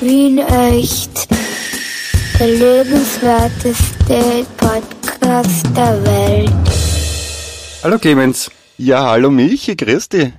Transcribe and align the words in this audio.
Wien 0.00 0.38
echt. 0.38 1.28
Der 2.38 2.46
lebenswerteste 2.46 4.46
Podcast 4.56 5.66
der 5.76 6.04
Welt. 6.04 6.52
Hallo 7.82 7.98
Clemens. 7.98 8.50
Ja, 8.76 9.04
hallo 9.10 9.30
Michi, 9.30 9.74
grüß 9.74 10.08
dich. 10.08 10.32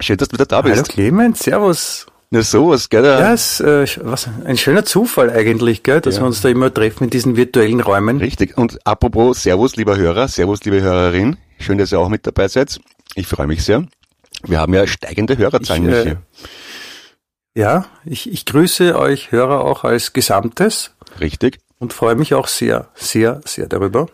Schön, 0.00 0.16
dass 0.18 0.28
du 0.28 0.34
wieder 0.34 0.46
da 0.46 0.60
bist. 0.60 0.76
Hallo 0.76 0.86
Clemens, 0.88 1.40
servus. 1.40 2.06
Na 2.30 2.42
sowas, 2.42 2.88
gell? 2.88 3.04
Ja, 3.04 3.32
ist, 3.34 3.60
äh, 3.60 3.86
was, 4.02 4.28
ein 4.44 4.56
schöner 4.56 4.84
Zufall 4.84 5.30
eigentlich, 5.30 5.82
gell, 5.82 6.00
dass 6.00 6.16
Ja. 6.16 6.22
wir 6.22 6.26
uns 6.26 6.40
da 6.40 6.48
immer 6.48 6.72
treffen 6.72 7.04
in 7.04 7.10
diesen 7.10 7.36
virtuellen 7.36 7.80
Räumen. 7.80 8.18
Richtig. 8.18 8.56
Und 8.56 8.78
apropos 8.86 9.42
Servus, 9.42 9.76
lieber 9.76 9.96
Hörer, 9.96 10.28
Servus, 10.28 10.64
liebe 10.64 10.80
Hörerin. 10.80 11.36
Schön, 11.58 11.78
dass 11.78 11.92
ihr 11.92 12.00
auch 12.00 12.08
mit 12.08 12.26
dabei 12.26 12.48
seid. 12.48 12.80
Ich 13.14 13.26
freue 13.26 13.46
mich 13.46 13.62
sehr. 13.64 13.86
Wir 14.44 14.60
haben 14.60 14.72
ja 14.74 14.86
steigende 14.86 15.36
Hörerzahlen, 15.36 15.88
Ich, 15.88 15.94
äh, 15.94 16.04
Michi. 16.04 16.16
Ja, 17.54 17.86
ich, 18.04 18.30
ich 18.30 18.46
grüße 18.46 18.98
euch 18.98 19.30
Hörer 19.30 19.62
auch 19.62 19.84
als 19.84 20.14
Gesamtes 20.14 20.94
Richtig. 21.20 21.58
und 21.78 21.92
freue 21.92 22.14
mich 22.14 22.34
auch 22.34 22.48
sehr, 22.48 22.88
sehr, 22.94 23.42
sehr 23.44 23.66
darüber. 23.66 24.06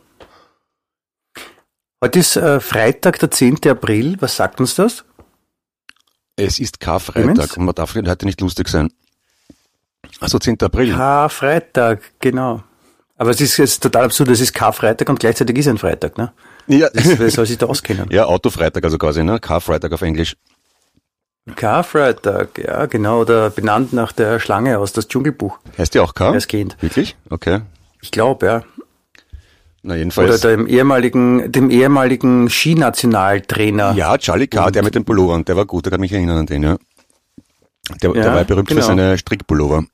Heute 2.02 2.18
ist 2.18 2.36
äh, 2.36 2.58
Freitag, 2.60 3.18
der 3.20 3.30
10. 3.30 3.58
April. 3.68 4.16
Was 4.20 4.36
sagt 4.36 4.60
uns 4.60 4.74
das? 4.74 5.04
Es 6.36 6.58
ist 6.58 6.80
Karfreitag 6.80 7.56
und 7.56 7.64
man 7.64 7.74
darf 7.74 7.94
heute 7.94 8.26
nicht 8.26 8.40
lustig 8.40 8.68
sein. 8.68 8.92
Also 10.20 10.38
10. 10.38 10.60
April. 10.62 10.92
Karfreitag, 10.92 12.00
genau. 12.20 12.62
Aber 13.16 13.30
es 13.30 13.40
ist 13.40 13.56
jetzt 13.56 13.82
total 13.82 14.04
absurd, 14.04 14.30
es 14.30 14.40
ist 14.40 14.52
Karfreitag 14.52 15.08
und 15.08 15.18
gleichzeitig 15.18 15.58
ist 15.58 15.66
ein 15.66 15.78
Freitag, 15.78 16.16
ne? 16.18 16.32
Ja. 16.68 16.88
Das, 16.90 17.18
wer 17.18 17.30
soll 17.32 17.46
sich 17.46 17.58
da 17.58 17.66
auskennen? 17.66 18.08
ja, 18.10 18.24
Autofreitag 18.26 18.84
also 18.84 18.98
quasi, 18.98 19.24
ne? 19.24 19.40
Karfreitag 19.40 19.92
auf 19.92 20.02
Englisch. 20.02 20.36
Karfreitag, 21.56 22.58
ja, 22.58 22.86
genau, 22.86 23.20
oder 23.20 23.50
benannt 23.50 23.92
nach 23.92 24.12
der 24.12 24.38
Schlange 24.40 24.78
aus 24.78 24.92
das 24.92 25.08
Dschungelbuch 25.08 25.58
Heißt 25.76 25.94
die 25.94 26.00
auch 26.00 26.14
K? 26.14 26.30
als 26.30 26.46
Kind. 26.48 26.76
Wirklich? 26.80 27.16
Okay. 27.30 27.60
Ich 28.02 28.10
glaube, 28.10 28.46
ja. 28.46 28.62
Na 29.82 29.92
Oder 29.94 29.98
jedenfalls. 29.98 30.40
dem 30.40 30.66
ehemaligen, 30.66 31.50
dem 31.52 31.70
ehemaligen 31.70 32.48
Skinationaltrainer. 32.50 33.92
ja, 33.94 34.18
Charlie 34.18 34.46
K., 34.48 34.70
der 34.70 34.82
mit 34.82 34.94
dem 34.94 35.04
Pullover, 35.04 35.42
der 35.42 35.56
war 35.56 35.66
gut, 35.66 35.86
der 35.86 35.92
kann 35.92 36.00
mich 36.00 36.12
erinnern 36.12 36.38
an 36.38 36.46
den, 36.46 36.62
ja. 36.62 36.76
Der, 38.02 38.12
der 38.12 38.22
Ja, 38.24 38.34
war 38.34 38.44
berühmt 38.44 38.68
genau. 38.68 38.80
für 38.82 38.86
seine 38.86 39.16
Strickpullover. 39.16 39.84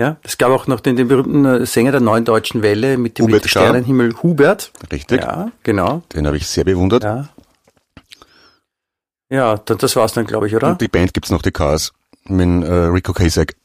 Ja, 0.00 0.16
es 0.24 0.38
gab 0.38 0.50
auch 0.50 0.66
noch 0.66 0.80
den, 0.80 0.96
den 0.96 1.06
berühmten 1.06 1.44
äh, 1.44 1.66
Sänger 1.66 1.92
der 1.92 2.00
neuen 2.00 2.24
deutschen 2.24 2.62
Welle 2.62 2.98
mit 2.98 3.18
dem 3.18 3.26
Hubert. 3.26 3.48
Sternenhimmel 3.48 4.14
Hubert. 4.24 4.72
Richtig. 4.90 5.20
Ja, 5.22 5.52
genau. 5.62 6.02
Den 6.12 6.26
habe 6.26 6.36
ich 6.36 6.48
sehr 6.48 6.64
bewundert. 6.64 7.04
Ja. 7.04 7.28
Ja, 9.34 9.56
dann, 9.56 9.78
das 9.78 9.96
war's 9.96 10.12
dann, 10.12 10.26
glaube 10.26 10.46
ich, 10.46 10.54
oder? 10.54 10.68
Und 10.68 10.80
die 10.80 10.88
Band 10.88 11.12
gibt's 11.14 11.30
noch, 11.30 11.42
die 11.42 11.50
Cars. 11.50 11.92
Mit 12.26 12.64
äh, 12.64 12.72
Rico 12.72 13.12
Kasek. 13.12 13.56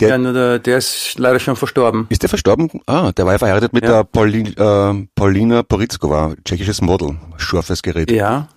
der- 0.00 0.08
ja, 0.10 0.18
der, 0.32 0.58
der 0.58 0.78
ist 0.78 1.18
leider 1.18 1.40
schon 1.40 1.56
verstorben. 1.56 2.06
Ist 2.10 2.22
der 2.22 2.28
verstorben? 2.28 2.70
Ah, 2.86 3.12
der 3.12 3.24
war 3.26 3.32
ja 3.32 3.38
verheiratet 3.38 3.72
mit 3.72 3.84
Ja. 3.84 3.90
der 3.98 4.04
Pauli, 4.04 4.42
äh, 4.56 5.06
Paulina 5.14 5.62
Poritzkova, 5.62 6.34
tschechisches 6.44 6.80
Model, 6.80 7.16
scharfes 7.38 7.82
Gerät. 7.82 8.10
Ja. 8.10 8.48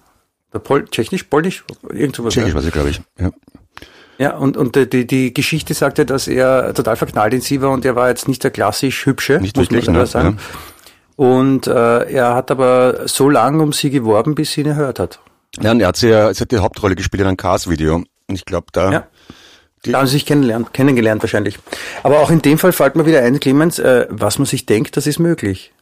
Der 0.54 0.60
Pol 0.60 0.86
Tschechisch, 0.88 1.24
Polnisch, 1.24 1.64
irgend 1.90 2.16
sowas. 2.16 2.34
Tschechisch 2.34 2.50
ja. 2.50 2.56
war 2.56 2.62
sie, 2.62 2.72
glaube 2.72 2.90
ich. 2.90 3.02
Ja. 3.20 3.32
Ja, 4.20 4.38
und, 4.38 4.58
und 4.58 4.76
die- 4.76 4.88
die, 4.88 5.08
die 5.08 5.34
Geschichte 5.34 5.74
sagt 5.74 5.98
ja, 5.98 6.04
dass 6.04 6.28
er 6.28 6.74
total 6.76 6.96
verknallt 6.98 7.34
in 7.34 7.42
sie 7.42 7.62
war 7.62 7.72
und 7.72 7.84
er 7.86 7.96
war 7.96 8.10
jetzt 8.10 8.28
nicht 8.28 8.44
der 8.44 8.52
klassisch 8.52 9.06
hübsche, 9.08 9.40
Nicht 9.40 9.58
muss 9.58 9.72
man 9.72 9.72
wirklich, 9.72 9.88
leider 9.88 10.00
ne? 10.00 10.06
sagen. 10.08 10.38
Und 11.16 11.66
äh, 11.68 12.04
er 12.12 12.36
hat 12.36 12.52
aber 12.52 13.08
so 13.08 13.30
lange 13.30 13.64
um 13.64 13.74
sie 13.74 13.90
geworben, 13.90 14.36
bis 14.36 14.52
sie 14.54 14.62
ihn 14.62 14.68
erhört 14.68 15.00
hat. 15.00 15.20
Ja, 15.62 15.72
und 15.72 15.80
er 15.80 15.88
hat, 15.88 15.98
sie, 15.98 16.10
ja- 16.10 16.34
sie 16.34 16.42
hat 16.42 16.52
die 16.52 16.58
Hauptrolle 16.60 16.96
gespielt 16.96 17.22
in 17.22 17.28
einem 17.28 17.38
Cars-Video. 17.38 17.96
Und 17.96 18.08
ich 18.36 18.46
glaube, 18.46 18.68
da, 18.72 18.92
Ja. 18.92 19.08
Die- 19.86 19.92
Da 19.92 20.00
haben 20.00 20.08
sie 20.08 20.14
sich 20.14 20.26
kennengelernt, 20.26 20.74
kennengelernt 20.74 21.22
wahrscheinlich. 21.24 21.60
Aber 22.04 22.20
auch 22.22 22.32
in 22.32 22.42
dem 22.42 22.58
Fall 22.58 22.72
fällt 22.72 22.96
mir 22.96 23.06
wieder 23.06 23.22
ein, 23.22 23.38
Clemens, 23.42 23.80
äh, 23.80 24.08
was 24.10 24.40
man 24.40 24.46
sich 24.46 24.66
denkt, 24.66 24.96
das 24.96 25.08
ist 25.08 25.20
möglich. 25.20 25.74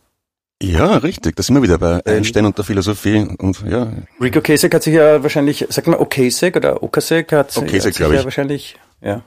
ja, 0.63 0.97
richtig, 0.97 1.35
da 1.35 1.43
sind 1.43 1.55
wir 1.55 1.61
wieder 1.63 1.77
bei. 1.79 2.03
Einstein 2.05 2.45
und 2.45 2.57
der 2.57 2.65
Philosophie. 2.65 3.27
Und 3.39 3.63
ja, 3.67 3.91
Rico 4.19 4.41
Kasek 4.41 4.73
hat 4.73 4.83
sich 4.83 4.93
ja 4.95 5.21
wahrscheinlich, 5.23 5.65
sag 5.69 5.85
mal 5.87 5.97
Okasek 5.97 6.55
oder 6.55 6.81
Okasek 6.83 7.31
hat, 7.31 7.55
Okasek, 7.57 7.73
hat 7.75 7.81
sich 7.83 7.95
glaub 7.95 8.11
ja 8.11 8.19
ich. 8.19 8.23
wahrscheinlich, 8.25 8.77
ja. 9.01 9.23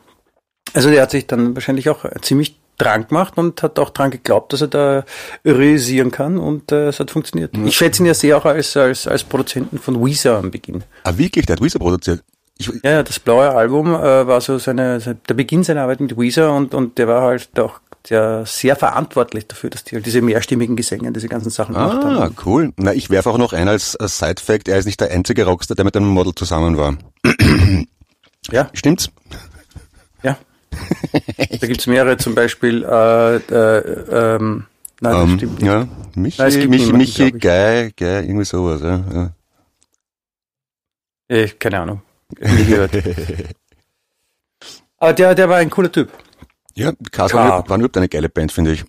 Also 0.74 0.90
der 0.90 1.02
hat 1.02 1.10
sich 1.12 1.26
dann 1.26 1.54
wahrscheinlich 1.56 1.88
auch 1.88 2.04
ziemlich 2.22 2.56
dran 2.78 3.06
gemacht 3.06 3.34
und 3.36 3.62
hat 3.62 3.78
auch 3.78 3.90
dran 3.90 4.10
geglaubt, 4.10 4.52
dass 4.52 4.60
er 4.62 4.68
da 4.68 5.04
realisieren 5.44 6.10
kann 6.10 6.38
und 6.38 6.72
äh, 6.72 6.88
es 6.88 7.00
hat 7.00 7.10
funktioniert. 7.10 7.56
Ich 7.64 7.76
schätze 7.76 8.02
ihn 8.02 8.06
ja 8.06 8.14
sehr 8.14 8.36
auch 8.36 8.44
als, 8.44 8.76
als, 8.76 9.06
als 9.06 9.24
Produzenten 9.24 9.78
von 9.78 10.04
Weezer 10.04 10.38
am 10.38 10.50
Beginn. 10.50 10.84
ah, 11.04 11.12
wirklich, 11.16 11.46
der 11.46 11.56
hat 11.56 11.62
Weezer 11.62 11.78
produziert. 11.78 12.22
Ich, 12.58 12.70
Ja, 12.84 13.02
das 13.02 13.18
blaue 13.18 13.50
Album 13.50 13.94
äh, 13.94 14.26
war 14.26 14.40
so 14.40 14.58
seine, 14.58 15.00
se- 15.00 15.16
der 15.28 15.34
Beginn 15.34 15.64
seiner 15.64 15.82
Arbeit 15.82 16.00
mit 16.00 16.16
Weezer 16.16 16.52
und, 16.54 16.72
und 16.74 16.98
der 16.98 17.08
war 17.08 17.22
halt 17.22 17.58
auch 17.58 17.80
der 18.10 18.44
sehr 18.44 18.76
verantwortlich 18.76 19.46
dafür, 19.48 19.70
dass 19.70 19.82
die 19.82 19.94
halt 19.94 20.04
diese 20.04 20.20
mehrstimmigen 20.20 20.76
Gesänge, 20.76 21.10
diese 21.10 21.26
ganzen 21.28 21.48
Sachen 21.50 21.74
gemacht 21.74 22.00
ah, 22.04 22.20
haben. 22.20 22.36
cool. 22.44 22.70
Na, 22.76 22.92
ich 22.92 23.08
werfe 23.08 23.30
auch 23.30 23.38
noch 23.38 23.54
ein 23.54 23.66
als, 23.66 23.96
als 23.96 24.18
Side-Fact, 24.18 24.68
er 24.68 24.76
ist 24.78 24.84
nicht 24.84 25.00
der 25.00 25.10
einzige 25.10 25.46
Rockstar, 25.46 25.74
der 25.74 25.86
mit 25.86 25.96
einem 25.96 26.08
Model 26.08 26.34
zusammen 26.34 26.76
war. 26.76 26.96
Ja, 28.50 28.68
Stimmt's? 28.74 29.08
ja. 30.22 30.36
Da 31.60 31.66
gibt's 31.66 31.86
mehrere, 31.86 32.16
zum 32.16 32.34
Beispiel, 32.34 32.82
äh, 32.84 33.36
äh, 33.36 34.36
ähm, 34.36 34.66
nein, 35.00 35.12
das 35.12 35.22
Ähm, 35.22 35.36
stimmt 35.36 35.52
nicht. 35.54 35.66
ja, 35.66 35.88
Michi, 36.14 36.38
Nein, 36.40 36.48
es 36.48 36.54
gibt 36.56 36.70
Michi, 36.70 36.84
niemanden, 36.84 36.98
Michi, 36.98 37.22
ich. 37.24 37.32
Guy, 37.40 37.92
Guy, 37.96 38.26
irgendwie 38.26 38.44
sowas, 38.44 38.80
ja. 38.82 39.04
ja. 39.12 39.30
Äh, 41.28 41.48
keine 41.48 41.80
Ahnung. 41.80 42.02
Nie 42.40 42.64
gehört. 42.64 42.92
Aber 44.98 45.12
der, 45.12 45.34
der 45.34 45.48
war 45.48 45.56
ein 45.58 45.70
cooler 45.70 45.90
Typ. 45.92 46.10
Ja, 46.74 46.92
Cars 47.12 47.30
Klar. 47.32 47.48
waren, 47.50 47.68
waren 47.68 47.80
überhaupt 47.80 47.96
eine 47.96 48.08
geile 48.08 48.28
Band, 48.28 48.52
finde 48.52 48.72
ich. 48.72 48.84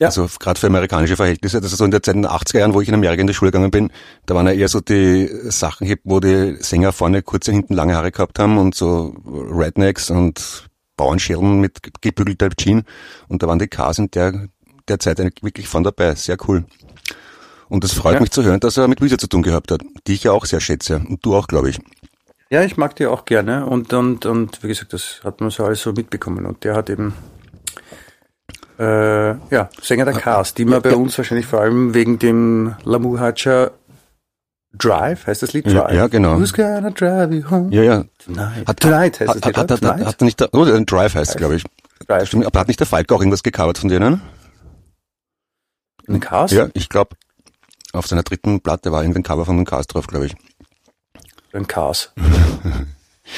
Ja. 0.00 0.06
Also 0.08 0.28
gerade 0.38 0.60
für 0.60 0.68
amerikanische 0.68 1.16
Verhältnisse, 1.16 1.60
das 1.60 1.72
ist 1.72 1.78
so 1.78 1.84
in 1.84 1.90
der 1.90 2.02
Zeit 2.02 2.14
in 2.14 2.22
den 2.22 2.30
80er 2.30 2.58
Jahren, 2.60 2.72
wo 2.72 2.80
ich 2.80 2.88
in 2.88 2.94
Amerika 2.94 3.20
in 3.20 3.26
die 3.26 3.34
Schule 3.34 3.50
gegangen 3.50 3.72
bin, 3.72 3.90
da 4.26 4.36
waren 4.36 4.46
ja 4.46 4.52
eher 4.52 4.68
so 4.68 4.80
die 4.80 5.28
Sachen, 5.50 5.92
wo 6.04 6.20
die 6.20 6.56
Sänger 6.60 6.92
vorne 6.92 7.22
kurze, 7.22 7.50
hinten 7.50 7.74
lange 7.74 7.96
Haare 7.96 8.12
gehabt 8.12 8.38
haben 8.38 8.58
und 8.58 8.76
so 8.76 9.12
Rednecks 9.26 10.10
und 10.10 10.67
Bauernschirlen 10.98 11.60
mit 11.60 11.78
gebügelter 12.02 12.50
Jean 12.50 12.84
und 13.28 13.42
da 13.42 13.46
waren 13.46 13.58
die 13.58 13.68
Cars 13.68 13.98
in 13.98 14.10
der, 14.10 14.48
der 14.88 14.98
Zeit 14.98 15.18
wirklich 15.18 15.66
von 15.68 15.82
dabei, 15.82 16.14
sehr 16.14 16.36
cool. 16.46 16.64
Und 17.70 17.84
es 17.84 17.92
freut 17.92 18.14
Ja. 18.14 18.20
mich 18.20 18.30
zu 18.30 18.42
hören, 18.42 18.60
dass 18.60 18.76
er 18.76 18.88
mit 18.88 19.00
Weezer 19.00 19.18
zu 19.18 19.26
tun 19.28 19.42
gehabt 19.42 19.70
hat, 19.70 19.80
die 20.06 20.14
ich 20.14 20.24
ja 20.24 20.32
auch 20.32 20.44
sehr 20.44 20.60
schätze 20.60 20.96
und 21.08 21.24
du 21.24 21.34
auch, 21.34 21.46
glaube 21.48 21.70
ich. 21.70 21.78
Ja, 22.50 22.62
ich 22.62 22.76
mag 22.78 22.96
die 22.96 23.06
auch 23.06 23.24
gerne 23.26 23.66
und, 23.66 23.92
und, 23.92 24.24
und 24.26 24.62
wie 24.62 24.68
gesagt, 24.68 24.92
das 24.94 25.20
hat 25.24 25.40
man 25.40 25.50
so 25.50 25.64
alles 25.64 25.82
so 25.82 25.92
mitbekommen 25.92 26.46
und 26.46 26.64
der 26.64 26.74
hat 26.74 26.88
eben 26.88 27.12
äh, 28.78 29.30
ja, 29.50 29.68
Sänger 29.82 30.04
der 30.06 30.14
Cars, 30.14 30.54
die 30.54 30.64
man 30.64 30.80
bei 30.82 30.94
uns 30.94 31.16
wahrscheinlich 31.18 31.46
vor 31.46 31.60
allem 31.60 31.94
wegen 31.94 32.18
dem 32.18 32.74
Lamu 32.84 33.18
Hacha 33.18 33.70
Drive, 34.74 35.26
heißt 35.26 35.42
das 35.42 35.52
Lied 35.52 35.66
Ja, 35.66 35.82
Drive? 35.84 35.94
ja, 35.94 36.06
genau. 36.08 36.38
Who's 36.38 36.52
gonna 36.52 36.90
drive 36.90 37.32
you 37.32 37.50
home 37.50 37.74
Ja, 37.74 37.82
ja. 37.82 38.04
tonight? 38.18 38.68
Hat, 38.68 38.80
tonight 38.80 39.20
heißt 39.20 39.28
hat, 39.30 39.36
das 39.36 39.42
hat, 39.42 39.46
Lied, 39.46 39.56
hat, 39.56 39.70
hat, 39.82 40.06
hat, 40.06 40.20
er 40.20 40.24
nicht, 40.24 40.40
der, 40.40 40.48
oh, 40.52 40.64
Drive 40.64 41.14
heißt 41.14 41.30
es, 41.32 41.36
glaube 41.36 41.56
ich. 41.56 41.64
Drive. 42.06 42.28
Stimmt, 42.28 42.46
aber 42.46 42.60
hat 42.60 42.68
nicht 42.68 42.80
der 42.80 42.86
Falk 42.86 43.10
auch 43.12 43.20
irgendwas 43.20 43.42
gecovert 43.42 43.78
von 43.78 43.88
denen? 43.88 44.20
In 46.06 46.14
den 46.14 46.20
Cars? 46.20 46.52
Ja, 46.52 46.68
ich 46.74 46.88
glaube, 46.88 47.16
auf 47.92 48.06
seiner 48.06 48.22
dritten 48.22 48.60
Platte 48.60 48.92
war 48.92 49.02
irgendein 49.02 49.22
Cover 49.22 49.44
von 49.44 49.56
den 49.56 49.66
Cars 49.66 49.86
drauf, 49.86 50.06
glaube 50.06 50.26
ich. 50.26 50.34
In 51.52 51.66
Cars. 51.66 52.12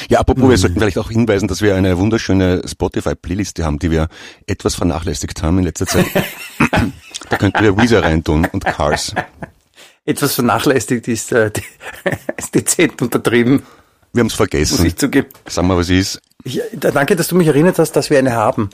Ja, 0.09 0.19
apropos, 0.19 0.49
wir 0.49 0.57
sollten 0.57 0.79
vielleicht 0.79 0.97
auch 0.97 1.09
hinweisen, 1.09 1.47
dass 1.47 1.61
wir 1.61 1.75
eine 1.75 1.97
wunderschöne 1.97 2.61
Spotify-Playliste 2.65 3.65
haben, 3.65 3.79
die 3.79 3.91
wir 3.91 4.07
etwas 4.47 4.75
vernachlässigt 4.75 5.43
haben 5.43 5.57
in 5.59 5.63
letzter 5.65 5.85
Zeit. 5.85 6.05
da 7.29 7.37
könnten 7.37 7.61
wir 7.61 7.77
Weezer 7.77 8.03
reintun 8.03 8.45
und 8.45 8.63
Cars. 8.63 9.13
Etwas 10.05 10.33
vernachlässigt 10.35 11.07
ist, 11.07 11.31
äh, 11.31 11.51
ist 12.37 12.55
dezent 12.55 13.01
untertrieben, 13.01 13.63
Wir 14.13 14.21
haben 14.21 14.27
es 14.27 14.33
muss 14.33 14.35
vergessen. 14.37 14.85
ich 14.85 14.95
zugeben. 14.97 15.27
Sagen 15.47 15.67
wir, 15.67 15.77
was 15.77 15.89
ist. 15.89 16.19
Ich, 16.43 16.59
da- 16.73 16.91
danke, 16.91 17.15
dass 17.15 17.27
du 17.27 17.35
mich 17.35 17.47
erinnert 17.47 17.77
hast, 17.79 17.91
dass 17.93 18.09
wir 18.09 18.17
eine 18.17 18.33
haben. 18.33 18.69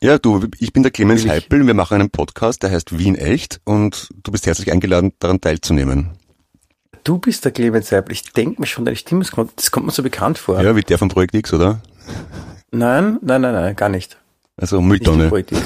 Ja, 0.00 0.18
du, 0.18 0.46
ich 0.58 0.72
bin 0.72 0.82
der 0.82 0.92
Clemens 0.92 1.26
Heipel. 1.26 1.66
Wir 1.66 1.74
machen 1.74 1.94
einen 2.00 2.10
Podcast, 2.10 2.62
der 2.62 2.70
heißt 2.70 2.96
Wien 2.98 3.16
Echt 3.16 3.60
und 3.64 4.08
du 4.22 4.30
bist 4.30 4.46
herzlich 4.46 4.70
eingeladen, 4.70 5.12
daran 5.18 5.40
teilzunehmen. 5.40 6.10
Du 7.02 7.18
bist 7.18 7.44
der 7.44 7.52
Clemens 7.52 7.88
Seibel. 7.88 8.12
Ich 8.12 8.32
denke 8.32 8.60
mir 8.60 8.66
schon, 8.66 8.84
deine 8.84 8.96
Stimme, 8.96 9.22
das 9.22 9.32
kommt, 9.32 9.52
das 9.56 9.70
kommt 9.70 9.86
mir 9.86 9.92
so 9.92 10.02
bekannt 10.02 10.38
vor. 10.38 10.60
Ja, 10.62 10.76
wie 10.76 10.82
der 10.82 10.98
von 10.98 11.08
Projekt 11.08 11.34
X, 11.34 11.52
oder? 11.54 11.80
Nein, 12.70 13.18
nein, 13.22 13.40
nein, 13.40 13.54
nein, 13.54 13.74
gar 13.74 13.88
nicht. 13.88 14.18
Also 14.56 14.76
Nicht 14.80 14.86
Mülltonne. 14.88 15.28
Politik. 15.30 15.58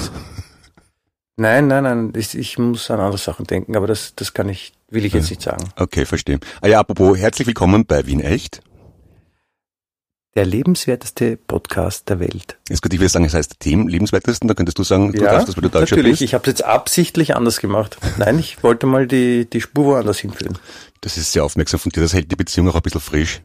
Nein, 1.35 1.67
nein, 1.67 1.83
nein, 1.83 2.13
ich, 2.15 2.35
ich 2.37 2.57
muss 2.57 2.89
an 2.89 2.99
andere 2.99 3.17
Sachen 3.17 3.45
denken, 3.45 3.75
aber 3.75 3.87
das, 3.87 4.13
das 4.15 4.33
kann 4.33 4.49
ich, 4.49 4.73
will 4.93 5.05
ich 5.05 5.13
jetzt 5.13 5.29
nicht 5.29 5.41
sagen. 5.41 5.69
Okay, 5.75 6.05
verstehe. 6.05 6.39
Ah 6.61 6.67
ja, 6.67 6.79
apropos, 6.79 7.17
herzlich 7.17 7.47
willkommen 7.47 7.85
bei 7.85 8.05
Wien 8.05 8.19
Echt. 8.19 8.61
Der 10.35 10.45
lebenswerteste 10.45 11.37
Podcast 11.37 12.09
der 12.09 12.19
Welt. 12.19 12.57
Jetzt 12.67 12.81
könnte 12.81 12.95
ich 12.95 13.01
wieder 13.01 13.09
sagen, 13.09 13.25
es 13.25 13.35
heißt 13.35 13.63
dem 13.65 13.87
lebenswertesten, 13.87 14.47
da 14.47 14.55
könntest 14.55 14.79
du 14.79 14.83
sagen, 14.83 15.11
du 15.11 15.21
darfst 15.21 15.47
das, 15.47 15.57
weil 15.57 15.61
du 15.61 15.69
Deutscher 15.69 15.95
natürlich. 15.95 16.13
bist. 16.13 16.21
Ich 16.23 16.33
habe 16.33 16.41
es 16.43 16.47
jetzt 16.47 16.63
absichtlich 16.63 17.35
anders 17.35 17.59
gemacht. 17.59 17.97
Nein, 18.17 18.39
ich 18.39 18.63
wollte 18.63 18.87
mal 18.87 19.05
die, 19.05 19.47
die 19.47 19.61
Spur 19.61 19.85
woanders 19.85 20.19
hinführen. 20.19 20.57
Das 21.01 21.17
ist 21.17 21.33
sehr 21.33 21.43
aufmerksam 21.43 21.79
von 21.79 21.91
dir, 21.91 22.01
das 22.01 22.13
hält 22.13 22.31
die 22.31 22.35
Beziehung 22.35 22.69
auch 22.69 22.75
ein 22.75 22.81
bisschen 22.81 23.01
frisch. 23.01 23.41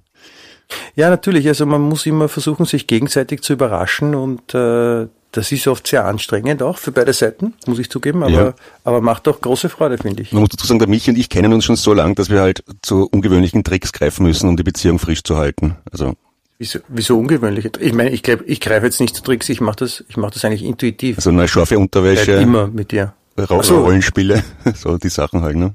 Ja, 0.95 1.11
natürlich. 1.11 1.47
Also 1.49 1.67
man 1.67 1.81
muss 1.81 2.07
immer 2.07 2.29
versuchen, 2.29 2.67
sich 2.67 2.87
gegenseitig 2.87 3.43
zu 3.43 3.55
überraschen 3.55 4.15
und 4.15 4.55
äh, 4.55 5.09
das 5.33 5.53
ist 5.53 5.67
oft 5.67 5.87
sehr 5.87 6.05
anstrengend 6.05 6.63
auch 6.63 6.79
für 6.79 6.93
beide 6.93 7.13
Seiten, 7.13 7.55
muss 7.67 7.79
ich 7.79 7.91
zugeben, 7.91 8.23
aber, 8.23 8.33
ja. 8.33 8.55
aber 8.85 9.01
macht 9.01 9.27
doch 9.27 9.41
große 9.41 9.69
Freude, 9.69 9.99
finde 9.99 10.23
ich. 10.23 10.33
Man 10.33 10.41
muss 10.41 10.51
dazu 10.51 10.67
sagen, 10.67 10.79
der 10.79 10.89
Michi 10.89 11.11
und 11.11 11.19
ich 11.19 11.29
kennen 11.29 11.53
uns 11.53 11.65
schon 11.65 11.77
so 11.77 11.93
lange, 11.93 12.15
dass 12.15 12.31
wir 12.31 12.41
halt 12.41 12.65
zu 12.83 13.09
ungewöhnlichen 13.11 13.65
Tricks 13.65 13.93
greifen 13.93 14.25
müssen, 14.25 14.49
um 14.49 14.57
die 14.57 14.63
Beziehung 14.63 14.99
frisch 14.99 15.23
zu 15.23 15.37
halten. 15.37 15.77
Also 15.93 16.15
Wieso, 16.61 16.81
wieso 16.89 17.17
ungewöhnliche 17.17 17.71
Ich 17.79 17.93
meine, 17.93 18.11
ich 18.11 18.25
glaube, 18.25 18.43
ich 18.45 18.61
greife 18.61 18.85
jetzt 18.87 19.01
nicht 19.01 19.15
zu 19.15 19.23
Tricks, 19.23 19.49
ich 19.49 19.61
mache 19.61 19.77
das, 19.77 20.03
ich 20.09 20.17
mache 20.17 20.33
das 20.33 20.45
eigentlich 20.45 20.65
intuitiv. 20.65 21.19
Also 21.19 21.31
eine 21.31 21.47
scharfe 21.47 21.79
Unterwäsche. 21.79 22.33
Bleib 22.33 22.43
immer 22.43 22.67
mit 22.67 22.91
dir. 22.91 23.15
so. 23.63 23.81
Rollenspiele, 23.81 24.43
so 24.75 24.99
die 24.99 25.09
Sachen 25.09 25.43
halt, 25.43 25.57
ne? 25.57 25.75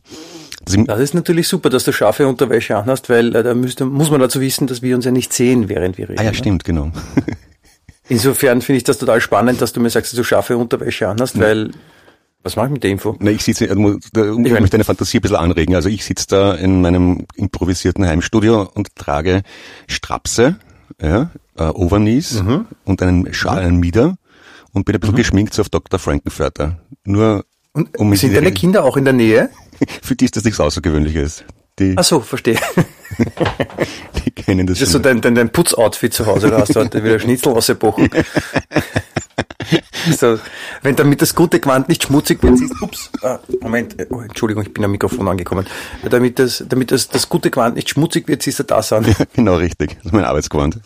Das 0.66 1.00
ist 1.00 1.14
natürlich 1.14 1.48
super, 1.48 1.70
dass 1.70 1.84
du 1.84 1.92
scharfe 1.92 2.28
Unterwäsche 2.28 2.78
anhast, 2.78 3.10
weil 3.10 3.36
äh, 3.36 3.44
da 3.44 3.54
müsste, 3.54 3.86
muss 3.86 4.12
man 4.12 4.20
dazu 4.20 4.42
wissen, 4.42 4.68
dass 4.68 4.82
wir 4.82 4.96
uns 4.96 5.06
ja 5.06 5.12
nicht 5.12 5.34
sehen, 5.34 5.70
während 5.70 5.98
wir 5.98 6.10
reden. 6.10 6.20
Ah 6.20 6.24
ja, 6.24 6.32
ne? 6.32 6.36
stimmt, 6.36 6.64
genau. 6.64 6.92
Insofern 8.10 8.62
finde 8.62 8.78
ich 8.78 8.84
das 8.84 8.98
total 8.98 9.22
spannend, 9.22 9.62
dass 9.62 9.74
du 9.74 9.80
mir 9.80 9.90
sagst, 9.90 10.12
dass 10.12 10.18
du 10.18 10.24
scharfe 10.24 10.58
Unterwäsche 10.58 11.08
anhast, 11.08 11.40
weil 11.40 11.72
was 12.44 12.58
mache 12.58 12.68
ich 12.68 12.74
mit 12.74 12.84
der 12.84 12.92
Info? 12.92 13.16
Na, 13.20 13.32
ich 13.32 13.44
sitze, 13.44 13.70
also, 13.70 13.98
ich 13.98 14.52
möchte 14.52 14.70
deine 14.72 14.84
Fantasie 14.84 15.20
ein 15.20 15.22
bisschen 15.22 15.38
anregen. 15.38 15.76
Also 15.76 15.88
ich 15.88 16.04
sitze 16.04 16.28
da 16.28 16.54
in 16.54 16.82
meinem 16.82 17.26
improvisierten 17.36 18.06
Heimstudio 18.06 18.70
und 18.74 18.94
trage 18.96 19.44
Strapse, 19.88 20.58
ja, 21.02 21.32
äh, 21.58 21.64
Overknees 21.64 22.44
mhm. 22.44 22.66
und 22.84 23.02
einen 23.02 23.34
Schal, 23.34 23.60
einen 23.60 23.80
Mieder 23.80 24.18
und 24.74 24.84
bin 24.84 24.96
ein 24.96 25.00
bisschen 25.00 25.16
mhm. 25.16 25.20
geschminkt 25.20 25.54
so 25.54 25.62
auf 25.62 25.70
Dr. 25.70 26.00
Frankenfurter. 26.00 26.80
Nur 27.06 27.46
und 27.72 27.98
um 27.98 28.14
sind 28.16 28.36
deine 28.36 28.52
Kinder 28.52 28.84
auch 28.84 28.98
in 28.98 29.06
der 29.06 29.14
Nähe? 29.14 29.50
Für 30.02 30.16
die 30.16 30.26
ist 30.26 30.36
das 30.36 30.44
nichts 30.44 30.60
Außergewöhnliches. 30.60 31.46
Die, 31.80 31.96
Ach 31.98 32.04
so, 32.04 32.20
verstehe. 32.20 32.60
kennen 34.35 34.68
das, 34.68 34.80
das 34.80 34.89
ist 34.89 34.94
so 34.94 35.00
dein, 35.00 35.21
dein, 35.21 35.35
dein 35.35 35.50
Putzoutfit 35.50 36.13
zu 36.13 36.25
Hause, 36.25 36.50
da 36.50 36.59
hast 36.59 36.75
du 36.75 36.80
heute 36.80 37.03
wieder 37.03 37.19
Schnitzel 37.19 37.53
ausgebrochen. 37.53 38.09
so, 40.18 40.39
wenn 40.81 40.95
damit 40.95 41.21
das 41.21 41.35
gute 41.35 41.59
Quant 41.59 41.89
nicht 41.89 42.03
schmutzig 42.03 42.41
wird, 42.44 42.57
siehst, 42.57 42.81
ups, 42.81 43.09
ah, 43.21 43.39
Moment, 43.62 43.95
oh, 44.09 44.21
Entschuldigung, 44.21 44.63
ich 44.63 44.74
bin 44.74 44.83
am 44.83 44.91
Mikrofon 44.91 45.27
angekommen. 45.27 45.65
Damit 46.09 46.39
das, 46.39 46.63
damit 46.68 46.91
das, 46.91 47.09
das 47.09 47.30
gute 47.30 47.51
Quant 47.51 47.75
nicht 47.75 47.89
schmutzig 47.89 48.27
wird, 48.27 48.44
siehst 48.44 48.59
du 48.59 48.63
das 48.63 48.91
an. 48.94 49.06
Ja, 49.06 49.13
genau 49.33 49.56
richtig. 49.56 49.95
Das 49.97 50.07
ist 50.07 50.13
mein 50.13 50.25
Arbeitsquant. 50.25 50.80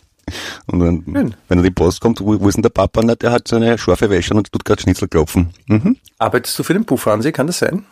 Und 0.68 0.82
Schön. 1.06 1.36
wenn 1.48 1.58
er 1.60 1.64
die 1.64 1.72
Post 1.72 2.02
kommt, 2.02 2.20
wo, 2.20 2.40
wo 2.40 2.48
ist 2.48 2.56
denn 2.56 2.62
der 2.62 2.70
Papa? 2.70 3.02
Na, 3.04 3.16
der 3.16 3.32
hat 3.32 3.48
so 3.48 3.56
eine 3.56 3.78
scharfe 3.78 4.10
Wäsche 4.10 4.34
und 4.34 4.52
tut 4.52 4.66
gerade 4.66 4.82
Schnitzel 4.82 5.08
klopfen. 5.08 5.50
Mhm. 5.68 5.98
Arbeitest 6.18 6.58
du 6.60 6.64
für 6.64 6.74
den 6.74 6.86
Puffhansee, 6.86 7.32
kann 7.32 7.48
das 7.48 7.60
sein? 7.60 7.86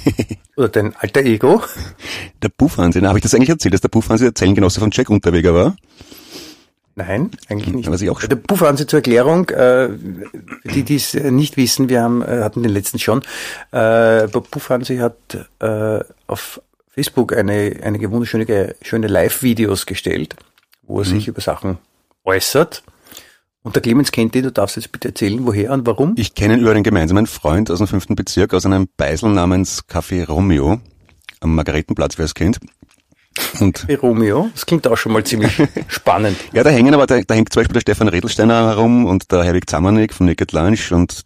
Oder 0.56 0.68
dein 0.68 0.94
alter 0.96 1.22
Ego? 1.22 1.62
Der 2.42 2.48
Puffhansee, 2.50 3.00
habe 3.00 3.18
ich 3.18 3.22
das 3.22 3.34
eigentlich 3.34 3.48
erzählt, 3.48 3.74
dass 3.74 3.80
der 3.80 3.88
Puffhansee 3.88 4.26
der 4.26 4.34
Zellengenosse 4.34 4.80
von 4.80 4.90
Jack 4.92 5.08
Unterweger 5.10 5.54
war? 5.54 5.76
Nein, 6.96 7.30
eigentlich 7.48 7.74
nicht. 7.74 7.90
Was 7.90 8.02
ich 8.02 8.10
auch 8.10 8.20
der 8.20 8.36
Puffhansee 8.36 8.86
zur 8.86 8.98
Erklärung, 8.98 9.48
äh, 9.50 9.88
die 10.64 10.82
die 10.82 10.96
es 10.96 11.14
nicht 11.14 11.56
wissen, 11.56 11.88
wir 11.88 12.02
haben, 12.02 12.20
äh, 12.20 12.42
hatten 12.42 12.62
den 12.62 12.72
letzten 12.72 12.98
schon, 12.98 13.22
äh, 13.70 14.28
Puffhansee 14.28 15.00
hat 15.00 15.16
äh, 15.60 16.04
auf 16.26 16.60
Facebook 16.90 17.34
eine, 17.34 17.76
eine 17.82 18.10
wunderschöne 18.10 18.74
schöne 18.82 19.06
Live-Videos 19.06 19.86
gestellt 19.86 20.36
wo 20.90 21.00
er 21.00 21.06
mhm. 21.06 21.10
sich 21.10 21.28
über 21.28 21.40
Sachen 21.40 21.78
äußert. 22.24 22.82
Und 23.62 23.76
der 23.76 23.82
Clemens 23.82 24.10
kennt 24.10 24.34
ihn, 24.36 24.42
du 24.42 24.52
darfst 24.52 24.76
jetzt 24.76 24.90
bitte 24.90 25.08
erzählen, 25.08 25.46
woher 25.46 25.72
und 25.72 25.86
warum? 25.86 26.14
Ich 26.16 26.34
kenne 26.34 26.54
ihn 26.54 26.60
über 26.60 26.70
einen 26.70 26.82
gemeinsamen 26.82 27.26
Freund 27.26 27.70
aus 27.70 27.78
dem 27.78 27.86
fünften 27.86 28.16
Bezirk, 28.16 28.54
aus 28.54 28.64
einem 28.64 28.88
Beisel 28.96 29.30
namens 29.30 29.84
Café 29.86 30.26
Romeo, 30.26 30.80
am 31.40 31.54
Margaretenplatz, 31.54 32.16
wer 32.16 32.24
es 32.24 32.34
kennt. 32.34 32.58
Und 33.60 33.80
Café 33.80 33.98
Romeo, 33.98 34.48
das 34.52 34.64
klingt 34.64 34.86
auch 34.88 34.96
schon 34.96 35.12
mal 35.12 35.24
ziemlich 35.24 35.62
spannend. 35.88 36.38
Ja, 36.52 36.62
da 36.62 36.70
hängen 36.70 36.94
aber, 36.94 37.06
da, 37.06 37.20
da 37.20 37.34
hängt 37.34 37.52
zum 37.52 37.60
Beispiel 37.60 37.74
der 37.74 37.80
Stefan 37.80 38.08
Redelsteiner 38.08 38.68
herum 38.68 39.04
und 39.04 39.30
der 39.30 39.44
Herwig 39.44 39.68
Zamanik 39.68 40.14
von 40.14 40.26
Naked 40.26 40.52
Lunch 40.52 40.90
und 40.90 41.22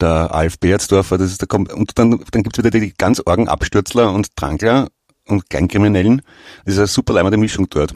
der 0.00 0.34
Alf 0.34 0.58
Beertsdorfer, 0.58 1.18
das 1.18 1.32
ist 1.32 1.42
der, 1.42 1.58
und 1.58 1.98
dann, 1.98 2.24
dann 2.30 2.42
gibt's 2.42 2.58
wieder 2.58 2.70
die 2.70 2.94
ganz 2.96 3.20
argen 3.26 3.48
Abstürzler 3.48 4.12
und 4.12 4.34
Trankler 4.36 4.88
und 5.26 5.50
Kleinkriminellen. 5.50 6.22
Das 6.64 6.74
ist 6.74 6.78
eine 6.78 6.86
super 6.86 7.12
leimende 7.12 7.36
Mischung 7.36 7.68
dort. 7.68 7.94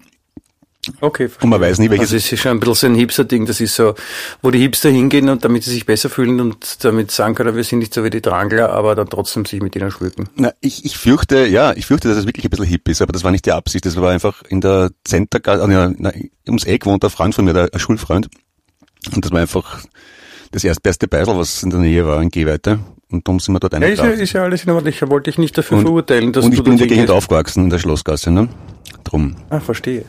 Okay. 1.01 1.29
Verstehe. 1.29 1.45
Und 1.45 1.51
man 1.51 1.61
weiß 1.61 1.79
nicht, 1.79 1.91
welches. 1.91 2.07
Also 2.07 2.17
es 2.17 2.33
ist 2.33 2.41
schon 2.41 2.51
ein 2.53 2.61
bisschen 2.61 2.75
so 2.75 2.87
ein 2.89 2.95
Hipster-Ding. 2.97 3.47
Das 3.47 3.61
ist 3.61 3.77
so, 3.77 3.95
wo 4.43 4.51
die 4.51 4.59
Hipster 4.59 4.91
hingehen 4.91 5.29
und 5.29 5.45
damit 5.45 5.63
sie 5.63 5.71
sich 5.71 5.87
besser 5.87 6.11
fühlen 6.11 6.41
und 6.41 6.85
damit 6.85 7.13
sagen 7.13 7.37
können, 7.37 7.55
wir 7.55 7.63
sind 7.63 7.79
nicht 7.79 7.95
so 7.95 8.03
wie 8.03 8.11
die 8.11 8.21
Drangler, 8.21 8.71
aber 8.71 8.97
dann 8.97 9.09
trotzdem 9.09 9.45
sich 9.45 9.63
mit 9.63 9.77
ihnen 9.77 9.93
schmücken. 9.93 10.29
Na, 10.35 10.53
ich, 10.61 10.85
ich 10.85 10.99
fürchte, 10.99 11.47
ja, 11.47 11.73
ich 11.73 11.87
fürchte, 11.87 12.09
dass 12.09 12.19
es 12.19 12.27
wirklich 12.27 12.45
ein 12.45 12.51
bisschen 12.51 12.67
hip 12.67 12.89
ist, 12.89 13.01
aber 13.01 13.13
das 13.13 13.23
war 13.23 13.31
nicht 13.31 13.47
die 13.47 13.53
Absicht. 13.53 13.87
Das 13.87 13.97
war 13.97 14.11
einfach 14.11 14.43
in 14.49 14.61
der 14.61 14.91
Centergasse, 15.05 15.95
na, 15.99 16.13
ums 16.47 16.65
Eck 16.65 16.85
wohnt 16.85 17.05
ein 17.05 17.11
Freund 17.11 17.35
von 17.35 17.45
mir, 17.45 17.53
der, 17.53 17.69
ein 17.73 17.79
Schulfreund. 17.79 18.29
Und 19.15 19.25
das 19.25 19.31
war 19.31 19.41
einfach 19.41 19.85
das 20.51 20.65
erstbeste 20.65 21.07
Beisel, 21.07 21.39
was 21.39 21.63
in 21.63 21.71
der 21.71 21.79
Nähe 21.79 22.05
war, 22.05 22.21
in 22.21 22.29
Gehweite. 22.29 22.81
Und 23.09 23.29
darum 23.29 23.39
sind 23.39 23.55
wir 23.55 23.61
dort 23.61 23.75
ja, 23.75 23.81
ist 23.81 23.99
ja, 23.99 24.07
ist 24.07 24.33
ja 24.33 24.43
alles 24.43 24.65
in 24.65 24.71
Ordnung. 24.71 24.93
Ich 24.93 25.09
wollte 25.09 25.31
dich 25.31 25.39
nicht 25.39 25.57
dafür 25.57 25.79
und, 25.79 25.85
verurteilen, 25.85 26.33
dass 26.33 26.45
und 26.45 26.53
ich 26.53 26.59
du 26.59 26.65
bin 26.65 26.73
in 26.73 26.79
der 26.81 26.89
Gegend 26.89 27.11
aufgewachsen, 27.11 27.65
in 27.65 27.71
der 27.71 27.79
Schlossgasse, 27.79 28.33
ne? 28.33 28.49
Drum. 29.05 29.37
Ah, 29.51 29.61
verstehe 29.61 30.05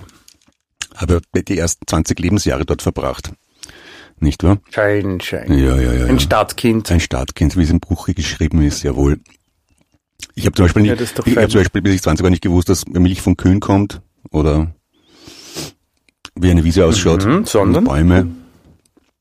habe 0.95 1.22
die 1.36 1.57
ersten 1.57 1.86
20 1.88 2.19
Lebensjahre 2.19 2.66
dort 2.66 2.81
verbracht. 2.81 3.34
Nicht 4.19 4.44
wahr? 4.44 4.60
Schein, 4.69 5.19
Schein. 5.22 5.51
Ja, 5.57 5.80
ja, 5.80 5.94
ja. 5.94 6.06
Ein 6.06 6.19
Stadtkind. 6.19 6.92
Ein 6.92 7.00
Stadtkind, 7.00 7.57
wie 7.57 7.63
es 7.63 7.69
im 7.69 7.80
Buch 7.80 8.07
geschrieben 8.07 8.62
ist, 8.62 8.84
jawohl. 8.84 9.19
Ich 10.36 10.45
habe 10.45 10.56
zum 10.56 10.66
Beispiel 10.66 10.84
nicht, 10.84 11.00
ja, 11.00 11.24
ich 11.25 11.38
habe 11.38 11.50
zum 11.50 11.60
Beispiel 11.60 11.81
bis 11.81 11.95
ich 11.95 12.01
20 12.01 12.24
war 12.24 12.30
nicht 12.30 12.42
gewusst, 12.42 12.69
dass 12.69 12.88
Milch 12.88 13.22
von 13.22 13.36
Kühen 13.36 13.60
kommt 13.60 14.01
oder 14.31 14.74
wie 16.36 16.50
eine 16.50 16.63
Wiese 16.63 16.86
ausschaut. 16.86 17.25
Mhm, 17.25 17.46
sondern? 17.46 17.84
Bäume. 17.84 18.28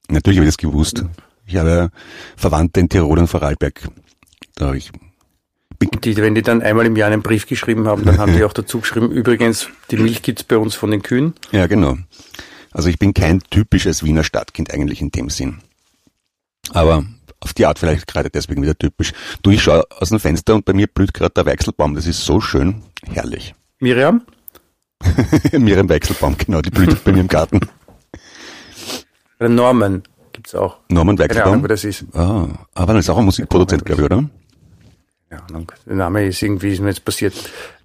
Natürlich 0.09 0.39
habe 0.39 0.47
ich 0.47 0.55
das 0.55 0.59
gewusst. 0.59 1.05
Ich 1.47 1.57
habe 1.57 1.91
Verwandte 2.37 2.81
in 2.81 2.89
Tirol 2.89 3.19
und 3.19 3.27
Vorarlberg. 3.27 3.89
Da 4.55 4.67
habe 4.67 4.77
ich 4.77 4.91
die, 5.87 6.17
wenn 6.17 6.35
die 6.35 6.43
dann 6.43 6.63
einmal 6.63 6.87
im 6.87 6.97
Jahr 6.97 7.11
einen 7.11 7.23
Brief 7.23 7.47
geschrieben 7.47 7.87
haben, 7.87 8.05
dann 8.05 8.19
haben 8.19 8.35
die 8.35 8.45
auch 8.45 8.53
dazu 8.53 8.81
geschrieben, 8.81 9.11
übrigens, 9.11 9.69
die 9.91 9.97
Milch 9.97 10.23
gibt's 10.23 10.45
bei 10.45 10.57
uns 10.57 10.75
von 10.75 10.91
den 10.91 11.03
Kühen. 11.03 11.35
Ja, 11.51 11.67
genau. 11.67 11.97
Also 12.73 12.89
ich 12.89 12.99
bin 12.99 13.15
kein 13.15 13.41
typisches 13.51 14.03
Wiener 14.03 14.25
Stadtkind 14.25 14.73
eigentlich 14.73 15.01
in 15.01 15.11
dem 15.11 15.31
Sinn. 15.31 15.59
Aber 16.71 17.05
auf 17.41 17.53
die 17.53 17.67
Art 17.67 17.79
vielleicht 17.79 18.07
gerade 18.07 18.31
deswegen 18.31 18.63
wieder 18.63 18.77
typisch. 18.77 19.13
Du, 19.43 19.51
ich 19.51 19.63
schaue 19.63 19.85
aus 19.91 20.11
dem 20.11 20.21
Fenster 20.21 20.55
und 20.55 20.65
bei 20.65 20.73
mir 20.73 20.87
blüht 20.87 21.13
gerade 21.13 21.35
der 21.35 21.47
Weichselbaum. 21.47 21.95
Das 21.95 22.07
ist 22.07 22.25
so 22.25 22.41
schön. 22.41 22.83
Herrlich. 23.13 23.55
Miriam? 23.81 24.23
Miriam 25.53 25.89
Weichselbaum, 25.89 26.37
genau, 26.39 26.63
die 26.63 26.71
blüht 26.71 27.03
bei 27.05 27.13
mir 27.13 27.21
im 27.21 27.29
Garten. 27.29 27.61
Norman 29.41 30.05
gibt's 30.33 30.55
auch. 30.55 30.79
Norman 30.89 31.19
Weichselbaum? 31.19 31.43
Keine 31.43 31.53
Ahnung, 31.53 31.65
wo 31.65 31.67
das 31.67 31.85
ist. 31.85 32.05
Ah, 32.15 32.47
aber 32.75 32.95
das 32.95 33.07
ist 33.07 33.11
auch 33.11 33.19
ein 33.19 33.25
Musikproduzent, 33.25 33.85
glaube 33.85 34.03
ich, 34.03 34.05
oder? 34.07 34.25
Ja, 35.33 35.39
der 35.87 35.95
Name 35.97 36.27
ist 36.27 36.43
irgendwie, 36.43 36.73
ist 36.73 36.81
mir 36.81 36.91
jetzt 36.91 37.07
passiert. 37.07 37.33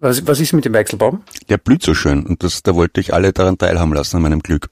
Was, 0.02 0.28
was 0.28 0.42
ist 0.42 0.52
mit 0.52 0.66
dem 0.66 0.74
Weichselbaum? 0.74 1.24
Der 1.48 1.58
blüht 1.58 1.82
so 1.82 1.94
schön 1.94 2.26
und 2.26 2.44
das, 2.44 2.62
da 2.62 2.76
wollte 2.76 3.00
ich 3.00 3.14
alle 3.14 3.32
daran 3.32 3.58
teilhaben 3.58 3.94
lassen, 3.94 4.18
an 4.18 4.24
meinem 4.24 4.42
Glück. 4.42 4.70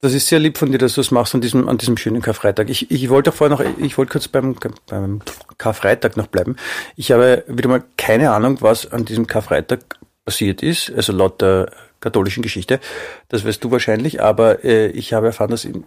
Das 0.00 0.12
ist 0.12 0.26
sehr 0.26 0.40
lieb 0.40 0.58
von 0.58 0.72
dir, 0.72 0.78
dass 0.78 0.94
du 0.94 1.00
es 1.00 1.12
machst 1.12 1.36
an 1.36 1.40
diesem, 1.40 1.68
an 1.68 1.78
diesem 1.78 1.96
schönen 1.96 2.20
Karfreitag. 2.20 2.68
Ich, 2.68 2.90
ich 2.90 3.08
wollte 3.10 3.30
vorher 3.30 3.56
noch, 3.56 3.64
ich 3.78 3.96
wollte 3.96 4.10
kurz 4.10 4.26
beim, 4.26 4.56
beim 4.88 5.20
Karfreitag 5.56 6.16
noch 6.16 6.26
bleiben. 6.26 6.56
Ich 6.96 7.12
habe 7.12 7.44
wieder 7.46 7.68
mal 7.68 7.84
keine 7.96 8.32
Ahnung, 8.32 8.60
was 8.60 8.90
an 8.90 9.04
diesem 9.04 9.28
Karfreitag 9.28 10.00
passiert 10.24 10.64
ist, 10.64 10.90
also 10.90 11.12
laut 11.12 11.40
der 11.40 11.70
katholischen 12.00 12.42
Geschichte. 12.42 12.80
Das 13.28 13.44
weißt 13.44 13.62
du 13.62 13.70
wahrscheinlich, 13.70 14.20
aber 14.20 14.64
äh, 14.64 14.88
ich 14.88 15.12
habe 15.12 15.26
erfahren, 15.26 15.52
dass 15.52 15.64
in, 15.64 15.84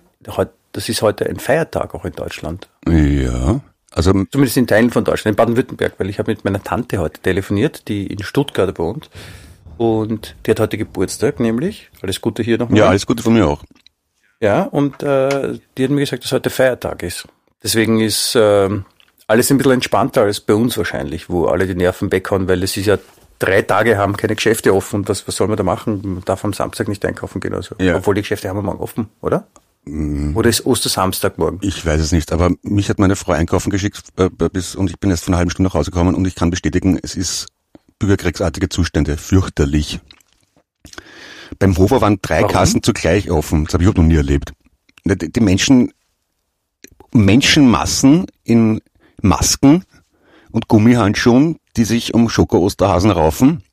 das 0.72 0.88
ist 0.88 1.02
heute 1.02 1.26
ein 1.26 1.40
Feiertag 1.40 1.94
auch 1.94 2.06
in 2.06 2.14
Deutschland. 2.14 2.70
Ja. 2.88 3.60
Also 3.96 4.12
zumindest 4.12 4.58
in 4.58 4.68
Teilen 4.68 4.92
von 4.92 5.06
Deutschland, 5.06 5.34
in 5.34 5.38
Baden-Württemberg, 5.38 5.94
weil 5.98 6.10
ich 6.10 6.20
habe 6.20 6.32
mit 6.32 6.44
meiner 6.44 6.62
Tante 6.62 6.98
heute 6.98 7.22
telefoniert, 7.22 7.88
die 7.88 8.08
in 8.08 8.22
Stuttgart 8.22 8.78
wohnt. 8.78 9.10
Und 9.78 10.36
die 10.46 10.52
hat 10.52 10.60
heute 10.60 10.78
Geburtstag, 10.78 11.40
nämlich. 11.40 11.90
Alles 12.02 12.20
Gute 12.20 12.44
hier 12.44 12.58
nochmal. 12.58 12.78
Ja, 12.78 12.90
alles 12.90 13.06
Gute 13.06 13.24
von 13.24 13.34
mir 13.34 13.48
auch. 13.48 13.64
Ja, 14.42 14.64
und 14.64 15.02
äh, 15.02 15.60
die 15.78 15.84
hat 15.86 15.92
mir 15.92 16.02
gesagt, 16.02 16.26
dass 16.26 16.34
heute 16.34 16.50
Feiertag 16.50 17.04
ist. 17.04 17.26
Deswegen 17.64 18.02
ist 18.02 18.36
äh, 18.36 18.70
alles 19.28 19.50
ein 19.50 19.58
bisschen 19.58 19.72
entspannter 19.72 20.24
als 20.24 20.42
bei 20.42 20.54
uns 20.54 20.78
wahrscheinlich, 20.78 21.30
wo 21.30 21.46
alle 21.46 21.66
die 21.66 21.76
Nerven 21.76 22.12
weghauen, 22.12 22.50
weil 22.50 22.64
es 22.64 22.76
ist 22.76 22.88
ja 22.88 22.98
drei 23.40 23.62
Tage 23.62 23.98
haben 23.98 24.18
keine 24.18 24.36
Geschäfte 24.36 24.74
offen 24.74 25.08
was, 25.08 25.28
was 25.28 25.36
soll 25.38 25.48
man 25.48 25.58
da 25.58 25.64
machen? 25.64 26.02
Man 26.04 26.24
darf 26.26 26.44
am 26.44 26.54
Samstag 26.54 26.90
nicht 26.90 27.04
einkaufen 27.06 27.40
gehen. 27.40 27.54
Also. 27.54 27.76
Ja. 27.80 27.96
Obwohl 27.96 28.16
die 28.16 28.22
Geschäfte 28.22 28.50
haben 28.50 28.58
wir 28.58 28.62
morgen 28.62 28.82
offen, 28.82 29.10
oder? 29.22 29.48
Mhm. 29.86 30.36
Oder 30.36 30.50
ist 30.50 30.66
Ostersamstagmorgen? 30.66 31.60
Ich 31.62 31.86
weiß 31.86 32.02
es 32.02 32.12
nicht, 32.12 32.32
aber 32.32 32.52
mich 32.64 32.90
hat 32.90 33.00
meine 33.00 33.16
Frau 33.16 33.34
einkaufen 33.34 33.70
geschickt 33.70 34.04
äh, 34.18 34.30
bis, 34.30 34.76
und 34.76 34.90
ich 34.90 35.00
bin 35.00 35.12
erst 35.12 35.26
vor 35.26 35.32
einer 35.32 35.38
halben 35.38 35.52
Stunde 35.52 35.70
nach 35.70 35.76
Hause 35.76 35.92
gekommen 35.92 36.16
und 36.16 36.26
ich 36.26 36.36
kann 36.36 36.50
bestätigen, 36.50 37.00
es 37.02 37.16
ist 37.16 37.48
bürgerkriegsartige 38.00 38.70
Zustände, 38.70 39.18
fürchterlich. 39.18 40.00
Beim 41.60 41.78
Hofer 41.78 42.02
waren 42.02 42.20
drei 42.22 42.42
Warum? 42.42 42.52
Kassen 42.52 42.84
zugleich 42.84 43.30
offen, 43.30 43.66
das 43.66 43.74
habe 43.74 43.84
ich 43.84 43.90
auch 43.90 43.96
noch 43.96 44.04
nie 44.04 44.16
erlebt. 44.16 44.54
Die, 45.06 45.32
die 45.32 45.40
Menschen, 45.40 45.94
Menschenmassen 47.14 48.26
in 48.44 48.82
Masken 49.22 49.84
und 50.52 50.68
Gummihandschuhen, 50.68 51.58
die 51.78 51.86
sich 51.86 52.14
um 52.14 52.28
Schoko-Osterhasen 52.28 53.12
raufen 53.12 53.65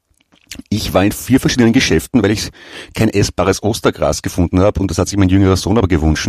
Ich 0.68 0.94
war 0.94 1.04
in 1.04 1.12
vier 1.12 1.40
verschiedenen 1.40 1.72
Geschäften, 1.72 2.22
weil 2.22 2.30
ich 2.30 2.50
kein 2.94 3.08
essbares 3.08 3.62
Ostergras 3.62 4.22
gefunden 4.22 4.60
habe 4.60 4.80
und 4.80 4.90
das 4.90 4.98
hat 4.98 5.08
sich 5.08 5.18
mein 5.18 5.28
jüngerer 5.28 5.56
Sohn 5.56 5.78
aber 5.78 5.88
gewünscht. 5.88 6.28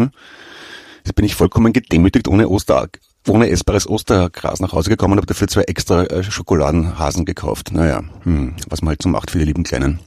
Jetzt 1.05 1.15
bin 1.15 1.25
ich 1.25 1.35
vollkommen 1.35 1.73
gedemütigt 1.73 2.27
ohne 2.27 2.47
Oster, 2.49 2.87
ohne 3.27 3.49
essbares 3.49 3.87
Ostergras 3.87 4.59
nach 4.59 4.71
Hause 4.71 4.89
gekommen 4.89 5.13
und 5.13 5.17
habe 5.17 5.27
dafür 5.27 5.47
zwei 5.47 5.63
extra 5.63 6.03
äh, 6.05 6.23
Schokoladenhasen 6.23 7.25
gekauft. 7.25 7.71
Naja, 7.73 8.03
hm, 8.23 8.55
was 8.69 8.81
man 8.81 8.89
halt 8.89 9.01
so 9.01 9.09
macht 9.09 9.31
für 9.31 9.39
die 9.39 9.45
lieben 9.45 9.63
Kleinen. 9.63 9.99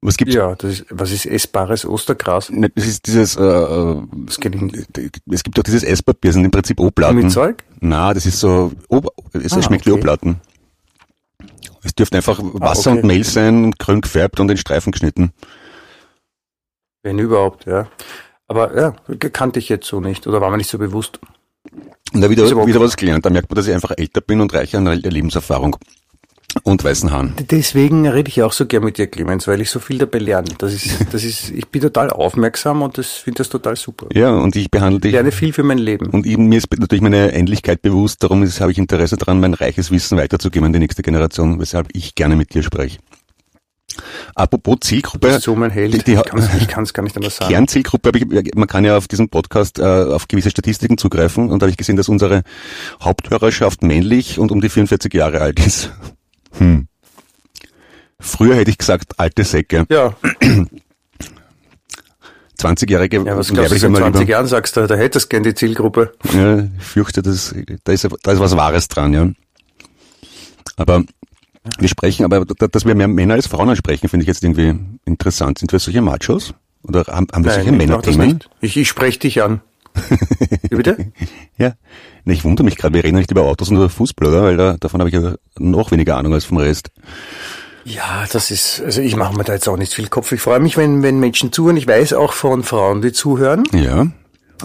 Was 0.00 0.16
gibt's? 0.16 0.34
Ja, 0.34 0.54
das 0.54 0.74
ist, 0.74 0.86
was 0.90 1.10
ist 1.10 1.26
essbares 1.26 1.84
Ostergras? 1.84 2.50
Ne, 2.50 2.70
das 2.72 2.86
ist 2.86 3.06
dieses, 3.06 3.36
äh, 3.36 3.42
äh 3.42 4.00
das 4.12 4.36
es 4.36 5.42
gibt 5.42 5.58
doch 5.58 5.64
dieses 5.64 5.82
Esspapier, 5.82 6.32
sind 6.32 6.44
im 6.44 6.52
Prinzip 6.52 6.78
O-Platten. 6.78 7.16
Mit 7.16 7.32
Zeug? 7.32 7.64
Na, 7.80 8.14
das 8.14 8.24
ist 8.24 8.38
so, 8.38 8.70
es 9.32 9.52
ah, 9.52 9.62
schmeckt 9.62 9.86
okay. 9.86 9.96
wie 9.96 9.98
O-Platten. 9.98 10.40
Es 11.88 11.94
dürften 11.94 12.16
einfach 12.16 12.38
ah, 12.38 12.50
Wasser 12.52 12.90
ah, 12.90 12.92
okay. 12.92 13.02
und 13.02 13.06
Mehl 13.06 13.24
sein, 13.24 13.70
grün 13.72 14.02
gefärbt 14.02 14.38
und 14.40 14.50
in 14.50 14.58
Streifen 14.58 14.92
geschnitten. 14.92 15.32
Wenn 17.02 17.18
überhaupt, 17.18 17.64
ja. 17.64 17.88
Aber 18.46 18.76
ja, 18.78 18.94
kannte 19.30 19.58
ich 19.58 19.70
jetzt 19.70 19.86
so 19.86 20.00
nicht 20.00 20.26
oder 20.26 20.40
war 20.42 20.50
mir 20.50 20.58
nicht 20.58 20.70
so 20.70 20.78
bewusst. 20.78 21.18
Und 22.12 22.20
da 22.20 22.28
wieder, 22.28 22.44
wieder 22.66 22.80
was 22.80 22.96
gelernt. 22.96 23.24
Da 23.24 23.30
merkt 23.30 23.50
man, 23.50 23.56
dass 23.56 23.66
ich 23.66 23.74
einfach 23.74 23.92
älter 23.96 24.20
bin 24.20 24.40
und 24.40 24.52
reicher 24.52 24.78
an 24.78 24.84
der 24.84 24.96
Lebenserfahrung 24.96 25.76
und 26.62 26.82
weißen 26.82 27.10
Haaren. 27.10 27.34
Deswegen 27.50 28.06
rede 28.08 28.28
ich 28.28 28.42
auch 28.42 28.52
so 28.52 28.66
gern 28.66 28.84
mit 28.84 28.98
dir, 28.98 29.06
Clemens, 29.06 29.46
weil 29.46 29.60
ich 29.60 29.70
so 29.70 29.80
viel 29.80 29.98
dabei 29.98 30.18
lerne. 30.18 30.48
Das 30.58 30.72
ist, 30.72 31.06
das 31.12 31.24
ist, 31.24 31.50
ich 31.50 31.68
bin 31.68 31.82
total 31.82 32.10
aufmerksam 32.10 32.82
und 32.82 32.98
das 32.98 33.12
finde 33.12 33.38
das 33.38 33.48
total 33.48 33.76
super. 33.76 34.06
Ja, 34.12 34.30
und 34.30 34.56
ich 34.56 34.70
behandle 34.70 35.00
dich. 35.00 35.10
Ich 35.10 35.14
lerne 35.14 35.32
viel 35.32 35.52
für 35.52 35.62
mein 35.62 35.78
Leben. 35.78 36.06
Und 36.06 36.26
eben, 36.26 36.46
mir 36.46 36.58
ist 36.58 36.68
natürlich 36.76 37.02
meine 37.02 37.32
Endlichkeit 37.32 37.82
bewusst, 37.82 38.22
darum 38.22 38.42
ist, 38.42 38.60
habe 38.60 38.72
ich 38.72 38.78
Interesse 38.78 39.16
daran, 39.16 39.40
mein 39.40 39.54
reiches 39.54 39.90
Wissen 39.90 40.18
weiterzugeben 40.18 40.66
an 40.66 40.72
die 40.72 40.78
nächste 40.78 41.02
Generation, 41.02 41.60
weshalb 41.60 41.88
ich 41.92 42.14
gerne 42.14 42.36
mit 42.36 42.54
dir 42.54 42.62
spreche. 42.62 42.98
Apropos 44.34 44.78
Zielgruppe. 44.80 45.40
so 45.40 45.56
mein 45.56 45.70
Held. 45.70 45.94
Die, 45.94 45.98
die, 45.98 46.20
ich 46.60 46.68
kann 46.68 46.84
es 46.84 46.92
gar 46.92 47.02
nicht 47.02 47.16
anders 47.16 47.36
sagen. 47.36 47.50
Kernzielgruppe, 47.50 48.12
ich, 48.14 48.54
man 48.54 48.68
kann 48.68 48.84
ja 48.84 48.96
auf 48.96 49.08
diesem 49.08 49.28
Podcast 49.28 49.78
äh, 49.78 49.82
auf 49.82 50.28
gewisse 50.28 50.50
Statistiken 50.50 50.98
zugreifen 50.98 51.50
und 51.50 51.60
da 51.60 51.64
habe 51.64 51.70
ich 51.70 51.76
gesehen, 51.76 51.96
dass 51.96 52.08
unsere 52.08 52.42
Haupthörerschaft 53.02 53.82
männlich 53.82 54.38
und 54.38 54.52
um 54.52 54.60
die 54.60 54.68
44 54.68 55.12
Jahre 55.12 55.40
alt 55.40 55.64
ist. 55.64 55.90
Hm. 56.58 56.88
Früher 58.20 58.56
hätte 58.56 58.70
ich 58.70 58.78
gesagt, 58.78 59.18
alte 59.18 59.44
Säcke. 59.44 59.86
Ja. 59.88 60.16
20-Jährige 62.58 63.22
ja, 63.24 63.36
was 63.36 63.52
glaubst 63.52 63.82
du, 63.82 63.86
in 63.86 63.94
20 63.94 64.28
Jahren 64.28 64.46
sagst 64.46 64.76
du, 64.76 64.86
da 64.86 64.96
hättest 64.96 65.26
du 65.26 65.28
gern 65.28 65.44
die 65.44 65.54
Zielgruppe. 65.54 66.12
Ja, 66.32 66.58
ich 66.58 66.84
fürchte, 66.84 67.22
das, 67.22 67.54
da, 67.84 67.92
ist, 67.92 68.08
da 68.22 68.32
ist 68.32 68.40
was 68.40 68.56
Wahres 68.56 68.88
dran, 68.88 69.14
ja. 69.14 69.30
Aber 70.76 71.04
wir 71.78 71.88
sprechen, 71.88 72.24
aber 72.24 72.44
dass 72.44 72.84
wir 72.84 72.94
mehr 72.94 73.08
Männer 73.08 73.34
als 73.34 73.46
Frauen 73.46 73.68
ansprechen, 73.68 74.08
finde 74.08 74.24
ich 74.24 74.28
jetzt 74.28 74.42
irgendwie 74.42 74.74
interessant. 75.04 75.58
Sind 75.58 75.70
wir 75.70 75.78
solche 75.78 76.02
Machos? 76.02 76.54
Oder 76.82 77.04
haben, 77.06 77.26
haben 77.32 77.44
wir 77.44 77.52
Nein, 77.52 77.64
solche 77.64 77.72
Männerthemen? 77.72 78.40
Ich, 78.60 78.76
ich 78.76 78.88
spreche 78.88 79.20
dich 79.20 79.42
an. 79.42 79.60
Wie 80.70 80.76
bitte? 80.76 81.12
ja. 81.58 81.74
Ich 82.24 82.44
wundere 82.44 82.64
mich 82.64 82.76
gerade, 82.76 82.94
wir 82.94 83.04
reden 83.04 83.16
nicht 83.16 83.30
über 83.30 83.42
Autos 83.42 83.70
und 83.70 83.76
über 83.76 83.88
Fußball, 83.88 84.28
oder? 84.28 84.42
Weil 84.42 84.56
da, 84.56 84.76
davon 84.78 85.00
habe 85.00 85.10
ich 85.10 85.14
ja 85.14 85.34
noch 85.58 85.90
weniger 85.90 86.16
Ahnung 86.16 86.34
als 86.34 86.44
vom 86.44 86.58
Rest. 86.58 86.90
Ja, 87.84 88.26
das 88.30 88.50
ist, 88.50 88.82
also 88.82 89.00
ich 89.00 89.16
mache 89.16 89.36
mir 89.36 89.44
da 89.44 89.54
jetzt 89.54 89.68
auch 89.68 89.78
nicht 89.78 89.94
viel 89.94 90.08
Kopf. 90.08 90.30
Ich 90.32 90.42
freue 90.42 90.60
mich, 90.60 90.76
wenn, 90.76 91.02
wenn 91.02 91.20
Menschen 91.20 91.52
zuhören. 91.52 91.76
Ich 91.76 91.86
weiß 91.86 92.12
auch 92.12 92.34
von 92.34 92.62
Frauen, 92.62 93.00
die 93.00 93.12
zuhören. 93.12 93.64
Ja. 93.72 94.06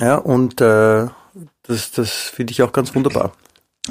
Ja, 0.02 0.16
und 0.16 0.60
äh, 0.60 1.08
das, 1.64 1.92
das 1.92 2.12
finde 2.12 2.52
ich 2.52 2.62
auch 2.64 2.74
ganz 2.74 2.94
wunderbar. 2.96 3.32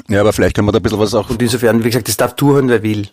Ja, 0.07 0.21
aber 0.21 0.33
vielleicht 0.33 0.55
können 0.55 0.67
wir 0.67 0.71
da 0.71 0.79
ein 0.79 0.83
bisschen 0.83 0.99
was 0.99 1.15
auch. 1.15 1.29
Und 1.29 1.41
insofern, 1.41 1.83
wie 1.83 1.89
gesagt, 1.89 2.07
das 2.07 2.17
darf 2.17 2.35
zuhören, 2.35 2.69
wer 2.69 2.83
will. 2.83 3.07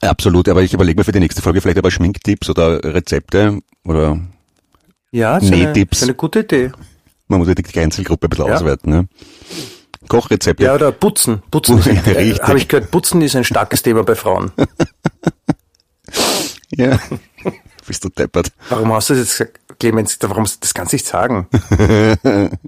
Absolut, 0.00 0.48
aber 0.48 0.62
ich 0.62 0.74
überlege 0.74 1.00
mir 1.00 1.04
für 1.04 1.12
die 1.12 1.20
nächste 1.20 1.42
Folge 1.42 1.60
vielleicht 1.60 1.78
aber 1.78 1.90
Schminktipps 1.90 2.50
oder 2.50 2.82
Rezepte 2.82 3.60
oder 3.84 4.20
ja, 5.12 5.38
das 5.38 5.48
Nähtipps. 5.48 5.98
Ist 5.98 6.02
eine, 6.02 6.10
eine 6.10 6.16
gute 6.16 6.40
Idee. 6.40 6.72
Man 7.28 7.40
muss 7.40 7.48
ja 7.48 7.54
die 7.54 7.80
Einzelgruppe 7.80 8.26
ein 8.26 8.30
bisschen 8.30 8.46
ja. 8.46 8.54
auswerten. 8.54 8.90
Ne? 8.90 9.08
Kochrezepte. 10.08 10.64
Ja, 10.64 10.74
oder 10.74 10.92
Putzen. 10.92 11.42
Putzen. 11.50 11.78
Richtig. 11.80 12.42
Habe 12.42 12.58
ich 12.58 12.68
gehört, 12.68 12.90
Putzen 12.90 13.20
ist 13.22 13.36
ein 13.36 13.44
starkes 13.44 13.82
Thema 13.82 14.04
bei 14.04 14.14
Frauen. 14.14 14.52
ja. 16.70 16.98
Bist 17.86 18.04
du 18.04 18.08
deppert. 18.08 18.52
Warum 18.68 18.92
hast 18.92 19.10
du 19.10 19.14
das 19.14 19.22
jetzt 19.22 19.38
gesagt, 19.38 19.78
Clemens? 19.78 20.18
Warum 20.20 20.46
das 20.60 20.74
kannst 20.74 20.92
du 20.92 20.96
nicht 20.96 21.06
sagen? 21.06 21.48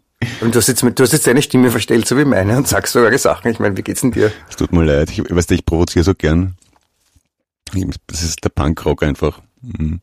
Und 0.40 0.54
du 0.54 0.58
hast, 0.58 0.66
jetzt, 0.66 0.82
du 0.82 1.02
hast 1.02 1.12
jetzt 1.12 1.28
deine 1.28 1.42
Stimme 1.42 1.70
verstellt, 1.70 2.08
so 2.08 2.18
wie 2.18 2.24
meine, 2.24 2.56
und 2.56 2.66
sagst 2.66 2.92
sogar 2.92 3.16
Sachen. 3.18 3.52
Ich 3.52 3.60
meine, 3.60 3.76
wie 3.76 3.82
geht's 3.82 4.00
denn 4.00 4.10
dir? 4.10 4.32
Es 4.50 4.56
tut 4.56 4.72
mir 4.72 4.84
leid. 4.84 5.10
Ich, 5.10 5.18
weißt 5.18 5.50
du, 5.50 5.54
ich 5.54 5.64
provoziere 5.64 6.04
so 6.04 6.12
gern. 6.12 6.56
Das 8.08 8.24
ist 8.24 8.42
der 8.42 8.48
Punkrock 8.48 9.04
einfach. 9.04 9.40
Mhm. 9.62 10.00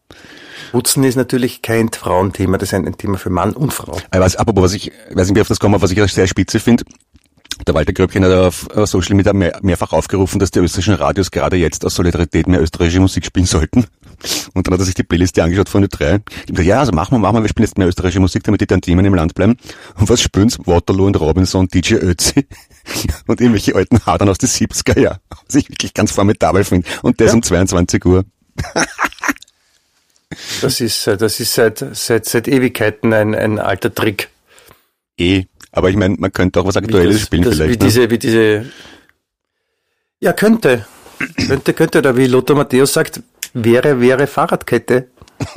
Putzen 0.71 1.03
ist 1.03 1.15
natürlich 1.15 1.61
kein 1.61 1.89
Frauenthema, 1.91 2.57
das 2.57 2.69
ist 2.69 2.73
ein, 2.73 2.97
Thema 2.97 3.17
für 3.17 3.29
Mann 3.29 3.53
und 3.53 3.73
Frau. 3.73 3.97
Aber 4.11 4.25
was, 4.25 4.35
apropos, 4.35 4.63
was 4.63 4.73
ich, 4.73 4.91
weiß 5.13 5.27
nicht, 5.27 5.37
wie 5.37 5.41
auf 5.41 5.47
das 5.47 5.59
komme, 5.59 5.81
was 5.81 5.91
ich 5.91 6.11
sehr 6.11 6.27
spitze 6.27 6.59
finde, 6.59 6.83
der 7.65 7.73
Walter 7.73 7.93
Gröbchen 7.93 8.23
hat 8.25 8.31
auf 8.31 8.67
Social 8.83 9.15
Media 9.15 9.33
mehr, 9.33 9.57
mehrfach 9.61 9.93
aufgerufen, 9.93 10.39
dass 10.39 10.51
die 10.51 10.59
österreichischen 10.59 10.95
Radios 10.95 11.31
gerade 11.31 11.55
jetzt 11.55 11.85
aus 11.85 11.95
Solidarität 11.95 12.47
mehr 12.47 12.61
österreichische 12.61 12.99
Musik 12.99 13.25
spielen 13.25 13.45
sollten. 13.45 13.85
Und 14.53 14.67
dann 14.67 14.73
hat 14.73 14.81
er 14.81 14.85
sich 14.85 14.93
die 14.93 15.03
Playliste 15.03 15.43
angeschaut 15.43 15.69
von 15.69 15.81
den 15.81 15.89
drei. 15.89 16.19
Ich 16.41 16.47
gesagt, 16.47 16.67
ja, 16.67 16.79
also 16.79 16.91
machen 16.91 17.15
wir, 17.15 17.19
machen 17.19 17.37
wir, 17.37 17.43
wir 17.43 17.49
spielen 17.49 17.65
jetzt 17.65 17.77
mehr 17.77 17.87
österreichische 17.87 18.19
Musik, 18.19 18.43
damit 18.43 18.61
die 18.61 18.67
Themen 18.67 19.05
im 19.05 19.15
Land 19.15 19.35
bleiben. 19.35 19.57
Und 19.97 20.09
was 20.09 20.21
spüren's? 20.21 20.59
Waterloo 20.65 21.07
und 21.07 21.19
Robinson, 21.19 21.67
DJ 21.67 21.95
Ötzi 21.95 22.45
und 23.27 23.41
irgendwelche 23.41 23.75
alten 23.75 24.05
Hadern 24.05 24.29
aus 24.29 24.37
den 24.37 24.49
70er 24.49 24.99
Jahren. 24.99 25.19
Was 25.45 25.55
ich 25.55 25.69
wirklich 25.69 25.93
ganz 25.93 26.11
formidabel 26.11 26.63
finde. 26.63 26.87
Und 27.01 27.19
das 27.21 27.29
ja. 27.29 27.35
um 27.35 27.43
22 27.43 28.05
Uhr. 28.05 28.25
Das 30.61 30.81
ist, 30.81 31.07
äh, 31.07 31.17
das 31.17 31.39
ist 31.39 31.53
seit, 31.53 31.85
seit, 31.93 32.25
seit 32.25 32.47
Ewigkeiten 32.47 33.13
ein, 33.13 33.35
ein 33.35 33.59
alter 33.59 33.93
Trick. 33.93 34.29
Eh, 35.17 35.43
aber 35.71 35.89
ich 35.89 35.95
meine, 35.95 36.15
man 36.17 36.31
könnte 36.31 36.59
auch 36.59 36.65
was 36.65 36.77
Aktuelles 36.77 37.17
das, 37.17 37.25
spielen 37.25 37.43
das, 37.43 37.55
vielleicht. 37.55 37.73
Wie 37.73 37.83
ne? 37.83 37.85
diese, 37.85 38.09
wie 38.09 38.17
diese, 38.17 38.65
ja, 40.19 40.33
könnte. 40.33 40.85
könnte, 41.47 41.73
könnte, 41.73 41.97
oder 41.99 42.17
wie 42.17 42.27
Lothar 42.27 42.55
Matthäus 42.55 42.93
sagt, 42.93 43.21
wäre, 43.53 43.99
wäre 43.99 44.27
Fahrradkette. 44.27 45.07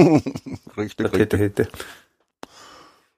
richtig, 0.76 1.12
richtig. 1.12 1.40
Hätte. 1.40 1.68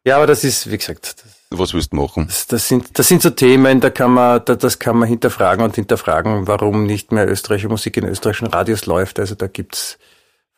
Ja, 0.05 0.17
aber 0.17 0.27
das 0.27 0.45
ist, 0.45 0.71
wie 0.71 0.79
gesagt. 0.79 1.17
Das, 1.23 1.59
was 1.59 1.75
willst 1.75 1.93
du 1.93 1.97
machen? 1.97 2.27
Das, 2.27 2.47
das, 2.47 2.69
sind, 2.69 2.99
das 2.99 3.09
sind 3.09 3.23
so 3.23 3.31
Themen, 3.31 3.81
da 3.81 3.91
kann 3.91 4.13
man, 4.13 4.43
da, 4.45 4.55
das 4.55 4.79
kann 4.79 4.97
man 4.97 5.09
hinterfragen 5.09 5.65
und 5.65 5.75
hinterfragen, 5.75 6.47
warum 6.47 6.87
nicht 6.87 7.13
mehr 7.13 7.29
österreichische 7.29 7.69
Musik 7.69 7.97
in 7.97 8.05
österreichischen 8.05 8.47
Radios 8.49 8.87
läuft. 8.87 9.19
Also 9.19 9.35
da 9.35 9.47
gibt's 9.47 9.99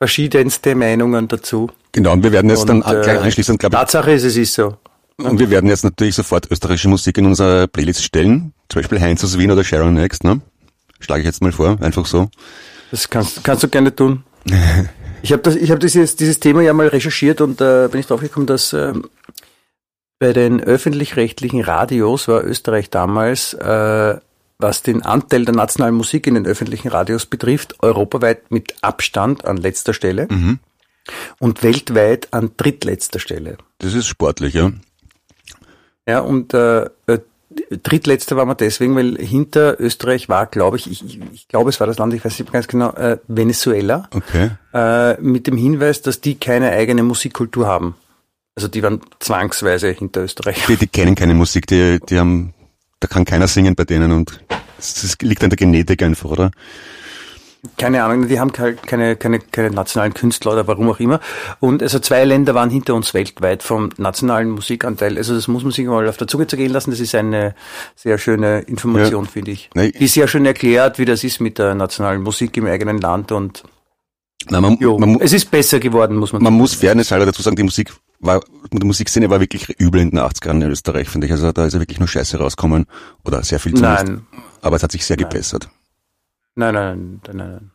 verschiedenste 0.03 0.75
Meinungen 0.75 1.29
dazu. 1.29 1.71
Genau, 1.93 2.13
und 2.13 2.25
wir 2.25 2.33
werden 2.33 2.51
jetzt 2.51 2.69
und, 2.69 2.83
dann 2.83 2.83
äh, 2.83 3.03
gleich 3.03 3.21
anschließend, 3.21 3.61
glaube 3.61 3.77
ich. 3.77 3.79
Tatsache 3.79 4.11
ist, 4.11 4.25
es 4.25 4.37
ist 4.37 4.55
so. 4.55 4.77
Und 5.17 5.39
wir 5.39 5.49
werden 5.49 5.71
jetzt 5.71 5.85
natürlich 5.85 6.17
sofort 6.17 6.51
österreichische 6.51 6.89
Musik 6.89 7.19
in 7.19 7.27
unsere 7.27 7.69
Playlist 7.69 8.03
stellen. 8.03 8.53
Zum 8.69 8.83
Beispiel 8.83 9.01
Heinz 9.01 9.23
aus 9.23 9.39
Wien 9.39 9.53
oder 9.53 9.63
Sharon 9.63 9.95
Next, 9.95 10.25
ne? 10.25 10.41
Schlage 10.99 11.21
ich 11.21 11.27
jetzt 11.27 11.41
mal 11.41 11.53
vor, 11.53 11.79
einfach 11.81 12.05
so. 12.07 12.29
Das 12.91 13.09
kannst, 13.11 13.45
kannst 13.45 13.63
du 13.63 13.69
gerne 13.69 13.95
tun. 13.95 14.25
ich 15.23 15.33
habe 15.33 15.49
habe 15.49 15.79
dieses, 15.79 16.17
dieses 16.17 16.41
Thema 16.41 16.63
ja 16.63 16.73
mal 16.73 16.89
recherchiert 16.89 17.41
und 17.41 17.61
äh, 17.61 17.87
bin 17.89 18.01
ich 18.01 18.09
drauf 18.09 18.23
gekommen, 18.23 18.47
dass 18.47 18.73
äh, 18.73 18.95
bei 20.19 20.33
den 20.33 20.61
öffentlich-rechtlichen 20.61 21.61
Radios 21.61 22.27
war 22.27 22.43
Österreich 22.43 22.91
damals 22.91 23.55
äh, 23.55 24.17
was 24.63 24.83
den 24.83 25.03
Anteil 25.03 25.45
der 25.45 25.55
nationalen 25.55 25.95
Musik 25.95 26.27
in 26.27 26.35
den 26.35 26.47
öffentlichen 26.47 26.89
Radios 26.89 27.27
betrifft, 27.27 27.83
europaweit 27.83 28.51
mit 28.51 28.75
Abstand 28.83 29.45
an 29.45 29.57
letzter 29.57 29.95
Stelle 29.95 30.29
mhm. 30.31 30.59
und 31.39 31.63
weltweit 31.63 32.29
an 32.33 32.53
drittletzter 32.57 33.19
Stelle. 33.19 33.59
Das 33.79 33.95
ist 33.95 34.07
sportlich, 34.07 34.55
ja. 34.55 34.73
Ja, 36.07 36.21
und 36.21 36.55
äh, 36.55 36.85
äh 37.07 37.19
drittletzter 37.71 38.37
war 38.37 38.47
man 38.47 38.57
deswegen, 38.57 38.97
weil 38.97 39.17
hinter 39.19 39.79
Österreich 39.79 40.29
war, 40.29 40.47
glaube 40.47 40.77
ich, 40.77 40.91
ich, 40.91 41.21
ich 41.33 41.49
glaube, 41.49 41.71
es 41.71 41.81
war 41.81 41.87
das 41.87 41.99
Land, 41.99 42.15
ich 42.15 42.25
weiß 42.25 42.39
nicht 42.39 42.53
ganz 42.53 42.67
genau, 42.67 42.93
äh, 42.93 43.19
Venezuela. 43.29 44.09
Okay. 44.11 44.51
Äh, 44.73 45.21
mit 45.21 45.47
dem 45.47 45.57
Hinweis, 45.57 46.03
dass 46.03 46.21
die 46.21 46.37
keine 46.37 46.71
eigene 46.71 47.03
Musikkultur 47.03 47.67
haben. 47.67 47.95
Also 48.55 48.69
die 48.69 48.83
waren 48.83 49.01
zwangsweise 49.19 49.91
hinter 49.91 50.23
Österreich. 50.23 50.65
Die, 50.67 50.77
die 50.77 50.87
kennen 50.87 51.15
keine 51.15 51.35
Musik, 51.35 51.67
die, 51.67 51.99
die 52.09 52.19
haben 52.19 52.55
da 53.03 53.09
kann 53.09 53.25
keiner 53.25 53.49
singen 53.49 53.75
bei 53.75 53.85
denen 53.85 54.13
und 54.13 54.41
es 54.79 55.17
liegt 55.21 55.43
an 55.43 55.51
der 55.51 55.57
Genetik 55.57 56.03
einfach, 56.03 56.31
oder? 56.31 56.51
Keine 57.79 58.03
Ahnung, 58.03 58.27
die 58.27 58.41
haben 58.41 58.53
keine, 58.53 59.15
keine, 59.15 59.39
keine 59.39 59.71
nationalen 59.71 60.15
Künstler 60.15 60.53
oder 60.53 60.67
warum 60.67 60.91
auch 60.91 60.99
immer. 60.99 61.21
Und 61.61 61.81
also 61.81 62.01
zwei 62.01 62.25
Länder 62.25 62.57
waren 62.57 62.71
hinter 62.71 62.95
uns 62.97 63.15
weltweit 63.15 63.63
vom 63.63 63.91
nationalen 63.99 64.51
Musikanteil. 64.51 65.17
Also 65.17 65.33
das 65.37 65.47
muss 65.47 65.63
man 65.63 65.71
sich 65.71 65.87
mal 65.87 66.09
auf 66.09 66.17
der 66.17 66.27
Zunge 66.27 66.49
zergehen 66.49 66.73
lassen. 66.73 66.91
Das 66.91 66.99
ist 66.99 67.15
eine 67.15 67.55
sehr 67.95 68.19
schöne 68.19 68.63
Information, 68.63 69.27
ja. 69.27 69.31
finde 69.31 69.53
ich. 69.53 69.71
Nee. 69.75 69.93
Die 69.93 70.09
sehr 70.09 70.27
schön 70.27 70.45
erklärt, 70.45 70.99
wie 70.99 71.05
das 71.05 71.23
ist 71.23 71.41
mit 71.41 71.59
der 71.59 71.77
nationalen 71.77 72.23
Musik 72.23 72.57
im 72.57 72.67
eigenen 72.67 73.01
Land 73.01 73.31
und 73.31 73.63
na, 74.51 74.61
man, 74.61 74.77
man, 74.81 75.21
es 75.21 75.33
ist 75.33 75.53
besser 75.53 75.79
geworden, 75.79 76.17
muss 76.17 76.33
man 76.33 76.43
Man 76.43 76.53
sagen. 76.53 76.59
muss 76.59 76.75
Fairness 76.75 77.13
halber 77.13 77.27
dazu 77.27 77.43
sagen, 77.43 77.55
die 77.55 77.63
Musik 77.63 77.93
war, 78.23 78.41
die 78.73 78.87
Musikszene 78.87 79.29
war 79.29 79.41
wirklich 79.41 79.69
übel 79.79 80.01
in 80.01 80.11
den 80.11 80.21
80ern 80.21 80.63
in 80.63 80.71
Österreich, 80.71 81.09
finde 81.09 81.27
ich. 81.27 81.33
Also 81.33 81.53
da 81.53 81.67
ist 81.67 81.75
ja 81.75 81.81
wirklich 81.81 81.99
nur 81.99 82.09
Scheiße 82.09 82.39
rauskommen. 82.39 82.87
Oder 83.25 83.43
sehr 83.43 83.59
viel 83.59 83.75
zumindest. 83.75 84.07
Nein. 84.07 84.27
Aber 84.63 84.77
es 84.77 84.83
hat 84.83 84.93
sich 84.93 85.05
sehr 85.05 85.17
Nein. 85.17 85.29
gebessert. 85.29 85.69
Nein, 86.55 86.75
nein, 86.75 87.21
nein, 87.27 87.37
nein. 87.37 87.71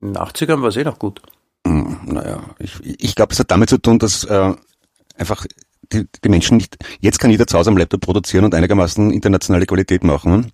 In 0.00 0.12
den 0.14 0.22
80ern 0.22 0.60
war 0.60 0.68
es 0.68 0.76
eh 0.76 0.84
noch 0.84 0.98
gut. 0.98 1.22
Hm, 1.66 2.00
naja, 2.04 2.42
ich, 2.58 2.80
ich 2.82 3.14
glaube, 3.14 3.32
es 3.32 3.38
hat 3.38 3.50
damit 3.50 3.70
zu 3.70 3.78
tun, 3.78 3.98
dass 3.98 4.24
äh, 4.24 4.54
einfach 5.16 5.46
die, 5.92 6.06
die 6.24 6.28
Menschen 6.28 6.56
nicht, 6.56 6.76
jetzt 7.00 7.18
kann 7.20 7.30
jeder 7.30 7.46
zu 7.46 7.56
Hause 7.56 7.70
am 7.70 7.76
Laptop 7.76 8.00
produzieren 8.00 8.44
und 8.44 8.54
einigermaßen 8.54 9.12
internationale 9.12 9.66
Qualität 9.66 10.02
machen. 10.02 10.50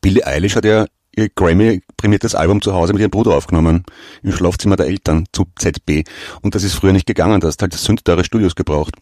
Billie 0.00 0.24
Eilish 0.26 0.54
hat 0.54 0.64
ja 0.64 0.86
ihr 1.16 1.28
Grammy-prämiertes 1.30 2.34
Album 2.34 2.62
zu 2.62 2.74
Hause 2.74 2.92
mit 2.92 3.00
ihrem 3.00 3.10
Bruder 3.10 3.34
aufgenommen, 3.34 3.84
im 4.22 4.32
Schlafzimmer 4.32 4.76
der 4.76 4.86
Eltern, 4.86 5.26
zu 5.32 5.46
ZB. 5.56 6.04
Und 6.42 6.54
das 6.54 6.62
ist 6.62 6.74
früher 6.74 6.92
nicht 6.92 7.06
gegangen, 7.06 7.40
da 7.40 7.48
hast 7.48 7.62
halt 7.62 7.74
sündteure 7.74 8.24
Studios 8.24 8.54
gebraucht. 8.54 8.94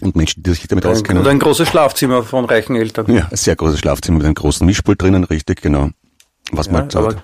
Und 0.00 0.16
Menschen, 0.16 0.42
die 0.42 0.50
sich 0.50 0.66
damit 0.66 0.86
Ein, 0.86 0.92
auskennen. 0.92 1.22
oder 1.22 1.30
ein 1.30 1.38
großes 1.38 1.68
Schlafzimmer 1.68 2.22
von 2.22 2.44
reichen 2.44 2.76
Eltern. 2.76 3.12
Ja, 3.12 3.28
ein 3.30 3.36
sehr 3.36 3.54
großes 3.54 3.78
Schlafzimmer 3.78 4.18
mit 4.18 4.26
einem 4.26 4.34
großen 4.34 4.66
Mischpult 4.66 5.02
drinnen, 5.02 5.24
richtig, 5.24 5.60
genau. 5.60 5.90
Was 6.50 6.70
man 6.70 6.88
halt 6.92 7.22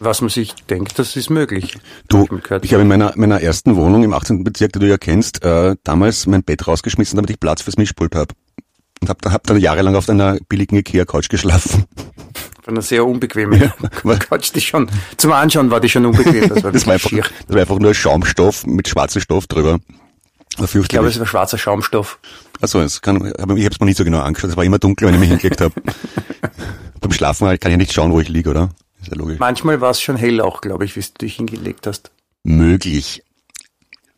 was 0.00 0.20
man 0.20 0.30
sich 0.30 0.54
denkt, 0.54 0.98
das 0.98 1.16
ist 1.16 1.28
möglich. 1.28 1.76
Du, 2.08 2.28
ich 2.62 2.72
habe 2.72 2.82
in 2.82 2.88
meiner, 2.88 3.12
meiner 3.16 3.40
ersten 3.40 3.74
Wohnung 3.74 4.04
im 4.04 4.12
18. 4.12 4.44
Bezirk, 4.44 4.72
die 4.72 4.78
du 4.78 4.88
ja 4.88 4.96
kennst, 4.96 5.44
äh, 5.44 5.74
damals 5.82 6.26
mein 6.26 6.44
Bett 6.44 6.66
rausgeschmissen, 6.66 7.16
damit 7.16 7.30
ich 7.30 7.40
Platz 7.40 7.62
fürs 7.62 7.76
Mischpult 7.76 8.14
habe. 8.14 8.32
Und 9.00 9.08
habe 9.08 9.32
hab 9.32 9.46
dann 9.46 9.58
jahrelang 9.58 9.94
auf 9.94 10.08
einer 10.08 10.38
billigen 10.48 10.76
Ikea-Couch 10.76 11.28
geschlafen. 11.28 11.84
Von 12.62 12.74
einer 12.74 12.82
sehr 12.82 13.06
unbequemen 13.06 13.60
Ja. 14.04 14.16
Couch, 14.16 14.50
die 14.54 14.60
schon, 14.60 14.90
zum 15.16 15.32
Anschauen 15.32 15.70
war 15.70 15.80
die 15.80 15.88
schon 15.88 16.04
unbequem. 16.04 16.48
Das 16.48 16.62
war, 16.62 16.72
Das 16.72 16.86
war, 16.86 16.94
einfach, 16.94 17.10
schier. 17.10 17.22
das 17.46 17.54
war 17.54 17.60
einfach 17.60 17.78
nur 17.78 17.94
Schaumstoff 17.94 18.66
mit 18.66 18.88
schwarzem 18.88 19.22
Stoff 19.22 19.46
drüber. 19.46 19.78
Ich 20.60 20.88
glaube, 20.88 21.08
es 21.08 21.18
war 21.18 21.26
schwarzer 21.26 21.56
Schaumstoff. 21.56 22.18
Also, 22.60 22.80
es 22.80 23.00
kann, 23.00 23.24
ich 23.26 23.40
habe 23.40 23.54
es 23.54 23.78
mir 23.80 23.86
nicht 23.86 23.96
so 23.96 24.04
genau 24.04 24.20
angeschaut. 24.20 24.50
Es 24.50 24.56
war 24.56 24.64
immer 24.64 24.80
dunkel, 24.80 25.06
wenn 25.06 25.14
ich 25.14 25.20
mich 25.20 25.28
hingelegt 25.28 25.60
habe. 25.60 25.72
Beim 27.00 27.12
Schlafen 27.12 27.46
halt 27.46 27.60
kann 27.60 27.70
ich 27.70 27.74
ja 27.74 27.78
nicht 27.78 27.92
schauen, 27.92 28.10
wo 28.10 28.18
ich 28.20 28.28
liege, 28.28 28.50
oder? 28.50 28.70
Ist 29.00 29.08
ja 29.12 29.16
logisch. 29.16 29.38
Manchmal 29.38 29.80
war 29.80 29.90
es 29.90 30.00
schon 30.00 30.16
hell 30.16 30.40
auch, 30.40 30.60
glaube 30.60 30.84
ich, 30.84 30.96
wie 30.96 31.00
du 31.00 31.06
dich 31.20 31.36
hingelegt 31.36 31.86
hast. 31.86 32.10
Möglich. 32.42 33.22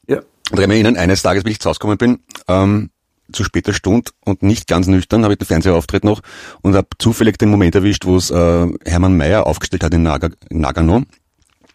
Ja. 0.07 0.19
Und 0.19 0.25
ich 0.53 0.57
kann 0.61 0.69
mich 0.69 0.77
erinnern, 0.77 0.97
eines 0.97 1.21
Tages, 1.21 1.45
wie 1.45 1.51
ich 1.51 1.61
zu 1.61 1.69
Hause 1.69 1.79
gekommen 1.79 1.99
bin, 1.99 2.21
ähm, 2.49 2.91
zu 3.33 3.45
später 3.45 3.73
Stunde 3.73 4.11
und 4.25 4.43
nicht 4.43 4.67
ganz 4.67 4.87
nüchtern, 4.87 5.23
habe 5.25 5.35
ich 5.35 5.39
den 5.39 5.47
Fernsehauftritt 5.47 6.05
noch 6.05 6.21
und 6.63 6.75
habe 6.75 6.89
zufällig 6.99 7.39
den 7.39 7.51
Moment 7.51 7.75
erwischt, 7.75 8.05
wo 8.07 8.17
es 8.17 8.31
äh, 8.31 8.67
Hermann 8.85 9.17
Mayer 9.17 9.47
aufgestellt 9.47 9.85
hat 9.85 9.95
in, 9.95 10.03
Naga, 10.03 10.29
in 10.49 10.61
Nagano. 10.61 11.03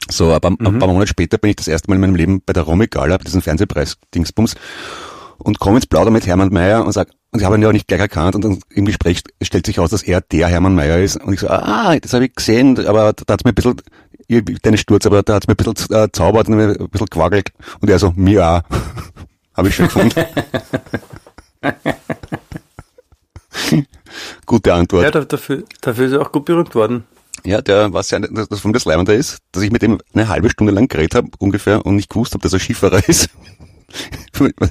So, 0.09 0.31
aber 0.33 0.49
ein 0.49 0.57
paar 0.57 0.87
Monate 0.87 1.07
später 1.07 1.37
bin 1.39 1.49
ich 1.49 1.55
das 1.55 1.67
erste 1.67 1.89
Mal 1.89 1.95
in 1.95 2.01
meinem 2.01 2.15
Leben 2.15 2.41
bei 2.45 2.53
der 2.53 2.63
Romy-Gala, 2.63 3.17
bei 3.17 3.23
diesem 3.23 3.41
Fernsehpreis-Dingsbums 3.41 4.53
und 5.39 5.59
komme 5.59 5.77
ins 5.77 5.87
Plauder 5.87 6.11
mit 6.11 6.27
Hermann 6.27 6.49
Mayer 6.53 6.85
und 6.85 6.91
sag, 6.91 7.09
und 7.31 7.39
ich 7.39 7.45
habe 7.45 7.55
ihn 7.57 7.61
ja 7.63 7.69
auch 7.69 7.73
nicht 7.73 7.87
gleich 7.87 7.99
erkannt 8.01 8.35
und 8.35 8.43
dann 8.45 8.59
im 8.69 8.85
Gespräch 8.85 9.21
stellt 9.41 9.65
sich 9.65 9.79
aus, 9.79 9.89
dass 9.89 10.03
er 10.03 10.21
der 10.21 10.47
Hermann 10.47 10.75
Mayer 10.75 10.99
ist 10.99 11.17
und 11.17 11.33
ich 11.33 11.39
so, 11.39 11.49
ah, 11.49 11.97
das 11.99 12.13
habe 12.13 12.25
ich 12.25 12.35
gesehen, 12.35 12.85
aber 12.85 13.13
da 13.13 13.33
hat's 13.33 13.43
mir 13.43 13.51
ein 13.51 13.55
bisschen, 13.55 13.81
ich- 14.27 14.43
deine 14.61 14.77
Sturz, 14.77 15.05
aber 15.07 15.23
da 15.23 15.33
hat's 15.35 15.47
mir 15.47 15.55
ein 15.55 15.57
bisschen 15.57 15.93
äh, 15.95 16.07
zaubert 16.11 16.47
und 16.49 16.59
ein 16.59 16.89
bisschen 16.89 17.07
gewackelt 17.07 17.49
und 17.81 17.89
er 17.89 17.97
so, 17.99 18.13
mir 18.15 18.47
auch. 18.47 18.61
habe 19.57 19.69
ich 19.69 19.75
schon 19.75 19.85
gefunden. 19.87 20.13
Gute 24.45 24.73
Antwort. 24.73 25.03
Ja, 25.03 25.11
da- 25.11 25.25
dafür, 25.25 25.63
dafür 25.81 26.05
ist 26.07 26.11
er 26.13 26.21
auch 26.21 26.31
gut 26.31 26.45
berühmt 26.45 26.75
worden. 26.75 27.03
Ja, 27.43 27.61
der 27.61 27.93
was 27.93 28.09
ja 28.11 28.19
das 28.19 28.59
von 28.59 28.73
das 28.73 28.85
Leibende 28.85 29.13
ist, 29.13 29.39
dass 29.51 29.61
ich 29.63 29.71
mit 29.71 29.81
dem 29.81 29.99
eine 30.13 30.27
halbe 30.29 30.49
Stunde 30.49 30.71
lang 30.73 30.87
geredet 30.87 31.15
habe 31.15 31.29
ungefähr 31.39 31.85
und 31.85 31.95
nicht 31.95 32.09
gewusst 32.09 32.33
habe, 32.33 32.41
dass 32.41 32.53
er 32.53 32.59
Skifahrer 32.59 33.01
ist. 33.09 33.29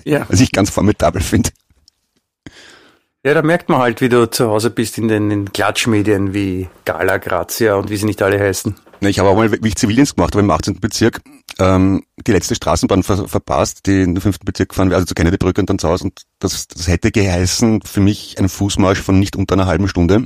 Ja. 0.05 0.27
Was 0.29 0.41
ich 0.41 0.51
ganz 0.53 0.71
formidabel 0.71 1.23
finde. 1.23 1.51
Ja, 3.27 3.33
da 3.33 3.41
merkt 3.41 3.71
man 3.71 3.79
halt, 3.79 4.03
wie 4.03 4.11
du 4.11 4.31
zu 4.31 4.51
Hause 4.51 4.69
bist 4.69 4.99
in 4.99 5.09
den 5.09 5.51
Klatschmedien 5.51 6.35
wie 6.35 6.69
Gala, 6.85 7.17
Grazia 7.17 7.75
und 7.77 7.89
wie 7.89 7.97
sie 7.97 8.05
nicht 8.05 8.21
alle 8.21 8.39
heißen. 8.39 8.75
Na, 9.01 9.09
Ich 9.09 9.19
habe 9.19 9.31
auch 9.31 9.35
mal, 9.35 9.51
wie 9.51 9.69
ich 9.69 9.77
Zivildienst 9.77 10.17
gemacht 10.17 10.35
habe 10.35 10.45
im 10.45 10.51
18. 10.51 10.79
Bezirk, 10.79 11.23
ähm, 11.59 12.03
die 12.27 12.33
letzte 12.33 12.55
Straßenbahn 12.55 13.03
ver 13.03 13.27
verpasst, 13.27 13.87
die 13.87 14.03
in 14.03 14.15
den 14.15 14.21
5. 14.21 14.41
Bezirk 14.41 14.69
gefahren 14.69 14.91
wäre, 14.91 14.97
also 14.97 15.07
zu 15.07 15.15
Kennedy-Brücke 15.15 15.63
und 15.63 15.71
dann 15.71 15.79
zu 15.79 15.89
Hause. 15.89 16.05
Und 16.05 16.21
das, 16.39 16.69
das 16.69 16.87
hätte 16.87 17.11
geheißen 17.11 17.81
für 17.81 18.01
mich 18.01 18.37
einen 18.37 18.51
Fußmarsch 18.51 19.01
von 19.01 19.19
nicht 19.19 19.37
unter 19.37 19.55
einer 19.55 19.65
halben 19.65 19.89
Stunde. 19.89 20.25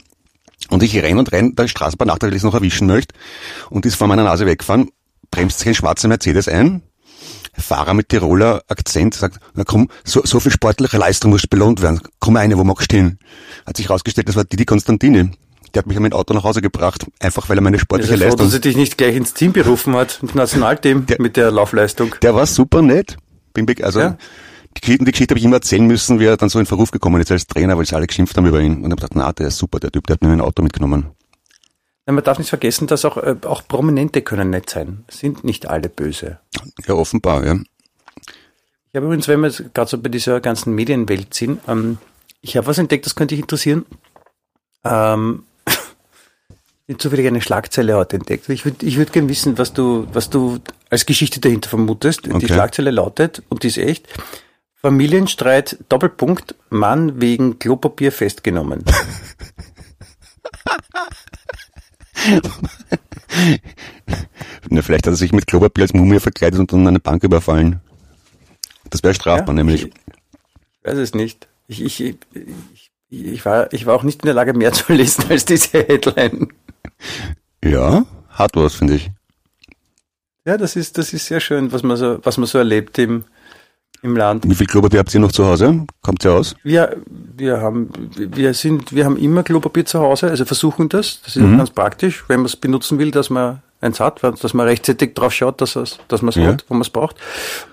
Und 0.69 0.83
ich 0.83 0.97
renn 1.01 1.21
und 1.21 1.31
renn 1.31 1.55
der 1.55 1.69
Straßenbahn 1.69 2.09
nach, 2.09 2.17
ich 2.21 2.35
das 2.35 2.43
noch 2.43 2.55
erwischen 2.55 2.89
möchte. 2.89 3.15
Und 3.71 3.87
ist 3.87 3.95
vor 3.95 4.09
meiner 4.09 4.25
Nase 4.25 4.45
weggefahren, 4.45 4.91
bremst 5.31 5.61
sich 5.61 5.69
ein 5.69 5.75
schwarzer 5.77 6.09
Mercedes 6.09 6.49
ein. 6.49 6.83
Fahrer 7.59 7.95
mit 7.95 8.09
Tiroler 8.09 8.63
Akzent 8.69 9.15
sagt, 9.15 9.39
na 9.55 9.65
komm, 9.65 9.89
so, 10.05 10.23
so 10.25 10.41
viel 10.41 10.53
sportliche 10.53 10.97
Leistung 10.97 11.31
muss 11.33 11.47
belohnt 11.47 11.83
werden. 11.83 12.01
Komm 12.21 12.37
eine, 12.37 12.57
wo 12.57 12.65
magst 12.65 12.91
du 12.93 12.97
hin? 12.97 13.19
Hat 13.67 13.77
sich 13.77 13.89
herausgestellt, 13.89 14.29
das 14.29 14.37
war 14.37 14.45
Didi 14.45 14.65
Konstantini. 14.65 15.31
Der 15.75 15.81
hat 15.81 15.87
mich 15.87 15.99
mit 15.99 16.13
dem 16.13 16.17
Auto 16.19 16.33
nach 16.33 16.45
Hause 16.45 16.63
gebracht, 16.63 17.07
einfach 17.21 17.49
weil 17.49 17.59
er 17.59 17.61
meine 17.61 17.77
Ich 17.77 17.83
sportliche 17.83 18.15
froh, 18.17 18.25
Leistung 18.25 18.47
dass 18.47 18.55
er 18.55 18.61
dich 18.61 18.77
nicht 18.77 18.97
gleich 18.97 19.15
ins 19.17 19.35
Team 19.35 19.53
berufen 19.53 19.95
hat, 19.97 20.19
ins 20.23 20.35
Nationalteam 20.35 21.05
Der- 21.07 21.21
mit 21.21 21.37
der 21.37 21.51
Laufleistung. 21.51 22.15
Der 22.23 22.35
war 22.35 22.47
super 22.47 22.81
nett. 22.81 23.17
Bin 23.53 23.67
also 23.83 24.01
Ja. 24.01 24.17
die, 24.77 24.81
Geschichte, 24.81 25.05
die 25.05 25.11
Geschichte 25.13 25.33
habe 25.33 25.39
ich 25.41 25.45
immer 25.45 25.57
erzählen 25.57 25.87
müssen, 25.87 26.21
wie 26.21 26.25
er 26.25 26.37
dann 26.37 26.49
so 26.49 26.59
in 26.59 26.65
Verruf 26.67 26.91
gekommen 26.91 27.21
ist 27.21 27.31
als 27.31 27.47
Trainer, 27.47 27.77
weil 27.77 27.85
sie 27.85 27.95
alle 27.97 28.07
geschimpft 28.07 28.37
haben 28.37 28.47
über 28.47 28.61
ihn. 28.61 28.77
Und 28.77 28.79
ich 28.79 28.85
habe 28.93 28.97
gedacht, 28.97 29.13
na, 29.15 29.33
der 29.33 29.49
ist 29.49 29.59
super, 29.59 29.79
der 29.81 29.91
Typ, 29.91 30.07
der 30.07 30.15
hat 30.15 30.23
mir 30.23 30.31
ein 30.31 30.41
Auto 30.41 30.63
mitgenommen. 30.63 31.09
Man 32.15 32.25
darf 32.25 32.39
nicht 32.39 32.49
vergessen, 32.49 32.87
dass 32.87 33.05
auch, 33.05 33.19
äh, 33.19 33.37
auch 33.45 33.67
Prominente 33.69 34.23
können 34.23 34.51
nett 34.51 34.71
sein. 34.71 35.05
Sind 35.09 35.45
nicht 35.45 35.67
alle 35.69 35.89
böse. 35.91 36.39
Ja, 36.87 36.95
offenbar, 36.95 37.45
ja. 37.45 37.55
Ich 38.91 38.97
habe 38.97 39.07
übrigens, 39.07 39.29
wenn 39.29 39.41
wir 39.41 39.51
gerade 39.51 39.91
so 39.91 39.99
bei 39.99 40.09
dieser 40.09 40.41
ganzen 40.41 40.75
Medienwelt 40.75 41.35
sind, 41.35 41.61
ähm, 41.69 41.99
ich 42.41 42.57
habe 42.57 42.67
was 42.67 42.79
entdeckt, 42.79 43.05
das 43.05 43.15
könnte 43.15 43.35
dich 43.35 43.43
interessieren. 43.43 43.85
Ähm, 44.85 45.45
ich 45.67 46.95
habe 46.95 46.99
zufällig 46.99 47.27
eine 47.27 47.43
Schlagzeile 47.43 47.97
heute 47.97 48.17
entdeckt. 48.17 48.49
Ich 48.49 48.65
würde 48.65 48.87
ich 48.87 48.97
würd 48.97 49.13
gerne 49.13 49.29
wissen, 49.29 49.59
was 49.59 49.75
du, 49.75 50.07
was 50.13 50.31
du 50.31 50.59
als 50.89 51.05
Geschichte 51.05 51.41
dahinter 51.41 51.69
vermutest. 51.69 52.25
Die 52.25 52.33
Okay. 52.33 52.47
Schlagzeile 52.47 52.91
lautet, 52.91 53.43
und 53.51 53.63
die 53.65 53.69
ist 53.69 53.77
echt, 53.77 54.09
Familienstreit, 54.77 55.77
Doppelpunkt, 55.91 56.55
Mann 56.71 57.21
wegen 57.21 57.59
Klopapier 57.59 58.13
festgenommen. 58.13 58.85
Na, 64.71 64.83
vielleicht 64.83 65.07
hat 65.07 65.13
er 65.13 65.17
sich 65.17 65.33
mit 65.33 65.47
Klopapier 65.47 65.83
als 65.83 65.95
Mumie 65.95 66.21
verkleidet 66.21 66.61
und 66.61 66.73
dann 66.73 66.87
eine 66.87 67.01
Bank 67.01 67.25
überfallen. 67.25 67.81
Das 68.91 69.03
wäre 69.03 69.15
strafbar, 69.15 69.49
Ja, 69.49 69.63
nämlich. 69.63 69.87
Ich, 69.87 69.93
weiß 70.83 70.99
es 70.99 71.15
nicht. 71.15 71.49
Ich, 71.67 71.83
ich, 71.83 72.01
ich, 72.01 72.17
ich, 73.11 73.45
war, 73.45 73.73
ich 73.73 73.87
war 73.87 73.95
auch 73.95 74.03
nicht 74.03 74.23
in 74.23 74.27
der 74.27 74.35
Lage, 74.35 74.55
mehr 74.55 74.73
zu 74.73 74.93
lesen 74.93 75.25
als 75.29 75.45
diese 75.45 75.79
Headline. 75.79 76.49
Ja, 77.63 78.07
hat 78.31 78.57
was, 78.57 78.75
finde 78.75 78.95
ich. 78.95 79.11
Ja, 80.45 80.57
das 80.57 80.77
ist, 80.77 80.97
das 80.97 81.13
ist 81.13 81.27
sehr 81.27 81.41
schön, 81.41 81.73
was 81.73 81.83
man 81.83 81.97
so, 81.97 82.25
was 82.25 82.39
man 82.39 82.47
so 82.47 82.59
erlebt 82.59 82.99
im, 82.99 83.25
im 84.03 84.17
Land. 84.17 84.49
Wie 84.49 84.55
viel 84.55 84.67
Klopapier 84.67 85.01
habt 85.01 85.13
ihr 85.15 85.21
noch 85.21 85.33
zu 85.33 85.45
Hause? 85.47 85.87
Kommt 86.03 86.25
ihr 86.25 86.33
aus? 86.33 86.55
Wir, 86.63 86.97
wir 87.37 87.61
haben, 87.61 87.91
wir 88.17 88.55
sind, 88.55 88.95
wir 88.95 89.05
haben 89.05 89.17
immer 89.17 89.43
Klopapier 89.43 89.85
zu 89.85 89.99
Hause, 90.01 90.29
also 90.29 90.45
versuchen 90.45 90.89
das. 90.89 91.21
Das 91.25 91.37
ist 91.37 91.43
Mhm. 91.43 91.59
ganz 91.59 91.71
praktisch, 91.71 92.25
wenn 92.29 92.41
man 92.41 92.47
es 92.47 92.57
benutzen 92.57 92.99
will, 92.99 93.11
dass 93.11 93.31
man 93.31 93.63
eins 93.81 94.01
hat, 94.01 94.23
dass 94.23 94.55
man 94.55 94.67
rechtzeitig 94.67 95.15
drauf 95.15 95.33
schaut, 95.33 95.61
dass, 95.61 95.77
es, 95.77 95.99
dass 96.09 96.21
man 96.23 96.31
es 96.31 96.35
Ja. 96.35 96.47
hat, 96.49 96.65
wo 96.69 96.75
man 96.75 96.83
es 96.83 96.91
braucht. 96.91 97.17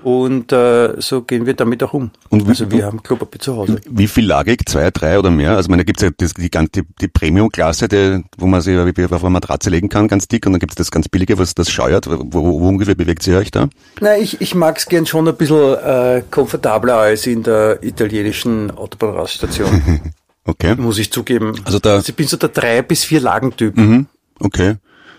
Und 0.03 0.51
äh, 0.51 0.93
so 1.01 1.21
gehen 1.23 1.45
wir 1.45 1.55
damit 1.55 1.81
auch 1.83 1.93
um. 1.93 2.11
Und 2.29 2.45
wie- 2.45 2.49
also 2.49 2.69
wir 2.71 2.85
haben 2.85 3.01
Klopapier 3.01 3.39
zu 3.41 3.55
Hause. 3.55 3.81
Wie 3.89 4.07
viel 4.07 4.25
lagig? 4.27 4.67
Zwei, 4.69 4.91
drei 4.91 5.17
oder 5.17 5.31
mehr? 5.31 5.51
Also, 5.55 5.61
ich 5.67 5.69
meine, 5.69 5.81
da 5.83 5.85
gibt's 5.85 6.03
ja 6.03 6.09
das, 6.15 6.33
die, 6.35 6.51
ganze- 6.51 6.83
die, 6.83 6.83
die 7.01 7.07
Premium-Klasse, 7.07 7.87
die, 7.87 8.23
wo 8.37 8.45
man 8.45 8.61
sich 8.61 8.77
auf 8.77 9.23
eine 9.23 9.29
Matratze 9.31 9.69
legen 9.69 9.89
kann, 9.89 10.07
ganz 10.07 10.27
dick, 10.27 10.45
und 10.45 10.53
dann 10.53 10.59
gibt's 10.59 10.75
das 10.75 10.91
ganz 10.91 11.09
billige, 11.09 11.39
was 11.39 11.55
das 11.55 11.71
scheuert. 11.71 12.07
Wo, 12.07 12.19
wo, 12.25 12.59
wo 12.61 12.67
ungefähr 12.69 12.95
bewegt 12.95 13.25
ihr 13.27 13.37
euch 13.39 13.49
da? 13.51 13.67
Na, 13.99 14.15
ich, 14.17 14.39
ich 14.41 14.53
mag 14.53 14.77
es 14.77 14.85
gern 14.85 15.05
schon 15.07 15.27
ein 15.27 15.35
bisschen 15.35 15.73
äh, 15.75 16.21
komfortabler 16.29 16.97
als 16.97 17.25
in 17.25 17.41
der 17.43 17.81
italienischen 17.83 18.69
Autobahnraststation, 18.71 20.01
Okay. 20.47 20.75
muss 20.75 20.99
ich 20.99 21.11
zugeben. 21.11 21.55
Also 21.65 21.79
da- 21.79 21.99
ich 21.99 22.15
bin 22.15 22.27
so 22.27 22.37
der 22.37 22.49
drei 22.49 22.83
bis 22.83 23.03
vier 23.03 23.19
Lagentyp. 23.21 23.75
Mhm. 23.75 24.05
Okay. 24.39 24.75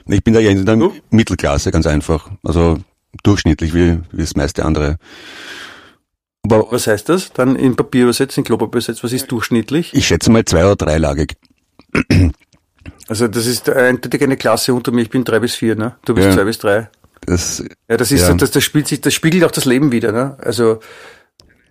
Ich 0.08 0.22
bin 0.22 0.34
da 0.34 0.40
ja 0.40 0.50
in 0.50 0.64
der 0.64 0.76
Du? 0.76 0.92
Mittelklasse, 1.10 1.70
ganz 1.72 1.86
einfach. 1.86 2.30
Also 2.44 2.78
durchschnittlich 3.22 3.74
wie, 3.74 3.98
wie 4.12 4.20
das 4.22 4.36
meiste 4.36 4.64
andere. 4.64 4.98
Aber 6.44 6.66
Was 6.70 6.86
heißt 6.86 7.08
das? 7.08 7.32
Dann 7.32 7.56
in 7.56 7.74
Papier 7.74 8.04
übersetzt, 8.04 8.38
in 8.38 8.44
Klopapier 8.44 8.74
übersetzt, 8.78 9.02
was 9.02 9.12
ist 9.12 9.30
durchschnittlich? 9.32 9.92
ich 9.94 10.06
schätze 10.06 10.30
mal 10.30 10.44
zwei 10.44 10.64
oder 10.64 10.76
dreilagig. 10.76 11.34
Also 13.08 13.26
das 13.28 13.46
ist 13.46 13.68
eindeutig 13.68 14.22
eine 14.22 14.36
Klasse 14.36 14.74
unter 14.74 14.92
mir, 14.92 15.02
ich 15.02 15.10
bin 15.10 15.24
drei 15.24 15.40
bis 15.40 15.54
vier, 15.54 15.74
ne? 15.76 15.96
Du 16.04 16.14
bist 16.14 16.28
Ja. 16.28 16.34
zwei 16.34 16.44
bis 16.44 16.58
drei. 16.58 16.88
Das, 17.24 17.64
Ja, 17.88 17.96
das 17.96 18.12
ist 18.12 18.20
Ja. 18.20 18.28
so, 18.28 18.34
das, 18.34 18.50
das 18.52 18.62
spielt 18.62 18.86
sich, 18.86 19.00
das 19.00 19.14
spiegelt 19.14 19.42
auch 19.44 19.50
das 19.50 19.64
Leben 19.64 19.90
wieder, 19.92 20.12
ne? 20.12 20.36
Also 20.40 20.80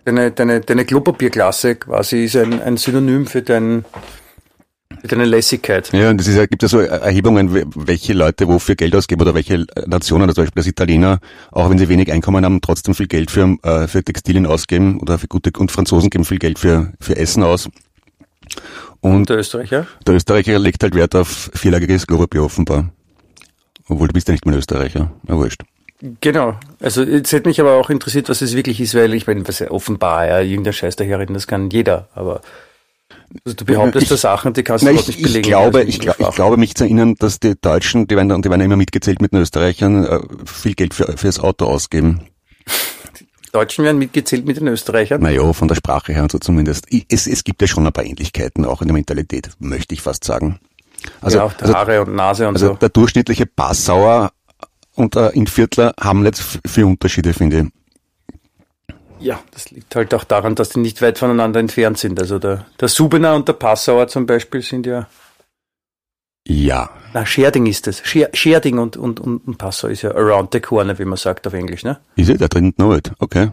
deine, 0.04 0.30
deine, 0.30 0.60
deine 0.60 0.84
Klopapierklasse 0.84 1.76
quasi 1.76 2.24
ist 2.24 2.36
ein, 2.36 2.60
ein 2.60 2.76
Synonym 2.76 3.26
für 3.26 3.40
dein, 3.42 3.84
deine 5.06 5.24
Lässigkeit. 5.24 5.92
ja, 5.92 6.10
und 6.10 6.18
das 6.18 6.26
ist 6.28 6.36
ja, 6.36 6.46
gibt 6.46 6.62
ja 6.62 6.68
so 6.68 6.78
Erhebungen, 6.80 7.54
we- 7.54 7.64
welche 7.74 8.12
Leute 8.12 8.46
wofür 8.48 8.74
Geld 8.74 8.94
ausgeben 8.94 9.22
oder 9.22 9.34
welche 9.34 9.66
Nationen, 9.86 10.22
also 10.24 10.34
zum 10.34 10.44
Beispiel 10.44 10.60
das 10.60 10.66
Italiener, 10.66 11.18
auch 11.52 11.68
wenn 11.70 11.78
sie 11.78 11.88
wenig 11.88 12.10
Einkommen 12.12 12.44
haben, 12.44 12.60
trotzdem 12.60 12.94
viel 12.94 13.06
Geld 13.08 13.30
für, 13.30 13.56
äh, 13.62 13.86
für 13.88 14.02
Textilien 14.04 14.46
ausgeben 14.46 15.00
oder 15.00 15.18
für 15.18 15.28
gute, 15.28 15.50
und 15.58 15.70
Franzosen 15.72 16.10
geben 16.10 16.24
viel 16.24 16.38
Geld 16.38 16.58
für, 16.58 16.92
für 17.00 17.16
Essen 17.16 17.42
aus. 17.42 17.68
Und 19.00 19.12
Und 19.14 19.28
der 19.28 19.38
Österreicher? 19.38 19.86
der 20.06 20.14
Österreicher 20.14 20.58
legt 20.58 20.82
halt 20.82 20.94
Wert 20.94 21.14
auf 21.14 21.50
vierlagiges 21.54 22.06
Klopapier 22.06 22.42
offenbar. 22.44 22.90
Obwohl 23.88 24.08
du 24.08 24.14
bist 24.14 24.26
ja 24.28 24.32
nicht 24.32 24.46
mehr 24.46 24.56
Österreicher. 24.56 25.12
Na 25.24 25.36
wurscht. 25.36 25.62
Genau. 26.20 26.58
Also 26.80 27.02
jetzt 27.04 27.32
hätte 27.32 27.48
mich 27.48 27.60
aber 27.60 27.74
auch 27.74 27.88
interessiert, 27.88 28.28
was 28.28 28.42
es 28.42 28.54
wirklich 28.54 28.80
ist, 28.80 28.94
weil 28.94 29.14
ich 29.14 29.26
meine, 29.26 29.46
was 29.48 29.60
ja 29.60 29.70
offenbar, 29.70 30.26
ja, 30.26 30.40
irgendein 30.40 30.72
Scheiß 30.74 30.96
daherreden, 30.96 31.34
das 31.34 31.46
kann 31.46 31.70
jeder, 31.70 32.08
aber 32.14 32.40
also 33.44 33.56
du 33.56 33.64
behauptest 33.64 34.04
Ich- 34.04 34.08
da 34.08 34.16
Sachen, 34.16 34.52
die 34.52 34.62
kannst 34.62 34.84
du 34.84 34.88
überhaupt 34.90 35.08
ich, 35.08 35.16
nicht 35.16 35.22
belegen. 35.26 35.40
ich, 35.44 35.48
glaube, 35.48 35.78
also 35.78 35.88
ich, 35.88 35.98
glaub, 36.00 36.20
ich 36.20 36.30
glaube 36.34 36.56
mich 36.56 36.74
zu 36.74 36.84
erinnern, 36.84 37.14
dass 37.18 37.38
die 37.40 37.54
Deutschen, 37.60 38.06
die 38.08 38.16
werden, 38.16 38.28
die 38.42 38.48
werden 38.50 38.60
ja 38.60 38.64
immer 38.64 38.76
mitgezählt 38.76 39.20
mit 39.20 39.32
den 39.32 39.40
Österreichern, 39.40 40.04
äh, 40.04 40.20
viel 40.44 40.74
Geld 40.74 40.94
für, 40.94 41.16
fürs 41.16 41.38
Auto 41.38 41.66
ausgeben. 41.66 42.22
Deutschen 43.52 43.84
werden 43.84 43.98
mitgezählt 43.98 44.44
mit 44.44 44.58
den 44.58 44.66
Österreichern. 44.68 45.22
Naja, 45.22 45.52
von 45.52 45.68
der 45.68 45.76
Sprache 45.76 46.12
her 46.12 46.22
und 46.22 46.32
so 46.32 46.38
zumindest. 46.38 46.86
Es, 47.08 47.26
es 47.26 47.42
gibt 47.44 47.62
ja 47.62 47.68
schon 47.68 47.86
ein 47.86 47.92
paar 47.92 48.04
Ähnlichkeiten, 48.04 48.64
auch 48.64 48.82
in 48.82 48.88
der 48.88 48.92
Mentalität, 48.94 49.50
möchte 49.58 49.94
ich 49.94 50.02
fast 50.02 50.24
sagen. 50.24 50.58
Also, 51.20 51.38
ja, 51.38 51.44
auch 51.44 51.52
also, 51.60 51.72
Haare 51.74 52.02
und 52.02 52.14
Nase 52.14 52.48
und 52.48 52.54
also 52.54 52.68
so. 52.68 52.74
der 52.74 52.88
durchschnittliche 52.90 53.46
Passauer 53.46 54.32
und 54.94 55.14
der 55.14 55.32
Inviertler 55.34 55.94
haben 56.00 56.26
f- 56.26 56.58
viele 56.66 56.86
Unterschiede, 56.86 57.32
finde 57.32 57.60
ich. 57.60 57.66
Ja, 59.18 59.40
das 59.52 59.70
liegt 59.70 59.94
halt 59.96 60.12
auch 60.14 60.24
daran, 60.24 60.54
dass 60.54 60.70
die 60.70 60.80
nicht 60.80 61.00
weit 61.02 61.18
voneinander 61.18 61.60
entfernt 61.60 61.98
sind. 61.98 62.20
Also 62.20 62.38
der, 62.38 62.66
der 62.80 62.88
Subener 62.88 63.34
und 63.34 63.48
der 63.48 63.54
Passauer 63.54 64.08
zum 64.08 64.26
Beispiel 64.26 64.62
sind 64.62 64.86
ja, 64.86 65.06
Ja, 66.48 66.90
na, 67.12 67.26
Scherding 67.26 67.66
ist 67.66 67.88
es. 67.88 68.02
Scher, 68.04 68.30
Scherding 68.32 68.78
und, 68.78 68.96
und, 68.96 69.18
und, 69.18 69.58
Passau 69.58 69.88
ist 69.88 70.02
ja 70.02 70.12
around 70.12 70.50
the 70.52 70.60
corner, 70.60 70.96
wie 70.98 71.04
man 71.04 71.16
sagt 71.16 71.46
auf 71.46 71.54
Englisch, 71.54 71.82
ne? 71.82 71.98
ist 72.14 72.28
it? 72.28 72.40
I 72.40 72.44
didn't 72.44 72.76
know 72.76 72.94
it. 72.94 73.10
Okay. 73.18 73.50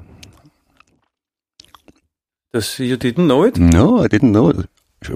Das, 2.51 2.77
you 2.77 2.95
didn't 2.95 3.25
know 3.25 3.45
it? 3.45 3.57
No, 3.57 4.03
I 4.03 4.07
didn't 4.07 4.29
know 4.31 4.51
it. 4.51 4.67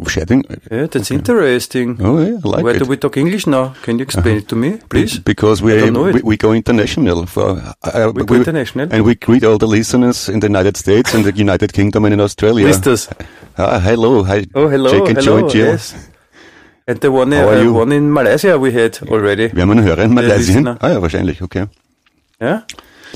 Shading? 0.08 0.43
Yeah, 0.71 0.88
that's 0.88 1.12
interesting. 1.12 1.97
Oh, 2.02 2.19
yeah, 2.19 2.38
I 2.43 2.47
like 2.47 2.63
Why 2.63 2.71
it. 2.76 2.80
do 2.80 2.86
we 2.86 2.97
talk 2.97 3.17
English 3.17 3.47
now? 3.47 3.73
Can 3.84 3.97
you 4.00 4.04
explain 4.04 4.38
it 4.38 4.47
to 4.50 4.56
me, 4.56 4.78
please? 4.89 5.19
Because 5.19 5.62
we, 5.63 5.73
we 5.91 6.21
we 6.23 6.38
go 6.38 6.52
international 6.54 7.26
for 7.26 7.62
uh, 7.84 8.12
We 8.13 8.23
go 8.26 8.36
international. 8.36 8.88
and 8.91 9.04
we 9.06 9.15
greet 9.15 9.43
all 9.43 9.58
the 9.58 9.67
listeners 9.67 10.30
in 10.30 10.39
the 10.39 10.47
United 10.47 10.78
States 10.78 11.13
and 11.13 11.23
the 11.26 11.32
United 11.45 11.71
Kingdom 11.73 12.06
and 12.06 12.13
in 12.13 12.19
Australia. 12.21 12.67
This? 12.73 13.08
Ah, 13.60 13.80
hello, 13.80 14.23
hi, 14.23 14.45
Oh, 14.54 14.67
hello, 14.69 14.89
Jake 14.91 15.10
and 15.10 15.17
hello, 15.17 15.50
Joe 15.50 15.58
yes. 15.71 15.95
And 16.88 17.00
the 17.02 17.10
one, 17.12 17.34
uh, 17.34 17.73
one 17.73 17.91
in 17.91 18.13
Malaysia 18.13 18.58
we 18.60 18.71
had 18.71 19.00
already. 19.10 19.50
Wir 19.52 19.63
haben 19.63 19.71
einen 19.71 19.84
Hörer 19.84 20.04
in 20.04 20.13
Malaysia. 20.13 20.78
Ah 20.80 20.89
ja, 20.91 21.02
wahrscheinlich, 21.02 21.41
okay. 21.41 21.65
Yeah? 22.39 22.62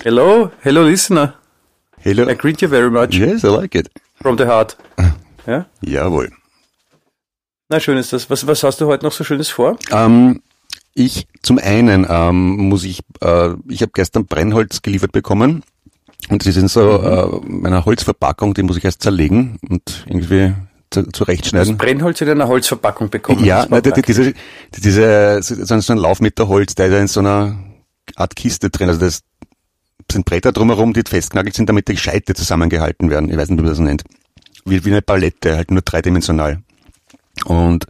Hello, 0.03 0.49
hello 0.63 0.83
listener. 0.83 1.35
Hello. 2.03 2.27
I 2.27 2.33
greet 2.33 2.61
you 2.61 2.67
very 2.67 2.89
much 2.89 3.13
Yes, 3.15 3.43
I 3.45 3.49
like 3.49 3.75
it. 3.77 3.89
from 4.21 4.37
the 4.37 4.45
heart. 4.47 4.75
Ja? 5.47 5.65
Jawohl. 5.85 6.29
Na, 7.71 7.79
schön 7.79 7.97
ist 7.97 8.11
das. 8.11 8.29
Was, 8.29 8.45
was 8.47 8.63
hast 8.63 8.81
du 8.81 8.87
heute 8.87 9.05
noch 9.05 9.13
so 9.13 9.23
Schönes 9.23 9.47
vor? 9.49 9.77
Ähm, 9.91 10.41
ich, 10.93 11.25
zum 11.41 11.57
einen 11.57 12.05
ähm, 12.09 12.57
muss 12.67 12.83
ich, 12.83 12.99
äh, 13.21 13.51
ich 13.69 13.81
habe 13.81 13.93
gestern 13.93 14.25
Brennholz 14.25 14.81
geliefert 14.81 15.13
bekommen 15.13 15.63
und 16.29 16.43
sie 16.43 16.51
sind 16.51 16.69
so 16.69 17.01
äh, 17.01 17.49
meiner 17.49 17.85
Holzverpackung, 17.85 18.53
die 18.55 18.63
muss 18.63 18.75
ich 18.75 18.83
erst 18.83 19.01
zerlegen 19.01 19.57
und 19.69 20.03
irgendwie 20.05 20.53
zu, 20.89 21.03
zurechtschneiden. 21.13 21.77
Brennholz 21.77 22.19
in 22.19 22.27
einer 22.27 22.49
Holzverpackung 22.49 23.09
bekommen. 23.09 23.45
Ja, 23.45 23.61
Das 23.61 23.69
na, 23.69 23.79
die, 23.79 23.93
die, 23.93 24.01
diese, 24.01 24.33
diese, 24.77 25.39
so 25.41 25.73
ein- 25.73 25.79
so 25.81 25.93
ein 25.93 25.97
Laufmeterholz, 25.99 26.75
der 26.75 26.87
ist 26.87 26.93
ja 26.93 26.99
in 26.99 27.07
so 27.07 27.21
einer 27.21 27.57
Art 28.17 28.35
Kiste 28.35 28.69
drin. 28.69 28.89
Also 28.89 28.99
das 28.99 29.21
sind 30.11 30.25
Bretter 30.25 30.51
drumherum, 30.51 30.91
die 30.91 31.03
festgenagelt 31.07 31.55
sind, 31.55 31.69
damit 31.69 31.87
die 31.87 31.95
Scheite 31.95 32.33
zusammengehalten 32.33 33.09
werden. 33.09 33.29
Ich 33.29 33.37
weiß 33.37 33.47
nicht, 33.49 33.59
wie 33.59 33.63
man 33.63 33.71
das 33.71 33.79
nennt. 33.79 34.03
Wie, 34.65 34.83
wie 34.83 34.89
eine 34.91 35.01
Palette, 35.01 35.55
halt 35.55 35.71
nur 35.71 35.81
dreidimensional. 35.83 36.61
Und 37.45 37.85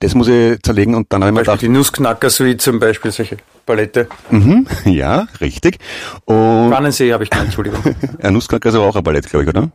das 0.00 0.14
muss 0.14 0.28
ich 0.28 0.60
zerlegen 0.62 0.94
und 0.94 1.12
dann 1.12 1.22
habe 1.22 1.30
ich 1.30 1.34
mir 1.34 1.40
gedacht, 1.40 1.62
die 1.62 1.68
Nussknacker, 1.68 2.30
so 2.30 2.44
wie 2.44 2.56
zum 2.56 2.78
Beispiel 2.78 3.10
solche 3.10 3.36
Palette. 3.66 4.08
mhm, 4.30 4.66
ja, 4.84 5.26
richtig. 5.40 5.78
Und 6.24 6.70
Pfannensee 6.70 7.12
habe 7.12 7.24
ich 7.24 7.30
gemeint, 7.30 7.48
Entschuldigung. 7.48 7.82
ein 8.22 8.32
Nussknacker 8.32 8.68
ist 8.68 8.74
aber 8.74 8.84
auch 8.86 8.96
ein 8.96 9.02
Ballett, 9.04 9.28
glaube 9.28 9.44
ich, 9.44 9.48
oder? 9.48 9.70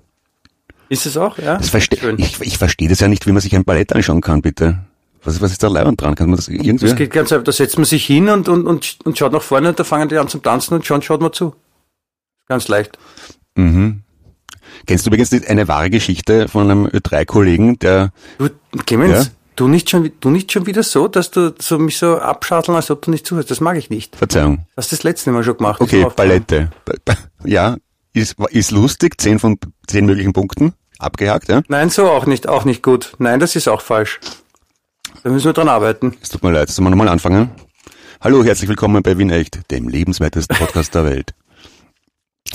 Ist 0.89 1.05
es 1.05 1.17
auch, 1.17 1.37
ja? 1.39 1.57
Das 1.57 1.69
verste 1.69 1.97
Schön. 1.97 2.19
ich, 2.19 2.39
ich 2.41 2.57
verstehe 2.57 2.89
das 2.89 2.99
ja 2.99 3.07
nicht, 3.07 3.25
wie 3.25 3.31
man 3.31 3.41
sich 3.41 3.55
ein 3.55 3.65
Ballett 3.65 3.93
anschauen 3.93 4.21
kann, 4.21 4.41
bitte. 4.41 4.79
Was, 5.23 5.41
was 5.41 5.51
ist 5.51 5.63
da 5.63 5.67
leibend 5.67 5.99
dran? 5.99 6.13
Kann 6.13 6.29
man 6.29 6.35
das 6.37 6.47
irgendwie? 6.47 6.85
Das 6.85 6.95
geht 6.95 7.11
ganz 7.11 7.31
einfach, 7.31 7.43
da 7.43 7.51
setzt 7.51 7.77
man 7.77 7.85
sich 7.85 8.05
hin 8.05 8.29
und, 8.29 8.47
und, 8.47 8.67
und, 8.67 8.99
und 9.03 9.17
schaut 9.17 9.33
nach 9.33 9.41
vorne 9.41 9.69
und 9.69 9.79
da 9.79 9.83
fangen 9.83 10.07
die 10.07 10.17
an 10.17 10.27
zum 10.27 10.43
Tanzen 10.43 10.75
und 10.75 10.85
schon 10.85 11.01
schaut 11.01 11.21
man 11.21 11.33
zu. 11.33 11.55
Ganz 12.47 12.67
leicht. 12.67 12.99
Mhm. 13.55 14.03
Kennst 14.85 15.05
du 15.05 15.09
übrigens 15.09 15.31
eine 15.47 15.67
wahre 15.67 15.89
Geschichte 15.89 16.47
von 16.47 16.69
einem 16.69 16.85
Ö3-Kollegen, 16.87 17.79
der, 17.79 18.11
Du, 18.37 18.49
Clemens, 18.85 19.25
Ja? 19.25 19.31
du, 19.55 19.67
nicht 19.67 19.89
schon, 19.89 20.11
du 20.19 20.29
nicht 20.29 20.51
schon 20.51 20.65
wieder 20.65 20.83
so, 20.83 21.07
dass 21.07 21.31
du 21.31 21.53
so 21.59 21.79
mich 21.79 21.97
so 21.97 22.17
abschatteln, 22.17 22.75
als 22.75 22.91
ob 22.91 23.01
du 23.03 23.11
nicht 23.11 23.25
zuhörst. 23.25 23.49
Das 23.51 23.61
mag 23.61 23.77
ich 23.77 23.89
nicht. 23.89 24.15
Verzeihung, 24.15 24.65
Das 24.75 24.85
hast 24.85 24.91
du 24.91 24.95
das 24.97 25.03
letzte 25.03 25.31
Mal 25.31 25.43
schon 25.43 25.57
gemacht. 25.57 25.81
Okay. 25.81 26.05
Palette. 26.15 26.69
Ja, 27.43 27.77
ist, 28.13 28.35
ist 28.49 28.71
lustig, 28.71 29.19
zehn 29.19 29.39
von 29.39 29.57
zehn 29.87 30.05
möglichen 30.05 30.33
Punkten, 30.33 30.73
abgehakt, 30.99 31.49
ja. 31.49 31.61
Nein, 31.67 31.89
so 31.89 32.09
auch 32.09 32.25
nicht, 32.25 32.47
auch 32.47 32.65
nicht 32.65 32.81
gut. 32.83 33.13
Nein, 33.17 33.39
das 33.39 33.55
ist 33.55 33.67
auch 33.67 33.81
falsch. 33.81 34.19
Da 35.23 35.29
müssen 35.31 35.45
wir 35.45 35.53
dran 35.53 35.69
arbeiten. 35.69 36.15
Es 36.21 36.29
tut 36.29 36.43
mir 36.43 36.51
leid, 36.51 36.69
sollen 36.69 36.85
wir 36.85 36.91
nochmal 36.91 37.09
anfangen? 37.09 37.49
Hallo, 38.21 38.43
herzlich 38.43 38.69
willkommen 38.69 39.01
bei 39.03 39.17
Wien 39.17 39.29
Echt, 39.29 39.69
dem 39.71 39.87
lebenswertesten 39.87 40.55
Podcast 40.57 40.93
der 40.95 41.05
Welt. 41.05 41.33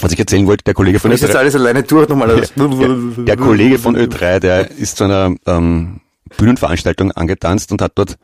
Was 0.00 0.12
ich 0.12 0.18
erzählen 0.18 0.46
wollte, 0.46 0.64
der 0.64 0.74
Kollege 0.74 0.98
von 0.98 1.10
Ich 1.12 1.20
jetzt 1.20 1.34
Ö3, 1.34 1.38
alles 1.38 1.54
alleine 1.56 1.82
durch 1.82 2.08
nochmal. 2.08 2.30
alles. 2.30 2.52
der, 2.56 3.24
der 3.24 3.36
Kollege 3.36 3.78
von 3.78 3.96
Ö3, 3.96 4.38
der 4.38 4.70
ist 4.70 4.96
zu 4.96 5.04
einer 5.04 5.34
ähm, 5.46 6.00
Bühnenveranstaltung 6.36 7.12
angetanzt 7.12 7.72
und 7.72 7.82
hat 7.82 7.92
dort 7.96 8.16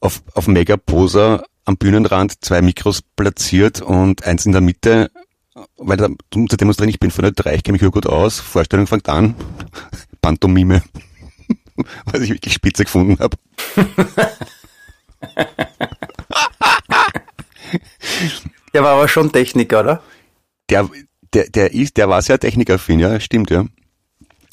auf, 0.00 0.22
auf 0.34 0.46
Megaposer 0.46 1.44
am 1.64 1.76
Bühnenrand 1.76 2.44
zwei 2.44 2.62
Mikros 2.62 3.02
platziert 3.16 3.80
und 3.80 4.24
eins 4.24 4.46
in 4.46 4.52
der 4.52 4.60
Mitte, 4.60 5.10
weil 5.76 5.96
da, 5.96 6.08
um 6.34 6.48
zu 6.48 6.56
demonstrieren, 6.56 6.90
ich 6.90 7.00
bin 7.00 7.10
von 7.10 7.24
Ö3, 7.24 7.54
ich 7.54 7.62
kenne 7.62 7.74
mich 7.74 7.82
hier 7.82 7.90
gut 7.90 8.06
aus, 8.06 8.38
Vorstellung 8.38 8.86
fängt 8.86 9.08
an, 9.08 9.34
Pantomime, 10.20 10.82
was 12.04 12.22
ich 12.22 12.30
wirklich 12.30 12.54
spitze 12.54 12.84
gefunden 12.84 13.18
habe. 13.18 13.36
Der 18.72 18.82
war 18.82 18.92
aber 18.92 19.08
schon 19.08 19.32
Techniker, 19.32 19.80
oder? 19.80 20.02
Der, 20.70 20.88
der, 21.34 21.48
der 21.50 21.72
ist, 21.72 21.96
der 21.96 22.08
war 22.08 22.22
sehr 22.22 22.38
technikaffin, 22.38 23.00
ja, 23.00 23.18
stimmt, 23.20 23.50
ja. 23.50 23.64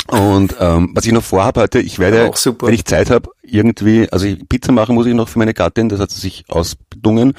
Und 0.08 0.56
ähm, 0.60 0.92
was 0.94 1.06
ich 1.06 1.14
noch 1.14 1.24
vorhabe 1.24 1.62
heute, 1.62 1.80
ich 1.80 1.98
werde, 1.98 2.32
wenn 2.60 2.74
ich 2.74 2.86
Zeit 2.86 3.10
habe, 3.10 3.30
irgendwie, 3.42 4.08
also 4.12 4.28
Pizza 4.48 4.72
machen 4.72 4.94
muss 4.94 5.08
ich 5.08 5.16
noch 5.16 5.28
für 5.28 5.40
meine 5.40 5.56
Gattin, 5.56 5.90
das 5.90 6.00
hat 6.00 6.12
sie 6.12 6.22
sich 6.22 6.46
ausbedungen. 6.48 7.34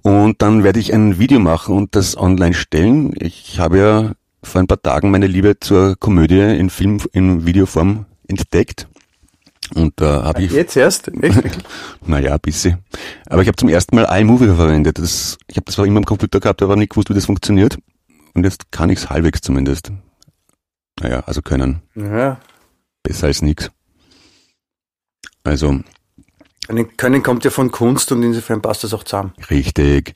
Und 0.00 0.40
dann 0.40 0.64
werde 0.64 0.80
ich 0.80 0.94
ein 0.94 1.18
Video 1.18 1.38
machen 1.38 1.76
und 1.76 1.94
das 1.94 2.16
online 2.16 2.54
stellen. 2.54 3.12
Ich 3.18 3.58
habe 3.58 3.78
ja 3.78 4.12
vor 4.42 4.60
ein 4.60 4.66
paar 4.66 4.80
Tagen 4.80 5.10
meine 5.10 5.26
Liebe 5.26 5.60
zur 5.60 5.96
Komödie 5.96 6.40
in 6.40 6.70
Film, 6.70 6.98
in 7.12 7.44
Videoform 7.44 8.06
entdeckt. 8.26 8.88
Und 9.74 9.92
da 9.96 10.24
habe 10.24 10.42
ich 10.42 10.52
Jetzt 10.52 10.76
erst? 10.76 11.08
Echt? 11.08 11.42
naja, 12.06 12.34
ein 12.34 12.40
bisschen. 12.40 12.78
Aber 13.26 13.42
ich 13.42 13.48
habe 13.48 13.56
zum 13.56 13.68
ersten 13.68 13.96
Mal 13.96 14.04
iMovie 14.04 14.46
verwendet. 14.46 14.98
Das, 14.98 15.38
ich 15.46 15.56
habe 15.56 15.66
das 15.66 15.74
zwar 15.74 15.86
immer 15.86 15.98
am 15.98 16.04
Computer 16.04 16.40
gehabt, 16.40 16.62
aber 16.62 16.76
nicht 16.76 16.90
gewusst, 16.90 17.10
wie 17.10 17.14
das 17.14 17.26
funktioniert. 17.26 17.78
Und 18.34 18.44
jetzt 18.44 18.70
kann 18.72 18.90
ich 18.90 18.98
es 19.00 19.10
halbwegs 19.10 19.40
zumindest. 19.40 19.92
Naja, 21.00 21.20
also 21.26 21.42
können. 21.42 21.82
Ja. 21.94 22.40
Besser 23.02 23.26
als 23.26 23.42
nix. 23.42 23.70
Also, 25.44 25.80
Können, 26.68 26.96
können 26.96 27.22
kommt 27.22 27.44
ja 27.44 27.50
von 27.50 27.70
Kunst 27.70 28.12
und 28.12 28.22
insofern 28.22 28.62
passt 28.62 28.84
das 28.84 28.94
auch 28.94 29.02
zusammen. 29.04 29.32
richtig. 29.50 30.14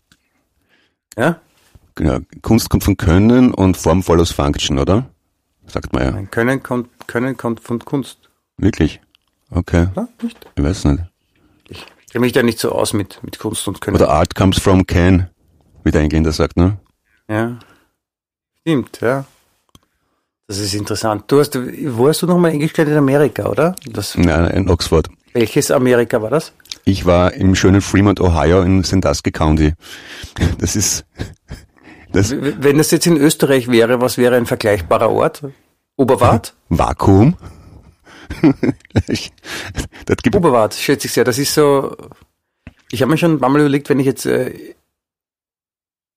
Ja? 1.16 1.40
Genau. 1.96 2.18
Kunst 2.42 2.70
kommt 2.70 2.84
von 2.84 2.96
Können 2.96 3.52
und 3.52 3.76
Form 3.76 4.02
follows 4.02 4.30
Function, 4.32 4.78
oder? 4.78 5.08
Sagt 5.66 5.92
man 5.92 6.02
ja. 6.04 6.10
Nein, 6.12 6.30
Können 6.30 6.62
kommt, 6.62 7.08
können 7.08 7.36
kommt 7.36 7.60
von 7.60 7.80
Kunst. 7.80 8.30
Wirklich? 8.58 9.00
Okay. 9.50 9.88
Ja, 9.96 10.08
nicht? 10.22 10.38
Ich 10.54 10.62
weiß 10.62 10.84
nicht. 10.84 11.02
Ich 11.68 11.84
kenne 12.12 12.24
mich 12.24 12.32
da 12.32 12.42
nicht 12.42 12.58
so 12.60 12.70
aus 12.70 12.92
mit, 12.92 13.22
mit 13.24 13.38
Kunst 13.38 13.66
und 13.66 13.80
Können. 13.80 13.96
Oder 13.96 14.10
Art 14.10 14.34
comes 14.34 14.58
from 14.60 14.86
can, 14.86 15.28
wie 15.82 15.90
der 15.90 16.02
Engländer 16.02 16.32
sagt, 16.32 16.56
ne? 16.56 16.78
Ja. 17.28 17.58
Stimmt, 18.66 19.00
ja. 19.00 19.24
Das 20.48 20.58
ist 20.58 20.74
interessant. 20.74 21.22
Du 21.28 21.38
hast, 21.38 21.56
wo 21.56 22.08
hast 22.08 22.22
du 22.22 22.26
nochmal 22.26 22.50
Englisch 22.50 22.72
gelernt 22.72 22.90
in 22.94 22.98
Amerika, 22.98 23.46
oder? 23.48 23.76
Das, 23.88 24.14
Ja, 24.14 24.48
in 24.48 24.68
Oxford. 24.68 25.08
welches 25.34 25.70
Amerika 25.70 26.20
war 26.20 26.30
das? 26.30 26.52
Ich 26.84 27.06
war 27.06 27.32
im 27.34 27.54
schönen 27.54 27.80
Fremont, 27.80 28.20
Ohio 28.20 28.62
in 28.62 28.82
Sandusky 28.82 29.30
County. 29.30 29.74
Das 30.58 30.74
ist, 30.74 31.04
das 32.10 32.32
Wenn 32.36 32.78
das 32.78 32.90
jetzt 32.90 33.06
in 33.06 33.16
Österreich 33.16 33.68
wäre, 33.68 34.00
was 34.00 34.18
wäre 34.18 34.34
ein 34.34 34.46
vergleichbarer 34.46 35.10
Ort? 35.10 35.44
Oberwart? 35.96 36.52
Vakuum. 36.68 37.36
Oberwart, 40.34 40.74
schätze 40.74 41.06
ich 41.06 41.12
sehr. 41.12 41.22
Das 41.22 41.38
ist 41.38 41.54
so. 41.54 41.96
Ich 42.90 43.00
habe 43.00 43.12
mir 43.12 43.18
schon 43.18 43.34
ein 43.34 43.38
paar 43.38 43.48
Mal 43.48 43.60
überlegt, 43.60 43.88
wenn 43.90 44.00
ich 44.00 44.06
jetzt. 44.06 44.26
Äh, 44.26 44.74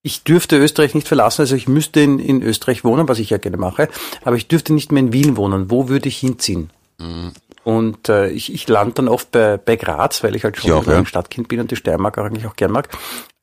ich 0.01 0.23
dürfte 0.23 0.57
Österreich 0.57 0.95
nicht 0.95 1.07
verlassen, 1.07 1.41
also 1.41 1.55
ich 1.55 1.67
müsste 1.67 1.99
in, 1.99 2.19
in 2.19 2.41
Österreich 2.41 2.83
wohnen, 2.83 3.07
was 3.07 3.19
ich 3.19 3.31
ja 3.31 3.37
gerne 3.37 3.57
mache, 3.57 3.89
aber 4.23 4.35
ich 4.37 4.47
dürfte 4.47 4.73
nicht 4.73 4.91
mehr 4.91 5.03
in 5.03 5.13
Wien 5.13 5.35
wohnen. 5.35 5.69
Wo 5.69 5.89
würde 5.89 6.07
ich 6.07 6.17
hinziehen? 6.17 6.69
Und 7.63 8.09
äh, 8.09 8.29
ich, 8.29 8.53
ich 8.53 8.67
lande 8.67 8.95
dann 8.95 9.07
oft 9.07 9.31
bei, 9.31 9.57
bei 9.57 9.75
Graz, 9.75 10.23
weil 10.23 10.35
ich 10.35 10.43
halt 10.43 10.57
schon 10.57 10.69
Ich 10.69 10.73
auch, 10.73 10.87
ein 10.87 10.93
ja. 10.93 11.05
Stadtkind 11.05 11.47
bin 11.47 11.59
und 11.59 11.71
die 11.71 11.75
Steiermark 11.75 12.17
auch 12.17 12.25
eigentlich 12.25 12.47
auch 12.47 12.55
gern 12.55 12.71
mag. 12.71 12.89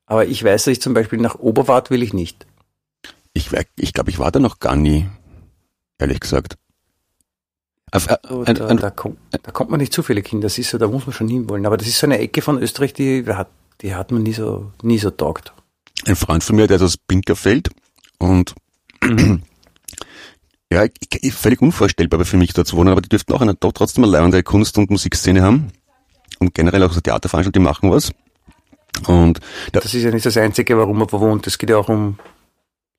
Aber 0.07 0.27
ich 0.27 0.43
weiß, 0.43 0.65
dass 0.65 0.73
ich 0.73 0.81
zum 0.81 0.95
Beispiel 0.95 1.21
nach 1.21 1.37
Oberwart 1.37 1.91
will 1.91 2.03
ich 2.03 2.13
nicht. 2.13 2.47
Ich, 3.33 3.51
ich 3.77 3.93
glaube, 3.93 4.11
ich 4.11 4.19
war 4.19 4.33
da 4.33 4.41
noch 4.41 4.61
gar 4.61 4.77
nie, 4.77 5.09
ehrlich 5.99 6.21
gesagt. 6.21 6.57
Auf, 7.93 8.09
äh, 8.09 8.17
so, 8.29 8.45
da, 8.45 8.67
ein, 8.67 8.79
da, 8.79 8.91
kommt, 8.91 9.19
da, 9.31 9.53
kommt, 9.53 9.71
man 9.71 9.81
nicht 9.81 9.93
zufällig 9.93 10.29
hin, 10.29 10.41
das 10.41 10.59
ist 10.59 10.71
so, 10.71 10.79
da 10.79 10.89
muss 10.89 11.07
man 11.07 11.13
schon 11.13 11.29
hinwollen. 11.29 11.67
Aber 11.67 11.77
das 11.77 11.87
ist 11.87 11.99
so 11.99 12.07
eine 12.07 12.19
Ecke 12.19 12.41
von 12.43 12.61
Österreich, 12.63 12.95
die 12.95 13.25
hat, 13.27 13.49
die 13.83 13.95
hat 13.95 14.11
man 14.11 14.23
nie 14.23 14.33
so, 14.33 14.73
nie 14.83 14.99
so 14.99 15.11
taugt. 15.11 15.53
Ein 16.07 16.17
Freund 16.17 16.45
von 16.45 16.57
mir, 16.57 16.67
der 16.67 16.77
ist 16.77 16.83
aus 16.83 16.97
Pinkerfeld 16.97 17.71
und 18.19 18.55
ja, 20.73 20.85
völlig 21.33 21.61
unvorstellbar 21.61 22.25
für 22.25 22.37
mich 22.37 22.53
dort 22.53 22.69
zu 22.69 22.77
wohnen, 22.77 22.91
aber 22.91 23.01
die 23.01 23.09
dürften 23.09 23.33
auch 23.33 23.41
eine, 23.41 23.55
doch 23.55 23.73
trotzdem 23.73 24.05
eine 24.05 24.13
leibende 24.13 24.43
Kunst- 24.43 24.79
und 24.79 24.91
Musikszene 24.91 25.43
haben 25.43 25.73
und 26.39 26.55
generell 26.55 26.83
auch 26.85 26.93
so 26.93 27.01
Theaterveranstaltungen, 27.01 27.65
die 27.65 27.71
machen 27.71 27.91
was. 27.91 28.13
Und 29.07 29.41
da, 29.73 29.81
das 29.81 29.93
ist 29.95 30.03
ja 30.03 30.11
nicht 30.11 30.25
das 30.25 30.37
Einzige, 30.37 30.79
warum 30.79 30.99
man 30.99 31.11
wohnt. 31.11 31.47
Es 31.47 31.59
geht 31.59 31.71
ja 31.71 31.77
auch 31.77 31.89
um 31.89 32.19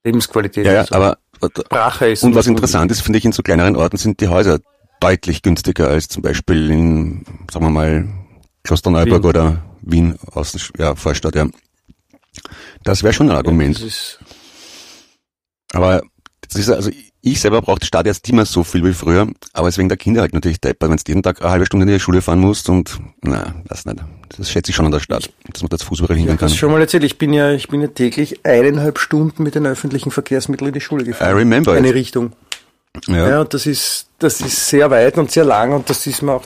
Lebensqualität. 0.03 0.65
Ja, 0.65 0.73
ja 0.73 0.85
so. 0.85 0.95
aber 0.95 1.17
Sprache 1.43 2.09
ist. 2.09 2.23
Und 2.23 2.35
was 2.35 2.47
interessant 2.47 2.91
ist, 2.91 3.01
finde 3.01 3.19
ich, 3.19 3.25
in 3.25 3.31
so 3.31 3.41
kleineren 3.41 3.75
Orten 3.75 3.97
sind 3.97 4.19
die 4.21 4.27
Häuser 4.27 4.59
deutlich 4.99 5.41
günstiger 5.41 5.87
als 5.87 6.07
zum 6.07 6.23
Beispiel 6.23 6.71
in, 6.71 7.25
sagen 7.51 7.65
wir 7.65 7.69
mal, 7.69 8.07
Klosterneuburg 8.63 9.23
Wien. 9.23 9.29
oder 9.29 9.63
Wien, 9.81 10.19
Außen, 10.33 10.59
ja, 10.77 10.95
Vorstadt, 10.95 11.35
ja. 11.35 11.47
Das 12.88 13.04
wäre 13.04 13.12
schon 13.12 13.30
ein 13.30 13.36
Argument. 13.36 13.78
Ja, 13.80 13.88
aber 15.73 16.02
das 16.47 16.56
ist 16.56 16.69
also 16.69 16.89
ich 17.21 17.41
selber 17.41 17.62
brauche 17.62 17.80
die 17.80 17.86
Stadt 17.86 18.06
jetzt 18.06 18.26
nicht 18.26 18.34
mehr 18.34 18.45
so 18.45 18.63
viel 18.63 18.82
wie 18.86 18.93
früher, 18.93 19.28
aber 19.52 19.67
es 19.67 19.78
wegen 19.78 19.89
der 19.89 19.97
Kinder 19.97 20.21
halt 20.21 20.34
natürlich 20.34 20.62
deppert, 20.62 20.89
wenn 20.89 20.95
du 20.95 21.04
jeden 21.06 21.21
Tag 21.21 21.41
eine 21.41 21.52
halbe 21.52 21.65
Stunde 21.65 21.86
in 21.86 21.91
die 21.91 22.00
Schule 22.00 22.21
fahren 22.21 22.39
musst 22.39 22.69
und 22.69 22.97
na, 23.21 23.56
das 23.67 23.86
nicht. 23.86 24.00
Das 24.38 24.50
schätze 24.50 24.71
ich 24.71 24.76
schon 24.78 24.86
an 24.86 24.93
der 24.93 25.02
Stadt, 25.02 25.30
dass 25.52 25.62
man 25.62 25.67
das 25.67 25.84
Fuß 25.84 26.00
überall 26.00 26.15
hingehen 26.15 26.38
kann. 26.38 26.47
Ich 26.47 26.58
schon 26.58 26.71
mal 26.71 26.80
erzählt, 26.80 27.04
ich 27.04 27.17
bin 27.17 27.34
ja, 27.34 27.52
ich 27.52 27.67
bin 27.67 27.82
ja 27.82 27.88
täglich 27.88 28.45
eineinhalb 28.45 29.00
Stunden 29.00 29.43
mit 29.43 29.56
den 29.56 29.65
öffentlichen 29.65 30.12
Verkehrsmitteln 30.12 30.69
in 30.69 30.73
die 30.73 30.80
Schule 30.80 31.04
gefahren. 31.04 31.30
I 31.30 31.38
remember. 31.38 31.73
Eine 31.73 31.89
it. 31.89 31.95
Richtung. 31.95 32.32
Ja. 33.08 33.30
ja, 33.30 33.41
und 33.41 33.54
das 33.54 33.65
ist, 33.65 34.08
das 34.19 34.39
ist 34.39 34.69
sehr 34.69 34.89
weit 34.89 35.17
und 35.17 35.30
sehr 35.30 35.43
lang 35.43 35.73
und 35.73 35.89
das 35.89 36.08
ist 36.08 36.21
mir 36.21 36.32
auch 36.32 36.45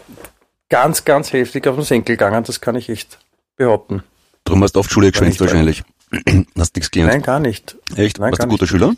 ganz, 0.70 1.06
ganz 1.06 1.34
heftig 1.34 1.68
auf 1.68 1.76
den 1.76 1.86
Senkel 1.86 2.18
gegangen, 2.18 2.44
das 2.44 2.62
kann 2.62 2.76
ich 2.76 2.90
echt 2.90 3.20
behaupten. 3.58 4.02
Darum 4.44 4.64
hast 4.64 4.76
du 4.76 4.80
oft 4.80 4.92
Schule 4.92 5.12
geschwänzt 5.12 5.40
wahrscheinlich. 5.40 5.84
hast 6.58 6.76
nichts 6.76 6.92
gelernt? 6.92 7.14
Nein, 7.14 7.22
gar 7.22 7.40
nicht. 7.40 7.78
Echt? 7.96 8.20
Nein, 8.20 8.32
Warst 8.32 8.42
du 8.42 8.44
ein 8.44 8.50
guter 8.50 8.64
nicht. 8.64 8.72
Schüler? 8.72 8.94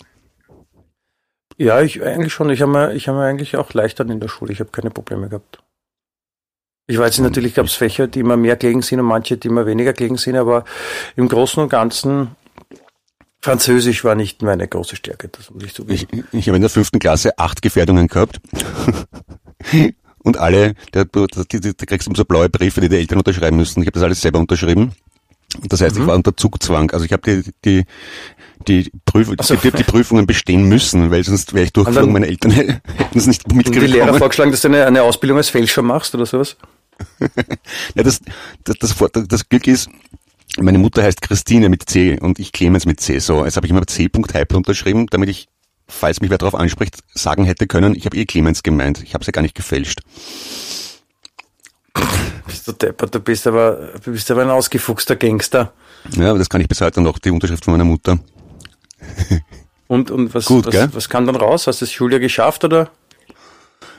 Ja, 1.57 1.81
ich 1.81 2.01
eigentlich 2.01 2.33
schon. 2.33 2.49
Ich 2.49 2.61
habe 2.61 2.71
mir, 2.71 2.93
ich 2.93 3.07
habe 3.07 3.19
mir 3.19 3.25
eigentlich 3.25 3.55
auch 3.57 3.73
leichter 3.73 4.07
in 4.07 4.19
der 4.19 4.27
Schule. 4.27 4.51
Ich 4.51 4.59
habe 4.59 4.71
keine 4.71 4.89
Probleme 4.89 5.29
gehabt. 5.29 5.59
Ich 6.87 6.97
weiß 6.97 7.17
nicht, 7.17 7.29
natürlich 7.29 7.53
gab 7.55 7.65
es 7.65 7.73
Fächer, 7.73 8.07
die 8.07 8.19
immer 8.19 8.35
mehr 8.35 8.57
gelegen 8.57 8.81
sind 8.81 8.99
und 8.99 9.05
manche, 9.05 9.37
die 9.37 9.47
immer 9.47 9.65
weniger 9.65 9.93
gelegen 9.93 10.17
sind, 10.17 10.35
aber 10.35 10.65
im 11.15 11.29
Großen 11.29 11.63
und 11.63 11.69
Ganzen 11.69 12.35
Französisch 13.43 14.05
war 14.05 14.15
nicht 14.15 14.41
meine 14.41 14.65
große 14.67 14.95
Stärke, 14.95 15.27
das 15.27 15.51
muss 15.51 15.63
ich 15.63 15.73
zugeben. 15.73 16.07
Ich, 16.31 16.39
ich 16.39 16.47
habe 16.47 16.55
in 16.55 16.61
der 16.61 16.69
fünften 16.69 16.99
Klasse 16.99 17.37
acht 17.37 17.61
Gefährdungen 17.61 18.07
gehabt. 18.07 18.39
und 20.23 20.37
alle, 20.37 20.75
da, 20.93 21.03
da 21.03 21.85
kriegst 21.85 22.07
du 22.07 22.15
so 22.15 22.23
blaue 22.23 22.47
Briefe, 22.47 22.79
die 22.79 22.87
die 22.87 22.95
Eltern 22.95 23.17
unterschreiben 23.17 23.57
müssen. 23.57 23.81
Ich 23.81 23.87
habe 23.87 23.95
das 23.95 24.03
alles 24.03 24.21
selber 24.21 24.39
unterschrieben. 24.39 24.93
Das 25.67 25.81
heißt, 25.81 25.95
mhm. 25.95 26.01
ich 26.01 26.07
war 26.07 26.15
unter 26.15 26.35
Zugzwang. 26.35 26.91
Also 26.91 27.05
ich 27.05 27.13
habe 27.13 27.43
die, 27.43 27.51
die, 27.65 27.85
die, 28.67 28.91
Prüf 29.05 29.29
so. 29.41 29.55
die, 29.55 29.71
die, 29.71 29.83
Prüfungen 29.83 30.25
bestehen 30.25 30.67
müssen, 30.67 31.11
weil 31.11 31.23
sonst 31.23 31.53
wäre 31.53 31.65
ich 31.65 31.73
durchgeflogen, 31.73 32.13
meine 32.13 32.27
Eltern 32.27 32.51
hätten 32.51 32.81
es 33.17 33.27
nicht 33.27 33.51
mitgekriegt. 33.51 33.87
die 33.87 33.97
Lehrer 33.97 34.13
vorgeschlagen, 34.15 34.51
dass 34.51 34.61
du 34.61 34.69
eine, 34.69 34.85
eine 34.85 35.03
Ausbildung 35.03 35.37
als 35.37 35.49
Fälscher 35.49 35.81
machst 35.81 36.15
oder 36.15 36.25
sowas? 36.25 36.57
ja, 37.95 38.03
das, 38.03 38.21
das, 38.63 38.77
das, 38.79 39.27
das 39.27 39.49
Glück 39.49 39.67
ist, 39.67 39.89
meine 40.59 40.77
Mutter 40.77 41.03
heißt 41.03 41.21
Christine 41.21 41.69
mit 41.69 41.89
C 41.89 42.19
und 42.19 42.39
ich 42.39 42.51
Clemens 42.51 42.85
mit 42.85 42.99
C. 42.99 43.19
So, 43.19 43.43
jetzt 43.45 43.55
habe 43.55 43.65
ich 43.65 43.71
immer 43.71 43.85
C. 43.87 44.03
Hyper 44.05 44.57
unterschrieben, 44.57 45.07
damit 45.09 45.29
ich, 45.29 45.47
falls 45.87 46.21
mich 46.21 46.29
wer 46.29 46.37
darauf 46.37 46.55
anspricht, 46.55 46.99
sagen 47.13 47.45
hätte 47.45 47.67
können, 47.67 47.95
ich 47.95 48.05
habe 48.05 48.17
eh 48.17 48.25
Clemens 48.25 48.63
gemeint. 48.63 49.01
Ich 49.03 49.13
habe 49.13 49.21
es 49.21 49.27
ja 49.27 49.31
gar 49.31 49.41
nicht 49.41 49.55
gefälscht. 49.55 50.01
Bist 52.45 52.67
du 52.67 52.71
deppert, 52.73 53.15
du 53.15 53.19
bist 53.19 53.47
aber, 53.47 53.93
du 54.03 54.11
bist 54.11 54.29
aber 54.29 54.41
ein 54.41 54.49
ausgefuchster 54.49 55.15
Gangster. 55.15 55.73
Ja, 56.11 56.29
aber 56.29 56.39
das 56.39 56.49
kann 56.49 56.61
ich 56.61 56.67
bis 56.67 56.81
heute 56.81 57.01
noch, 57.01 57.17
die 57.19 57.31
Unterschrift 57.31 57.63
von 57.63 57.73
meiner 57.73 57.85
Mutter. 57.85 58.19
und, 59.87 60.11
und 60.11 60.33
was, 60.33 60.45
Gut, 60.45 60.65
was, 60.67 60.95
was 60.95 61.09
kam 61.09 61.25
dann 61.25 61.35
raus? 61.35 61.67
Hast 61.67 61.81
du 61.81 61.85
das 61.85 61.91
Schuljahr 61.91 62.19
geschafft 62.19 62.63
oder? 62.63 62.91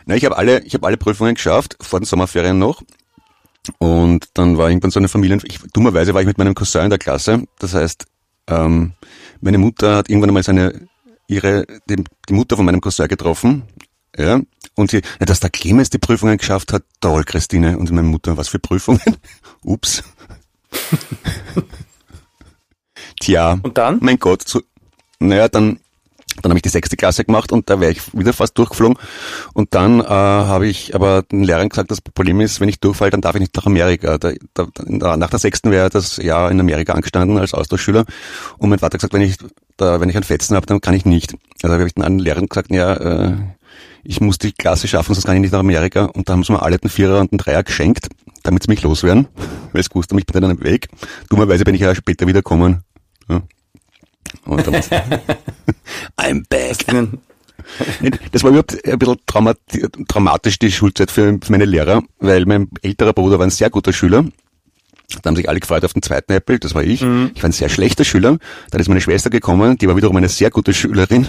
Na, 0.06 0.14
ich 0.14 0.24
habe 0.24 0.36
alle, 0.36 0.60
ich 0.60 0.74
habe 0.74 0.86
alle 0.86 0.96
Prüfungen 0.96 1.34
geschafft, 1.34 1.76
vor 1.80 2.00
den 2.00 2.04
Sommerferien 2.04 2.58
noch. 2.58 2.82
Und 3.78 4.28
dann 4.34 4.58
war 4.58 4.68
irgendwann 4.68 4.90
so 4.90 5.00
eine 5.00 5.08
Familie, 5.08 5.38
ich, 5.44 5.58
dummerweise 5.72 6.12
war 6.12 6.20
ich 6.20 6.26
mit 6.26 6.36
meinem 6.36 6.54
Cousin 6.54 6.84
in 6.84 6.90
der 6.90 6.98
Klasse. 6.98 7.44
Das 7.58 7.72
heißt, 7.74 8.04
ähm, 8.46 8.92
meine 9.40 9.58
Mutter 9.58 9.96
hat 9.96 10.10
irgendwann 10.10 10.30
einmal 10.30 10.42
seine, 10.42 10.86
ihre, 11.28 11.66
die, 11.88 12.04
die 12.28 12.34
Mutter 12.34 12.56
von 12.56 12.66
meinem 12.66 12.82
Cousin 12.82 13.08
getroffen. 13.08 13.62
Ja, 14.16 14.40
und 14.76 14.90
sie, 14.90 15.02
ja, 15.20 15.26
dass 15.26 15.40
der 15.40 15.50
Clemens 15.50 15.90
die 15.90 15.98
Prüfungen 15.98 16.36
geschafft 16.36 16.72
hat, 16.72 16.82
toll, 17.00 17.24
Christine. 17.24 17.78
Und 17.78 17.90
meine 17.90 18.06
Mutter, 18.06 18.36
was 18.36 18.48
für 18.48 18.58
Prüfungen? 18.58 19.00
Ups. 19.62 20.02
Tja. 23.20 23.58
Und 23.62 23.78
dann? 23.78 23.98
Mein 24.00 24.18
Gott, 24.18 24.46
so, 24.46 24.60
naja, 25.20 25.48
dann, 25.48 25.78
dann 26.42 26.50
habe 26.50 26.58
ich 26.58 26.62
die 26.62 26.68
sechste 26.68 26.96
Klasse 26.96 27.24
gemacht 27.24 27.52
und 27.52 27.70
da 27.70 27.80
wäre 27.80 27.92
ich 27.92 28.16
wieder 28.16 28.32
fast 28.32 28.58
durchgeflogen. 28.58 28.98
Und 29.52 29.74
dann 29.74 30.00
äh, 30.00 30.04
habe 30.04 30.66
ich 30.66 30.94
aber 30.94 31.22
den 31.22 31.44
Lehrern 31.44 31.68
gesagt, 31.68 31.90
das 31.90 32.00
Problem 32.00 32.40
ist, 32.40 32.60
wenn 32.60 32.68
ich 32.68 32.80
durchfalle, 32.80 33.12
dann 33.12 33.20
darf 33.20 33.36
ich 33.36 33.40
nicht 33.40 33.56
nach 33.56 33.66
Amerika. 33.66 34.18
Da, 34.18 34.32
da, 34.52 35.16
nach 35.16 35.30
der 35.30 35.38
sechsten 35.38 35.70
wäre 35.70 35.90
das 35.90 36.16
Jahr 36.16 36.50
in 36.50 36.58
Amerika 36.58 36.92
angestanden 36.92 37.38
als 37.38 37.54
Austauschschüler. 37.54 38.04
Und 38.58 38.70
mein 38.70 38.80
Vater 38.80 38.94
hat 38.94 39.00
gesagt, 39.00 39.14
wenn 39.14 39.22
ich 39.22 39.36
da, 39.76 40.00
wenn 40.00 40.08
ich 40.08 40.16
einen 40.16 40.24
Fetzen 40.24 40.56
habe, 40.56 40.66
dann 40.66 40.80
kann 40.80 40.94
ich 40.94 41.04
nicht. 41.04 41.36
Also 41.62 41.74
habe 41.74 41.86
ich 41.86 41.94
dann 41.94 42.04
allen 42.04 42.18
Lehrern 42.18 42.48
gesagt, 42.48 42.70
ja, 42.70 42.94
äh, 42.94 43.36
ich 44.04 44.20
muss 44.20 44.38
die 44.38 44.52
Klasse 44.52 44.86
schaffen, 44.88 45.14
sonst 45.14 45.24
kann 45.24 45.36
ich 45.36 45.42
nicht 45.42 45.52
nach 45.52 45.60
Amerika. 45.60 46.04
Und 46.04 46.28
da 46.28 46.34
haben 46.34 46.44
sie 46.44 46.52
mir 46.52 46.62
alle 46.62 46.78
den 46.78 46.90
Vierer 46.90 47.20
und 47.20 47.32
den 47.32 47.38
Dreier 47.38 47.62
geschenkt, 47.62 48.08
damit 48.42 48.62
sie 48.62 48.70
mich 48.70 48.82
loswerden, 48.82 49.26
weil 49.72 49.80
es 49.80 49.90
gewusst 49.90 50.10
haben, 50.10 50.18
ich 50.18 50.26
bin 50.26 50.40
dann 50.42 50.62
weg. 50.62 50.88
Dummerweise 51.30 51.64
bin 51.64 51.74
ich 51.74 51.80
ja 51.80 51.94
später 51.94 52.26
wiederkommen. 52.26 52.82
Ja. 53.28 53.42
Und 54.44 54.66
dann 54.66 54.74
I'm 56.16 56.44
back. 56.48 56.76
Das 58.32 58.42
war 58.42 58.50
überhaupt 58.50 58.86
ein 58.86 58.98
bisschen 58.98 60.06
traumatisch, 60.06 60.58
die 60.58 60.70
Schulzeit 60.70 61.10
für, 61.10 61.38
meine 61.48 61.64
Lehrer, 61.64 62.02
weil 62.18 62.44
mein 62.44 62.68
älterer 62.82 63.14
Bruder 63.14 63.38
war 63.38 63.46
ein 63.46 63.50
sehr 63.50 63.70
guter 63.70 63.94
Schüler 63.94 64.26
da 65.22 65.28
haben 65.28 65.36
sich 65.36 65.48
alle 65.48 65.60
gefreut 65.60 65.84
auf 65.84 65.92
den 65.92 66.02
zweiten 66.02 66.32
Apple, 66.32 66.58
das 66.58 66.74
war 66.74 66.82
ich. 66.82 67.02
Mhm. 67.02 67.32
Ich 67.34 67.42
war 67.42 67.48
ein 67.48 67.52
sehr 67.52 67.68
schlechter 67.68 68.04
Schüler. 68.04 68.38
Dann 68.70 68.80
ist 68.80 68.88
meine 68.88 69.00
Schwester 69.00 69.30
gekommen, 69.30 69.76
die 69.78 69.86
war 69.86 69.96
wiederum 69.96 70.16
eine 70.16 70.28
sehr 70.28 70.50
gute 70.50 70.72
Schülerin. 70.72 71.28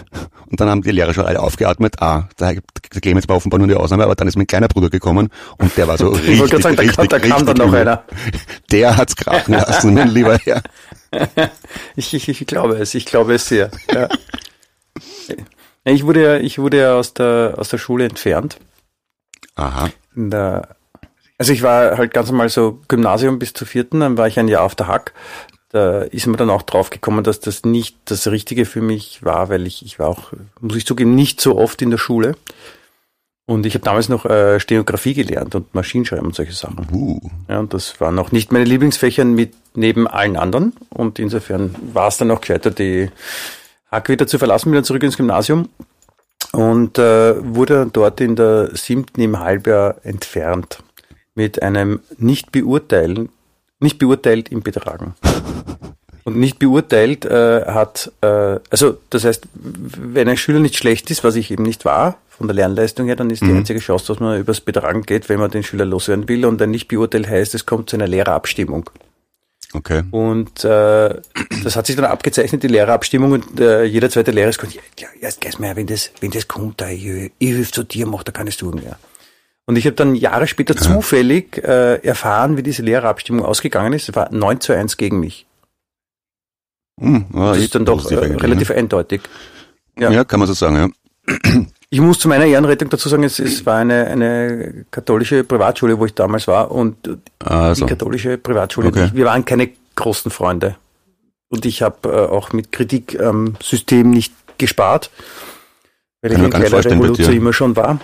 Und 0.49 0.59
dann 0.59 0.69
haben 0.69 0.81
die 0.81 0.91
Lehrer 0.91 1.13
schon 1.13 1.25
alle 1.25 1.41
aufgeatmet. 1.41 2.01
Ah, 2.01 2.29
da, 2.37 2.53
der 2.53 3.01
Clemens 3.01 3.27
war 3.27 3.35
offenbar 3.35 3.59
nur 3.59 3.67
die 3.67 3.75
Ausnahme, 3.75 4.03
aber 4.03 4.15
dann 4.15 4.27
ist 4.27 4.37
mein 4.37 4.47
kleiner 4.47 4.67
Bruder 4.67 4.89
gekommen 4.89 5.29
und 5.57 5.75
der 5.77 5.87
war 5.87 5.97
so 5.97 6.09
richtig, 6.11 6.53
ich 6.53 6.63
sagen, 6.63 6.77
richtig, 6.77 6.95
da, 6.95 7.05
da 7.05 7.15
richtig, 7.17 7.31
kam 7.31 7.45
dann 7.45 7.57
noch 7.57 7.73
einer. 7.73 8.03
Der 8.71 8.97
hat's 8.97 9.15
krachen 9.15 9.53
lassen, 9.53 9.93
mein 9.93 10.09
lieber 10.09 10.37
Herr. 10.37 10.61
ich, 11.95 12.13
ich, 12.13 12.27
ich 12.29 12.47
glaube 12.47 12.75
es, 12.77 12.95
ich 12.95 13.05
glaube 13.05 13.35
es 13.35 13.47
sehr. 13.47 13.71
Ja. 13.93 14.09
Ich 15.83 16.05
wurde 16.05 16.23
ja, 16.23 16.37
ich 16.37 16.57
wurde 16.57 16.79
ja 16.79 16.95
aus 16.95 17.13
der, 17.13 17.55
aus 17.57 17.69
der 17.69 17.77
Schule 17.77 18.05
entfernt. 18.05 18.57
Aha. 19.55 19.89
In 20.15 20.31
der 20.31 20.74
also 21.37 21.51
ich 21.51 21.63
war 21.63 21.97
halt 21.97 22.13
ganz 22.13 22.29
normal 22.29 22.49
so 22.49 22.79
Gymnasium 22.87 23.39
bis 23.39 23.53
zur 23.53 23.67
vierten, 23.67 23.99
dann 23.99 24.17
war 24.17 24.27
ich 24.27 24.39
ein 24.39 24.47
Jahr 24.47 24.63
auf 24.63 24.75
der 24.75 24.87
Hack. 24.87 25.13
Da 25.69 26.01
ist 26.03 26.27
mir 26.27 26.37
dann 26.37 26.49
auch 26.49 26.61
drauf 26.61 26.89
gekommen, 26.89 27.23
dass 27.23 27.41
das 27.41 27.65
nicht 27.65 27.97
das 28.05 28.27
Richtige 28.27 28.65
für 28.65 28.81
mich 28.81 29.23
war, 29.23 29.49
weil 29.49 29.67
ich, 29.67 29.83
ich 29.85 29.99
war 29.99 30.07
auch, 30.07 30.31
muss 30.61 30.77
ich 30.77 30.85
zugeben, 30.85 31.15
nicht 31.15 31.41
so 31.41 31.57
oft 31.57 31.81
in 31.81 31.91
der 31.91 31.97
Schule. 31.97 32.35
Und 33.47 33.65
ich 33.65 33.75
habe 33.75 33.83
damals 33.83 34.09
noch 34.09 34.25
äh, 34.25 34.59
Stenografie 34.59 35.13
gelernt 35.13 35.53
und 35.53 35.75
Maschinenschreiben 35.75 36.25
und 36.25 36.35
solche 36.35 36.53
Sachen. 36.53 36.87
Uh. 36.91 37.19
Ja, 37.47 37.59
und 37.59 37.73
das 37.73 37.99
waren 38.01 38.15
noch 38.15 38.31
nicht 38.31 38.51
meine 38.51 38.65
Lieblingsfächer 38.65 39.23
mit 39.25 39.53
neben 39.75 40.07
allen 40.07 40.35
anderen. 40.35 40.73
Und 40.89 41.19
insofern 41.19 41.75
war 41.93 42.07
es 42.07 42.17
dann 42.17 42.31
auch 42.31 42.41
gescheiter, 42.41 42.71
die 42.71 43.11
Hack 43.91 44.09
wieder 44.09 44.25
zu 44.25 44.39
verlassen, 44.39 44.71
wieder 44.71 44.83
zurück 44.83 45.03
ins 45.03 45.17
Gymnasium. 45.17 45.69
Und 46.53 46.97
äh, 46.97 47.35
wurde 47.55 47.87
dort 47.91 48.19
in 48.21 48.35
der 48.35 48.75
siebten 48.75 49.21
im 49.21 49.39
Halbjahr 49.39 49.97
entfernt 50.03 50.79
mit 51.35 51.61
einem 51.61 51.99
nicht 52.17 52.51
beurteilen, 52.51 53.29
nicht 53.79 53.99
beurteilt 53.99 54.49
im 54.51 54.63
Betragen. 54.63 55.13
Und 56.23 56.37
nicht 56.37 56.57
beurteilt 56.57 57.23
äh, 57.25 57.65
hat, 57.65 58.11
äh, 58.21 58.59
also 58.71 58.97
das 59.11 59.25
heißt, 59.25 59.47
wenn 59.53 60.27
ein 60.27 60.37
Schüler 60.37 60.59
nicht 60.59 60.75
schlecht 60.75 61.11
ist, 61.11 61.23
was 61.23 61.35
ich 61.35 61.51
eben 61.51 61.63
nicht 61.63 61.85
war, 61.85 62.17
von 62.29 62.47
der 62.47 62.55
Lernleistung 62.55 63.05
her, 63.05 63.15
dann 63.15 63.29
ist 63.29 63.41
die 63.41 63.45
mhm. 63.45 63.57
einzige 63.57 63.79
Chance, 63.79 64.07
dass 64.07 64.19
man 64.19 64.39
übers 64.39 64.59
Betragen 64.59 65.03
geht, 65.03 65.29
wenn 65.29 65.39
man 65.39 65.51
den 65.51 65.63
Schüler 65.63 65.85
loswerden 65.85 66.27
will. 66.27 66.45
Und 66.45 66.61
ein 66.61 66.71
nicht 66.71 66.87
beurteilt 66.87 67.27
heißt, 67.27 67.53
es 67.53 67.65
kommt 67.65 67.89
zu 67.89 67.95
einer 67.95 68.07
Lehrerabstimmung. 68.07 68.89
Okay. 69.73 70.03
Und 70.11 70.63
äh, 70.63 71.21
das 71.63 71.75
hat 71.75 71.85
sich 71.85 71.95
dann 71.95 72.05
abgezeichnet, 72.05 72.63
die 72.63 72.67
Lehrerabstimmung, 72.67 73.33
und 73.33 73.59
äh, 73.59 73.83
jeder 73.83 74.09
zweite 74.09 74.31
Lehrer 74.31 74.49
ist 74.49 74.57
gesagt, 74.57 74.79
ja, 74.99 75.07
erst 75.19 75.41
gehst 75.41 75.59
mal, 75.59 75.75
wenn 75.75 75.87
das, 75.87 76.11
wenn 76.21 76.31
das 76.31 76.47
kommt, 76.47 76.81
da, 76.81 76.89
ich, 76.89 77.05
ich 77.05 77.31
hilf 77.39 77.71
zu 77.71 77.83
dir, 77.83 78.07
mach 78.07 78.23
da 78.23 78.31
keine 78.31 78.51
Sorgen 78.51 78.79
mehr. 78.79 78.97
Und 79.67 79.77
ich 79.77 79.85
habe 79.85 79.95
dann 79.95 80.13
Jahre 80.15 80.45
später 80.47 80.75
zufällig 80.77 81.57
äh, 81.63 81.95
erfahren, 82.05 82.55
wie 82.57 82.63
diese 82.63 82.83
Lehrerabstimmung 82.83 83.43
ausgegangen 83.43 83.93
ist. 83.93 84.09
Es 84.09 84.15
war 84.15 84.31
9 84.31 84.59
zu 84.61 84.73
1 84.73 84.97
gegen 84.97 85.19
mich. 85.19 85.47
Hm, 86.99 87.25
ja, 87.33 87.49
Das 87.49 87.57
ist 87.57 87.75
dann 87.75 87.85
doch 87.85 88.09
äh, 88.11 88.17
eigentlich, 88.17 88.43
relativ 88.43 88.69
ne? 88.69 88.75
eindeutig. 88.75 89.21
Ja. 89.97 90.11
ja. 90.11 90.23
kann 90.23 90.39
man 90.39 90.47
so 90.47 90.53
sagen, 90.53 90.75
ja. 90.77 91.65
Ich 91.89 91.99
muss 91.99 92.19
zu 92.19 92.27
meiner 92.27 92.45
Ehrenrettung 92.45 92.89
dazu 92.89 93.09
sagen, 93.09 93.23
es, 93.23 93.39
es 93.39 93.65
war 93.65 93.77
eine, 93.77 94.05
eine 94.07 94.85
katholische 94.91 95.43
Privatschule, 95.43 95.97
wo 95.97 96.05
ich 96.05 96.13
damals 96.13 96.47
war 96.47 96.69
und 96.71 96.95
Also, 97.39 97.85
die 97.85 97.89
katholische 97.89 98.37
Privatschule, 98.37 98.89
Okay. 98.89 99.09
wir 99.13 99.25
waren 99.25 99.45
keine 99.45 99.69
großen 99.95 100.29
Freunde. 100.29 100.75
Und 101.49 101.65
ich 101.65 101.81
habe 101.81 102.09
äh, 102.09 102.11
auch 102.27 102.53
mit 102.53 102.71
Kritik 102.71 103.19
am 103.19 103.55
System 103.63 104.09
nicht 104.11 104.33
gespart, 104.57 105.09
weil 106.21 106.31
Kann 106.31 106.39
ich 106.47 106.53
ein 106.55 106.61
kleiner 106.69 107.13
dir. 107.13 107.29
immer 107.31 107.53
schon 107.53 107.75
war. 107.75 107.99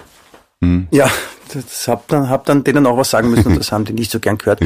hm. 0.62 0.88
Ja, 0.92 1.10
das 1.54 1.88
hab 1.88 2.08
dann, 2.08 2.30
hab 2.30 2.46
dann 2.46 2.64
denen 2.64 2.86
auch 2.86 2.98
was 2.98 3.10
sagen 3.10 3.30
müssen 3.30 3.48
und 3.48 3.56
das 3.60 3.72
haben 3.72 3.86
die 3.86 3.94
nicht 3.94 4.12
so 4.12 4.20
gern 4.20 4.38
gehört. 4.38 4.62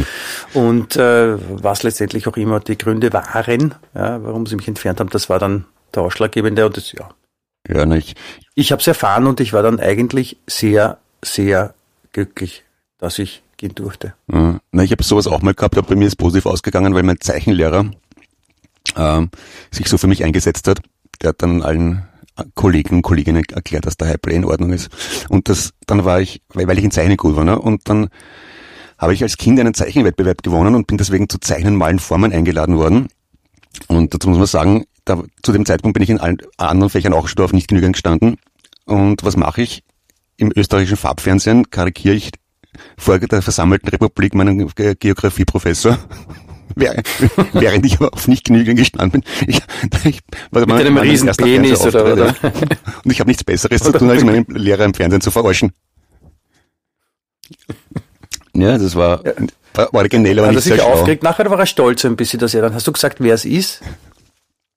Und 0.53 0.95
äh, 0.95 1.37
was 1.61 1.83
letztendlich 1.83 2.27
auch 2.27 2.37
immer 2.37 2.59
die 2.59 2.77
Gründe 2.77 3.11
waren, 3.13 3.75
ja, 3.93 4.23
warum 4.23 4.45
sie 4.45 4.55
mich 4.55 4.67
entfernt 4.67 4.99
haben, 4.99 5.09
das 5.09 5.29
war 5.29 5.39
dann 5.39 5.65
der 5.93 6.03
Ausschlaggebende 6.03 6.65
und 6.65 6.77
das, 6.77 6.91
ja. 6.91 7.09
ja, 7.67 7.85
na, 7.85 7.97
ich, 8.55 8.71
habe 8.71 8.81
es 8.81 8.87
erfahren 8.87 9.27
und 9.27 9.39
ich 9.39 9.53
war 9.53 9.63
dann 9.63 9.79
eigentlich 9.79 10.37
sehr, 10.47 10.97
sehr 11.23 11.73
glücklich, 12.11 12.63
dass 12.97 13.19
ich 13.19 13.43
gehen 13.57 13.75
durfte. 13.75 14.13
Ja. 14.31 14.59
Na, 14.71 14.83
ich 14.83 14.91
habe 14.91 15.03
sowas 15.03 15.27
auch 15.27 15.41
mal 15.41 15.53
gehabt, 15.53 15.77
aber 15.77 15.87
bei 15.87 15.95
mir 15.95 16.07
ist 16.07 16.17
positiv 16.17 16.45
ausgegangen, 16.45 16.93
weil 16.93 17.03
mein 17.03 17.19
Zeichenlehrer 17.19 17.85
ähm, 18.95 19.29
sich 19.71 19.87
so 19.87 19.97
für 19.97 20.07
mich 20.07 20.23
eingesetzt 20.23 20.67
hat. 20.67 20.81
Der 21.21 21.29
hat 21.29 21.41
dann 21.41 21.61
allen 21.61 22.05
Kollegen 22.53 22.97
und 22.97 23.01
Kolleginnen 23.01 23.43
erklärt, 23.51 23.85
dass 23.85 23.97
der 23.97 24.09
Hype 24.09 24.27
in 24.27 24.45
Ordnung 24.45 24.73
ist. 24.73 24.89
Und 25.29 25.49
das, 25.49 25.71
dann 25.87 26.05
war 26.05 26.19
ich, 26.21 26.41
weil, 26.53 26.77
ich 26.77 26.83
in 26.83 26.91
Zeichnen 26.91 27.17
gut 27.17 27.35
war, 27.35 27.43
ne? 27.43 27.57
und 27.59 27.87
dann 27.89 28.09
habe 28.97 29.13
ich 29.13 29.23
als 29.23 29.37
Kind 29.37 29.59
einen 29.59 29.73
Zeichenwettbewerb 29.73 30.43
gewonnen 30.43 30.75
und 30.75 30.87
bin 30.87 30.97
deswegen 30.97 31.27
zu 31.29 31.37
Zeichnen, 31.39 31.75
Malen, 31.75 31.99
Formen 31.99 32.31
eingeladen 32.31 32.77
worden. 32.77 33.07
Und 33.87 34.13
dazu 34.13 34.29
muss 34.29 34.37
man 34.37 34.47
sagen, 34.47 34.85
da, 35.03 35.21
zu 35.43 35.51
dem 35.51 35.65
Zeitpunkt 35.65 35.93
bin 35.93 36.03
ich 36.03 36.09
in 36.09 36.19
allen 36.19 36.37
anderen 36.57 36.89
Fächern 36.89 37.13
auch 37.13 37.27
schon 37.27 37.43
auf 37.43 37.53
nicht 37.53 37.67
genügend 37.67 37.93
gestanden. 37.93 38.37
Und 38.85 39.23
was 39.23 39.35
mache 39.35 39.61
ich? 39.61 39.83
Im 40.37 40.51
österreichischen 40.55 40.97
Farbfernsehen 40.97 41.69
karikiere 41.69 42.15
ich 42.15 42.31
vor 42.97 43.19
der 43.19 43.41
versammelten 43.41 43.89
Republik 43.89 44.33
meinen 44.33 44.67
Ge- 44.75 44.95
Geografieprofessor. 44.99 45.97
Während 46.75 47.85
ich 47.85 47.95
aber 47.95 48.13
auf 48.13 48.27
nicht 48.27 48.43
genügend 48.45 48.77
gestanden 48.77 49.21
bin. 49.21 49.23
Ich, 49.47 49.61
ich, 50.05 50.19
war 50.51 50.65
mein- 50.67 50.85
einem 50.85 50.97
riesen 50.97 51.29
Penis 51.35 51.81
oder- 51.81 52.17
ja. 52.17 52.35
Und 53.03 53.11
ich 53.11 53.19
habe 53.19 53.29
nichts 53.29 53.43
Besseres 53.43 53.81
zu 53.81 53.91
tun, 53.91 54.09
als 54.09 54.23
meinen 54.23 54.45
Lehrer 54.49 54.83
im 54.85 54.93
Fernsehen 54.93 55.21
zu 55.21 55.31
verarschen. 55.31 55.71
Ja, 58.53 58.77
das 58.77 58.95
war, 58.95 59.21
war 59.73 59.93
originell, 59.93 60.39
aber 60.39 60.47
Hat 60.47 60.53
er 60.53 60.55
nicht 60.55 60.63
sich 60.63 60.73
sehr 60.73 60.81
schlau. 60.83 60.93
aufgeregt? 60.93 61.23
Nachher 61.23 61.49
war 61.49 61.59
er 61.59 61.65
stolz 61.65 62.05
ein 62.05 62.15
bisschen, 62.15 62.39
dass 62.39 62.53
er 62.53 62.61
dann, 62.61 62.73
hast 62.73 62.87
du 62.87 62.91
gesagt, 62.91 63.17
wer 63.19 63.33
es 63.35 63.45
ist? 63.45 63.81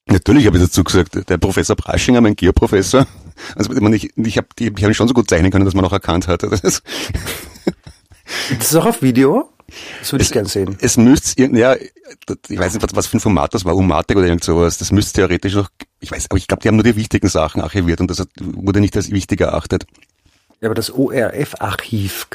Natürlich 0.07 0.47
habe 0.47 0.57
ich 0.57 0.65
dazu 0.65 0.83
gesagt, 0.85 1.29
der 1.29 1.39
Professor 1.39 1.77
Braschinger, 1.77 2.21
mein 2.21 2.35
Geoprofessor. 2.35 3.07
Also 3.55 3.73
ich, 3.73 3.81
meine, 3.81 3.95
ich, 3.97 4.11
ich 4.17 4.37
habe 4.39 4.49
ich 4.59 4.67
hab 4.67 4.79
ihn 4.91 4.95
schon 4.95 5.07
so 5.07 5.15
gut 5.15 5.29
zeichnen 5.31 5.51
können, 5.51 5.65
dass 5.65 5.75
man 5.75 5.85
auch 5.85 5.93
erkannt 5.93 6.27
hat. 6.29 6.43
Das 6.43 6.61
ist, 6.61 6.83
Das 8.59 8.71
ist 8.71 8.75
auch 8.77 8.87
auf 8.87 9.03
Video? 9.03 9.51
Das 10.01 10.13
würde 10.13 10.23
ich 10.23 10.33
gern 10.33 10.47
sehen. 10.47 10.77
es 10.81 10.97
müsste 10.97 11.43
ja, 11.43 11.75
ich 11.75 12.59
weiß 12.59 12.75
nicht, 12.75 12.97
was, 12.97 13.07
für 13.07 13.19
ein 13.19 13.21
Format 13.21 13.53
das 13.55 13.65
war, 13.65 13.77
Umatic 13.77 14.17
oder 14.17 14.27
irgend 14.27 14.45
sowas. 14.45 14.79
Das 14.79 14.93
müsste 14.93 15.21
theoretisch 15.21 15.55
noch, 15.55 15.69
ich 16.01 16.11
weiß, 16.11 16.27
aber 16.31 16.39
ich 16.39 16.47
glaube, 16.47 16.63
die 16.63 16.69
haben 16.69 16.77
nur 16.77 16.85
die 16.85 16.97
wichtigen 16.97 17.29
Sachen 17.29 17.61
archiviert 17.61 18.01
und 18.01 18.11
das 18.11 18.27
wurde 18.41 18.81
nicht 18.81 18.97
als 18.97 19.11
wichtig 19.11 19.41
erachtet. 19.41 19.87
Ja, 20.61 20.69
aber 20.69 20.75
das 20.75 20.91
ORF-Archiv 20.91 22.29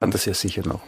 hat 0.00 0.14
das 0.14 0.24
ja 0.24 0.34
sicher 0.34 0.62
noch. 0.66 0.80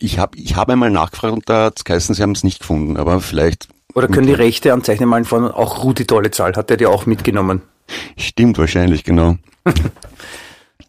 Ich 0.00 0.18
habe 0.18 0.36
ich 0.36 0.56
hab 0.56 0.68
einmal 0.68 0.90
nachgefragt 0.90 1.34
und 1.34 1.48
da 1.48 1.66
hat 1.66 1.78
es 1.78 1.84
geheißen, 1.84 2.14
sie 2.14 2.22
haben 2.22 2.32
es 2.32 2.42
nicht 2.42 2.60
gefunden, 2.60 2.96
aber 2.96 3.20
vielleicht 3.20 3.68
Oder 3.94 4.08
können 4.08 4.26
die 4.26 4.32
Rechte 4.32 4.72
am 4.72 4.82
Zeichnenmalen 4.82 5.24
von 5.24 5.50
auch 5.50 5.84
Rudi 5.84 6.06
Dollezahl, 6.06 6.54
hat 6.54 6.70
der 6.70 6.76
die 6.76 6.86
auch 6.86 7.06
mitgenommen? 7.06 7.62
stimmt 8.16 8.58
wahrscheinlich, 8.58 9.04
genau. 9.04 9.36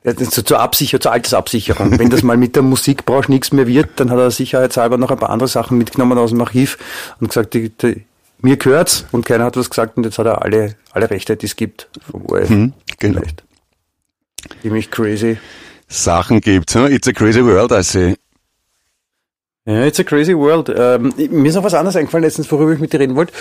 Ja, 0.05 0.13
das 0.13 0.21
ist 0.21 0.35
so 0.35 0.43
zur 0.43 0.59
Absicherung, 0.59 1.01
zur 1.01 1.11
Altersabsicherung. 1.11 1.97
Wenn 1.97 2.11
das 2.11 2.21
mal 2.21 2.37
mit 2.37 2.55
der 2.55 2.61
Musikbranche 2.61 3.31
nichts 3.31 3.51
mehr 3.51 3.65
wird, 3.65 3.99
dann 3.99 4.11
hat 4.11 4.19
er 4.19 4.29
sicherheitshalber 4.29 4.97
noch 4.97 5.09
ein 5.09 5.17
paar 5.17 5.31
andere 5.31 5.49
Sachen 5.49 5.79
mitgenommen 5.79 6.17
aus 6.19 6.29
dem 6.29 6.41
Archiv 6.41 6.77
und 7.19 7.29
gesagt, 7.29 7.55
die, 7.55 7.69
die, 7.69 8.05
mir 8.39 8.57
gehört's 8.57 9.05
und 9.11 9.25
keiner 9.25 9.45
hat 9.45 9.57
was 9.57 9.71
gesagt 9.71 9.97
und 9.97 10.03
jetzt 10.03 10.19
hat 10.19 10.27
er 10.27 10.43
alle, 10.43 10.75
alle 10.91 11.09
Rechte, 11.09 11.35
die 11.35 11.47
es 11.47 11.55
gibt 11.55 11.89
vom 12.11 12.23
ORF. 12.27 12.49
Hm, 12.49 12.73
genau. 12.99 13.19
Vielleicht. 13.21 13.43
Ziemlich 14.61 14.91
crazy. 14.91 15.39
Sachen 15.87 16.39
gibt's, 16.39 16.75
huh? 16.75 16.85
It's 16.85 17.07
a 17.07 17.11
crazy 17.11 17.43
world, 17.43 17.71
I 17.71 17.81
say. 17.81 18.15
Ja, 19.65 19.85
it's 19.85 19.99
a 19.99 20.03
crazy 20.03 20.35
world. 20.35 20.69
Ähm, 20.69 21.13
mir 21.17 21.49
ist 21.49 21.55
noch 21.55 21.63
was 21.63 21.73
anderes 21.73 21.95
eingefallen, 21.95 22.23
letztens, 22.23 22.51
worüber 22.51 22.73
ich 22.73 22.79
mit 22.79 22.93
dir 22.93 22.99
reden 22.99 23.15
wollte. 23.15 23.33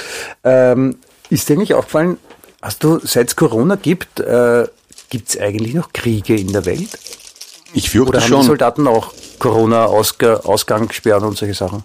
Ähm, 0.43 0.97
ist 1.29 1.47
dir 1.47 1.57
eigentlich 1.57 1.75
aufgefallen, 1.75 2.17
hast 2.63 2.83
du, 2.83 3.01
seit 3.01 3.29
es 3.29 3.37
Corona 3.37 3.77
gibt, 3.77 4.21
äh, 4.21 4.67
gibt's 5.11 5.37
eigentlich 5.37 5.75
noch 5.75 5.93
Kriege 5.93 6.37
in 6.37 6.53
der 6.53 6.65
Welt? 6.65 6.99
Ich 7.73 7.91
fürchte 7.91 8.11
Oder 8.11 8.21
haben 8.21 8.27
die 8.27 8.33
schon. 8.33 8.43
Soldaten 8.45 8.87
auch 8.87 9.13
Corona-Ausgang 9.39 10.93
sperren 10.93 11.25
und 11.25 11.37
solche 11.37 11.55
Sachen? 11.55 11.83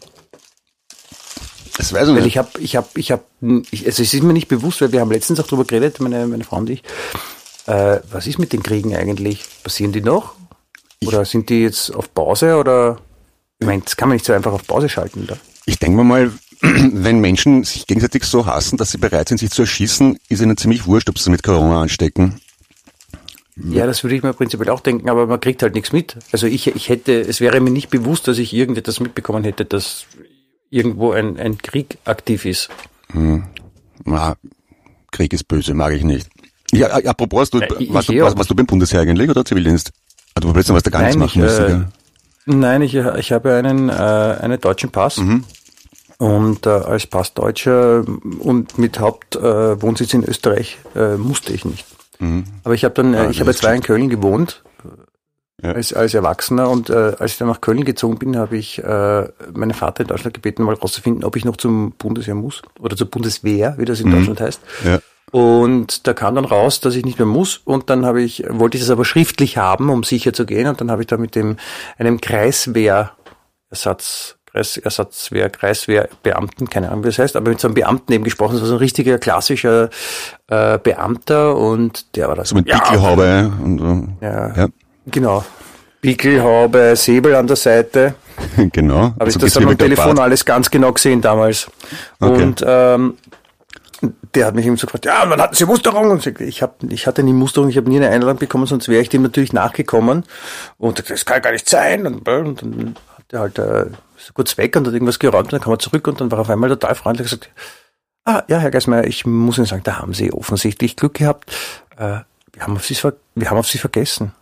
Das 1.78 1.94
weiß 1.94 2.10
ich 2.10 2.14
Weil 2.16 2.24
nicht. 2.24 2.28
ich 2.28 2.38
habe, 2.38 2.50
ich 2.60 2.76
habe, 2.76 2.88
ich 2.96 3.12
habe, 3.12 3.24
ich, 3.72 3.86
also 3.86 4.04
es 4.04 4.14
ist 4.14 4.22
mir 4.22 4.34
nicht 4.34 4.50
bewusst, 4.50 4.82
weil 4.82 4.92
wir 4.92 5.00
haben 5.00 5.12
letztens 5.12 5.40
auch 5.40 5.48
drüber 5.48 5.64
geredet, 5.64 6.00
meine, 6.00 6.28
meine 6.28 6.44
Frau 6.44 6.58
und 6.58 6.70
ich. 6.70 6.84
Äh, 7.68 8.00
was 8.12 8.28
ist 8.28 8.38
mit 8.38 8.52
den 8.52 8.64
Kriegen 8.64 8.96
eigentlich? 8.96 9.46
Passieren 9.64 9.92
die 9.92 10.02
noch? 10.02 10.34
Oder 11.06 11.24
sind 11.24 11.50
die 11.50 11.62
jetzt 11.62 11.96
auf 11.96 12.14
Pause? 12.14 12.58
Oder 12.58 13.00
ich 13.60 13.66
meine, 13.66 13.82
das 13.82 13.96
kann 13.96 14.10
man 14.10 14.16
nicht 14.16 14.26
so 14.26 14.34
einfach 14.34 14.52
auf 14.52 14.68
Pause 14.68 14.90
schalten. 14.90 15.26
Da. 15.28 15.38
Ich 15.66 15.80
denke 15.80 16.04
mal, 16.04 16.32
wenn 16.62 17.20
Menschen 17.20 17.64
sich 17.64 17.88
gegenseitig 17.88 18.26
so 18.26 18.46
hassen, 18.46 18.78
dass 18.78 18.92
sie 18.92 18.98
bereit 18.98 19.30
sind, 19.30 19.38
sich 19.38 19.52
zu 19.52 19.62
erschießen, 19.62 20.18
ist 20.28 20.42
ihnen 20.42 20.58
ziemlich 20.58 20.86
wurscht, 20.86 21.10
ob 21.10 21.18
sie 21.18 21.30
mit 21.30 21.44
Corona 21.44 21.82
anstecken. 21.82 22.42
Ja, 23.62 23.86
das 23.86 24.04
würde 24.04 24.16
ich 24.16 24.24
mir 24.24 24.34
prinzipiell 24.34 24.70
auch 24.70 24.80
denken, 24.80 25.10
aber 25.10 25.28
man 25.28 25.40
kriegt 25.40 25.62
halt 25.64 25.74
nichts 25.76 25.92
mit. 25.92 26.16
Also 26.32 26.48
ich, 26.48 26.68
ich 26.68 26.88
hätte, 26.90 27.20
es 27.20 27.42
wäre 27.42 27.60
mir 27.60 27.72
nicht 27.72 27.90
bewusst, 27.90 28.28
dass 28.28 28.38
ich 28.38 28.54
irgendetwas 28.54 29.00
mitbekommen 29.00 29.44
hätte, 29.44 29.66
dass 29.66 30.06
irgendwo 30.70 31.12
ein, 31.12 31.38
ein 31.40 31.58
Krieg 31.58 31.98
aktiv 32.06 32.46
ist. 32.46 32.70
Na, 34.06 34.36
Krieg 35.12 35.34
ist 35.34 35.48
böse, 35.48 35.74
mag 35.74 35.94
ich 35.94 36.04
nicht. 36.04 36.30
Ja, 36.72 37.00
äh, 37.00 37.08
apropos, 37.08 37.50
du, 37.50 37.60
Ja, 37.60 37.68
ich- 37.80 37.90
ich 37.94 38.06
du, 38.08 38.26
auch 38.28 38.38
warst 38.38 38.50
du 38.50 38.56
beim 38.56 38.66
Bundesheer 38.68 39.02
eigentlich 39.02 39.30
oder 39.30 39.44
Zivildienst? 39.44 39.92
Ah, 40.36 40.40
du 40.40 40.54
plötzlich 40.54 40.74
warst 40.74 40.86
du 40.86 40.92
gar 40.92 41.00
nichts 41.02 41.16
Nein, 41.16 41.26
machen 41.26 41.40
ich, 41.40 41.44
müssen, 41.44 41.82
äh? 41.82 41.86
Nein, 42.56 42.82
ich, 42.84 42.94
ich 42.96 43.32
habe 43.32 43.56
einen, 43.56 43.90
äh, 43.90 43.92
einen 43.94 44.60
deutschen 44.62 44.92
Pass. 44.92 45.20
Und 46.18 46.66
äh, 46.66 46.70
als 46.70 47.08
Passdeutscher 47.08 48.04
und 48.40 48.78
mit 48.78 49.00
Hauptwohnsitz 49.00 50.14
in 50.14 50.24
Österreich 50.24 50.78
äh, 50.96 51.16
musste 51.16 51.54
ich 51.54 51.66
nicht. 51.66 51.86
Aber 52.64 52.74
ich 52.74 52.84
habe 52.84 52.94
dann, 52.96 53.14
äh, 53.14 53.18
Ah, 53.18 53.30
ich 53.30 53.38
das 53.38 53.48
habe 53.48 53.56
zwei 53.56 53.76
in 53.76 53.82
Köln 53.82 54.10
gewohnt 54.10 54.64
Ja. 55.62 55.72
als, 55.74 55.94
als 55.94 56.14
Erwachsener 56.14 56.70
und 56.70 56.90
äh, 56.90 57.14
als 57.20 57.34
ich 57.34 57.38
dann 57.38 57.48
nach 57.50 57.62
Köln 57.62 57.84
gezogen 57.86 58.18
bin, 58.18 58.38
habe 58.38 58.58
ich 58.58 58.80
äh, 58.84 59.28
meinen 59.54 59.74
Vater 59.74 60.02
in 60.02 60.08
Deutschland 60.08 60.34
gebeten, 60.34 60.64
mal 60.64 60.76
rauszufinden, 60.76 61.24
ob 61.24 61.36
ich 61.36 61.46
noch 61.46 61.58
zum 61.58 61.92
Bundesheer 61.98 62.36
muss 62.36 62.62
oder 62.80 62.96
zur 62.96 63.08
Bundeswehr, 63.10 63.76
wie 63.78 63.86
das 63.86 64.00
in 64.02 64.12
Deutschland 64.12 64.42
heißt. 64.42 64.62
Ja. 64.86 65.00
Und 65.32 66.08
da 66.08 66.14
kam 66.14 66.34
dann 66.36 66.46
raus, 66.46 66.80
dass 66.80 66.96
ich 66.96 67.06
nicht 67.06 67.20
mehr 67.20 67.28
muss. 67.28 67.62
Und 67.64 67.90
dann 67.92 68.04
habe 68.06 68.22
ich, 68.22 68.44
wollte 68.50 68.78
ich 68.78 68.84
das 68.84 68.90
aber 68.90 69.06
schriftlich 69.06 69.58
haben, 69.58 69.90
um 69.92 70.04
sicher 70.04 70.34
zu 70.34 70.46
gehen. 70.48 70.68
Und 70.68 70.82
dann 70.82 70.90
habe 70.90 71.04
ich 71.04 71.08
da 71.08 71.18
mit 71.18 71.36
dem, 71.36 71.58
einem 72.00 72.20
Kreiswehrersatz, 72.20 74.39
Kreisersatzwehr, 74.52 75.50
Kreiswehrbeamten, 75.50 76.70
keine 76.70 76.90
Ahnung, 76.90 77.04
wie 77.04 77.08
das 77.10 77.20
heißt, 77.20 77.36
aber 77.36 77.50
mit 77.50 77.60
so 77.60 77.68
einem 77.68 77.76
Beamten 77.76 78.12
eben 78.14 78.24
gesprochen. 78.24 78.54
Das 78.54 78.62
war 78.62 78.68
so 78.68 78.76
ein 78.76 78.80
richtiger, 78.80 79.18
klassischer 79.18 79.90
äh, 80.48 80.78
Beamter 80.80 81.56
und 81.56 82.16
der 82.16 82.28
war 82.28 82.36
das. 82.36 82.50
So 82.50 82.56
mit 82.56 82.66
Pickelhaube 82.66 83.52
und 83.64 83.80
so. 83.80 84.26
Ja, 84.26 84.56
Ja. 84.56 84.68
genau. 85.06 85.44
Pickelhaube, 86.02 86.96
Säbel 86.96 87.36
an 87.36 87.48
der 87.48 87.58
Seite. 87.58 88.16
genau. 88.72 89.02
Habe 89.20 89.30
ich 89.30 89.36
Also 89.36 89.40
das 89.40 89.58
am 89.58 89.78
Telefon 89.78 90.16
Bart. 90.16 90.20
alles 90.20 90.46
ganz 90.46 90.72
genau 90.72 90.94
gesehen 90.94 91.22
damals. 91.22 91.70
Okay. 92.22 92.42
Und 92.44 92.64
ähm, 92.66 93.18
der 94.34 94.46
hat 94.46 94.56
mich 94.56 94.66
eben 94.66 94.78
so 94.78 94.88
gefragt, 94.88 95.04
ja, 95.06 95.24
und 95.24 95.30
wann 95.32 95.42
hatten 95.42 95.56
Sie 95.56 95.66
Musterung? 95.66 96.10
Und 96.10 96.26
ich, 96.40 96.62
hab, 96.62 96.82
ich 96.90 97.06
hatte 97.06 97.22
nie 97.22 97.34
Musterung, 97.34 97.68
ich 97.70 97.76
habe 97.76 97.90
nie 97.90 97.98
eine 97.98 98.08
Einladung 98.10 98.38
bekommen, 98.38 98.66
sonst 98.66 98.88
wäre 98.88 99.02
ich 99.02 99.10
dem 99.10 99.24
natürlich 99.24 99.52
nachgekommen. 99.52 100.24
Und 100.78 101.10
das 101.10 101.26
kann 101.26 101.42
gar 101.42 101.52
nicht 101.52 101.68
sein. 101.68 102.08
Und, 102.08 102.26
und 102.30 102.62
dann 102.62 102.96
hat 103.38 103.58
er 103.58 103.64
halt 103.68 103.88
äh, 103.88 103.92
so 104.18 104.34
kurz 104.34 104.58
weg 104.58 104.76
und 104.76 104.88
hat 104.88 104.94
irgendwas 104.94 105.20
geräumt 105.20 105.46
und 105.46 105.54
dann 105.54 105.62
kam 105.62 105.74
er 105.74 105.80
zurück 105.80 106.08
und 106.08 106.20
dann 106.20 106.32
war 106.32 106.40
er 106.40 106.42
auf 106.42 106.50
einmal 106.50 106.70
total 106.70 106.96
freundlich 106.96 107.32
und 107.32 107.42
gesagt, 107.42 107.52
ah, 108.26 108.44
ja, 108.48 108.58
Herr 108.58 108.72
Geismeier, 108.72 109.06
ich 109.06 109.26
muss 109.26 109.58
Ihnen 109.58 109.68
sagen, 109.68 109.84
da 109.84 110.00
haben 110.00 110.14
Sie 110.14 110.32
offensichtlich 110.32 110.96
Glück 110.96 111.16
gehabt. 111.16 111.52
Äh, 111.98 112.20
wir, 112.54 112.62
haben 112.62 112.76
auf 112.76 112.86
Sie, 112.86 112.96
wir 113.36 113.50
haben 113.50 113.58
auf 113.58 113.68
Sie 113.68 113.78
vergessen. 113.78 114.34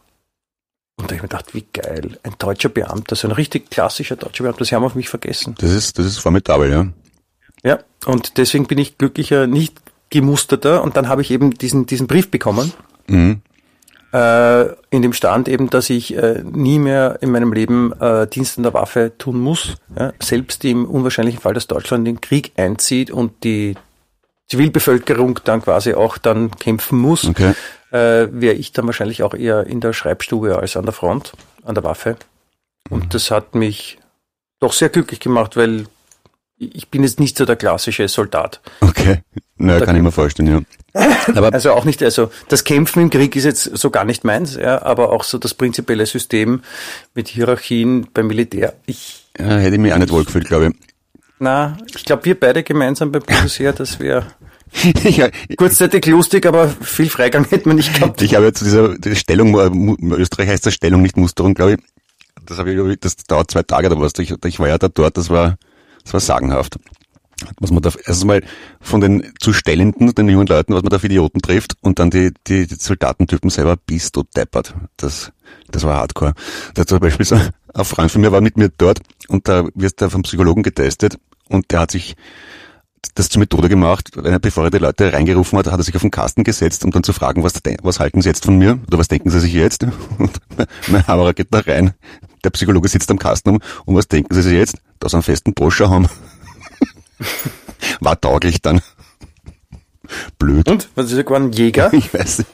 Und 1.00 1.12
da 1.12 1.16
hab 1.16 1.18
ich 1.18 1.22
mir 1.22 1.28
gedacht, 1.28 1.54
wie 1.54 1.66
geil, 1.74 2.20
ein 2.24 2.34
deutscher 2.40 2.70
Beamter, 2.70 3.16
so 3.16 3.28
ein 3.28 3.32
richtig 3.32 3.70
klassischer 3.70 4.16
deutscher 4.16 4.44
Beamter, 4.44 4.66
Sie 4.66 4.76
haben 4.76 4.84
auf 4.84 4.96
mich 4.96 5.10
vergessen. 5.10 5.56
Das 5.60 5.72
ist, 5.72 6.00
das 6.00 6.06
ist 6.06 6.18
formidabel, 6.18 6.72
ja. 6.72 6.88
Ja, 7.64 7.80
und 8.06 8.38
deswegen 8.38 8.66
bin 8.68 8.78
ich 8.78 8.98
glücklicher, 8.98 9.48
nicht 9.48 9.80
gemusterter 10.10 10.84
und 10.84 10.96
dann 10.96 11.08
habe 11.10 11.22
ich 11.22 11.32
eben 11.32 11.52
diesen, 11.52 11.86
diesen 11.86 12.08
Brief 12.08 12.32
bekommen. 12.32 12.74
Mhm. 13.08 13.42
Äh, 14.14 14.68
in 14.90 15.02
dem 15.02 15.14
Stand 15.14 15.48
eben, 15.48 15.70
dass 15.70 15.90
ich 15.90 16.16
äh, 16.16 16.42
nie 16.44 16.80
mehr 16.80 17.18
in 17.22 17.32
meinem 17.32 17.54
Leben 17.54 17.92
äh, 18.00 18.28
Dienst 18.28 18.58
an 18.58 18.64
der 18.64 18.74
Waffe 18.74 19.14
tun 19.18 19.40
muss. 19.40 19.76
Ja? 19.98 20.14
Selbst 20.22 20.64
im 20.66 20.86
unwahrscheinlichen 20.86 21.42
Fall, 21.42 21.54
dass 21.54 21.68
Deutschland 21.68 22.08
in 22.08 22.16
den 22.16 22.22
Krieg 22.22 22.54
einzieht 22.56 23.12
und 23.12 23.44
die 23.44 23.76
Zivilbevölkerung 24.48 25.40
dann 25.44 25.62
quasi 25.62 25.94
auch 25.94 26.18
dann 26.18 26.52
kämpfen 26.52 27.00
muss, 27.00 27.26
okay. 27.26 27.54
äh, 27.92 28.28
wäre 28.32 28.56
ich 28.56 28.72
dann 28.72 28.86
wahrscheinlich 28.86 29.24
auch 29.24 29.34
eher 29.34 29.68
in 29.68 29.82
der 29.82 29.94
Schreibstube 29.94 30.58
als 30.58 30.78
an 30.78 30.86
der 30.86 30.94
Front, 30.94 31.34
an 31.64 31.76
der 31.76 31.84
Waffe. 31.84 32.16
Und 32.90 33.06
mhm. 33.06 33.10
das 33.10 33.30
hat 33.30 33.56
mich 33.56 33.98
doch 34.60 34.72
sehr 34.72 34.90
glücklich 34.90 35.20
gemacht, 35.20 35.58
weil 35.58 35.86
ich 36.58 36.90
bin 36.90 37.04
jetzt 37.04 37.20
nicht 37.20 37.38
so 37.38 37.46
der 37.46 37.56
klassische 37.56 38.08
Soldat. 38.08 38.62
Okay, 38.82 39.22
naja, 39.58 39.86
kann 39.86 39.96
ich 39.96 40.02
mir 40.02 40.12
vorstellen, 40.12 40.50
ja. 40.50 40.62
Aber 41.36 41.54
also 41.54 41.72
auch 41.74 41.86
nicht, 41.86 42.02
also 42.02 42.32
das 42.48 42.64
Kämpfen 42.64 43.04
im 43.04 43.10
Krieg 43.10 43.36
ist 43.36 43.44
jetzt 43.44 43.64
so 43.78 43.90
gar 43.92 44.06
nicht 44.06 44.24
meins, 44.24 44.56
ja, 44.56 44.82
aber 44.82 45.12
auch 45.12 45.24
so 45.24 45.38
das 45.38 45.54
prinzipielle 45.54 46.08
System 46.08 46.62
mit 47.14 47.28
Hierarchien 47.28 48.08
beim 48.14 48.28
Militär. 48.28 48.74
Ich 48.88 49.28
ja, 49.38 49.58
hätte 49.58 49.76
ich 49.76 49.82
mich 49.82 49.94
auch 49.94 50.00
nicht 50.00 50.12
wohl 50.12 50.26
gefühlt, 50.26 50.48
glaube 50.48 50.68
ich. 50.68 50.74
Na, 51.38 51.78
ich 51.96 52.04
glaube, 52.04 52.26
wir 52.26 52.40
beide 52.40 52.64
gemeinsam 52.64 53.12
beim 53.12 53.22
Bundesheer, 53.22 53.74
das 53.78 54.00
wäre 54.00 54.26
ja, 55.04 55.30
kurzzeitig 55.56 56.06
lustig, 56.08 56.46
aber 56.46 56.68
viel 56.68 57.10
Freigang 57.10 57.46
hätte 57.46 57.68
man 57.68 57.78
nicht 57.78 57.94
gehabt. 57.94 58.22
Ich 58.22 58.36
habe 58.36 58.46
ja 58.46 58.54
zu 58.54 58.66
dieser, 58.66 58.98
dieser 58.98 59.16
Stellung, 59.16 59.56
Österreich 60.14 60.50
heißt 60.50 60.66
das 60.66 60.74
Stellung, 60.74 61.02
nicht 61.02 61.18
Musterung, 61.18 61.54
glaube 61.54 61.74
ich. 61.74 61.80
Das 62.46 62.58
habe 62.58 62.72
ich, 62.72 63.00
das 63.00 63.16
dauert 63.18 63.52
zwei 63.52 63.64
Tage 63.64 63.88
oder 63.88 64.00
was. 64.00 64.14
Ich, 64.20 64.34
ich 64.46 64.60
war 64.60 64.68
ja 64.68 64.78
da 64.78 64.88
dort, 64.88 65.18
das 65.18 65.30
war, 65.30 65.58
das 66.08 66.14
war 66.14 66.20
sagenhaft. 66.22 66.80
Was 67.60 67.70
man 67.70 67.84
da 67.84 67.90
erstens 67.90 68.26
mal 68.26 68.42
von 68.80 69.02
den 69.02 69.34
zu 69.40 69.54
Stellenden, 69.54 70.16
den 70.16 70.30
jungen 70.30 70.48
Leuten, 70.48 70.74
was 70.74 70.82
man 70.82 70.90
da 70.90 70.98
für 70.98 71.06
Idioten 71.06 71.42
trifft 71.42 71.74
und 71.82 72.00
dann 72.00 72.10
die, 72.10 72.32
die, 72.48 72.66
die 72.66 72.76
Soldatentypen 72.76 73.50
selber 73.50 73.76
bist 73.76 74.16
du 74.16 74.24
deppert. 74.36 74.74
Das, 74.96 75.32
das 75.70 75.84
war 75.84 75.98
hardcore. 75.98 76.34
Da 76.74 76.88
zum 76.88 77.00
Beispiel 77.00 77.26
so, 77.26 77.36
ein 77.36 77.86
Freund 77.86 78.10
von 78.10 78.22
mir 78.22 78.32
war 78.32 78.42
mit 78.42 78.58
mir 78.58 78.70
dort 78.76 79.02
und 79.28 79.48
da 79.48 79.68
wirst 79.76 80.02
du 80.02 80.10
vom 80.10 80.24
Psychologen 80.24 80.64
getestet 80.64 81.20
und 81.50 81.72
der 81.72 81.82
hat 81.82 81.92
sich 81.92 82.16
das 83.14 83.30
zur 83.30 83.40
Methode 83.40 83.70
gemacht, 83.70 84.12
bevor 84.42 84.66
er 84.66 84.72
die 84.72 84.78
Leute 84.78 85.12
reingerufen 85.14 85.60
hat, 85.60 85.68
hat 85.68 85.80
er 85.80 85.84
sich 85.84 85.96
auf 85.96 86.02
den 86.02 86.12
Kasten 86.12 86.44
gesetzt, 86.44 86.86
um 86.86 86.92
dann 86.92 87.04
zu 87.04 87.14
fragen, 87.14 87.44
was, 87.44 87.54
was 87.82 88.00
halten 88.00 88.22
sie 88.22 88.30
jetzt 88.30 88.46
von 88.46 88.58
mir? 88.58 88.80
Oder 88.88 88.98
was 88.98 89.08
denken 89.08 89.30
sie 89.30 89.40
sich 89.40 89.54
jetzt? 89.54 89.86
Und 90.18 90.40
mein 90.88 91.06
Hammerer 91.06 91.34
geht 91.34 91.48
da 91.52 91.60
rein. 91.60 91.94
Der 92.44 92.50
Psychologe 92.52 92.88
sitzt 92.88 93.10
am 93.12 93.20
Kasten 93.20 93.50
um, 93.50 93.60
und 93.86 93.96
was 93.96 94.08
denken 94.08 94.34
sie 94.34 94.42
sich 94.42 94.54
jetzt? 94.54 94.78
Dass 95.00 95.12
sie 95.12 95.18
einen 95.18 95.24
festen 95.24 95.54
Broscher 95.54 95.90
haben. 95.90 96.08
War 98.00 98.20
tauglich 98.20 98.62
dann. 98.62 98.82
Blöd. 100.40 100.70
Und? 100.70 100.90
Was 100.96 101.12
ist 101.12 101.18
er 101.18 101.24
geworden? 101.24 101.52
Jäger? 101.52 101.92
Ich 101.94 102.14
weiß 102.14 102.40
nicht. 102.40 102.50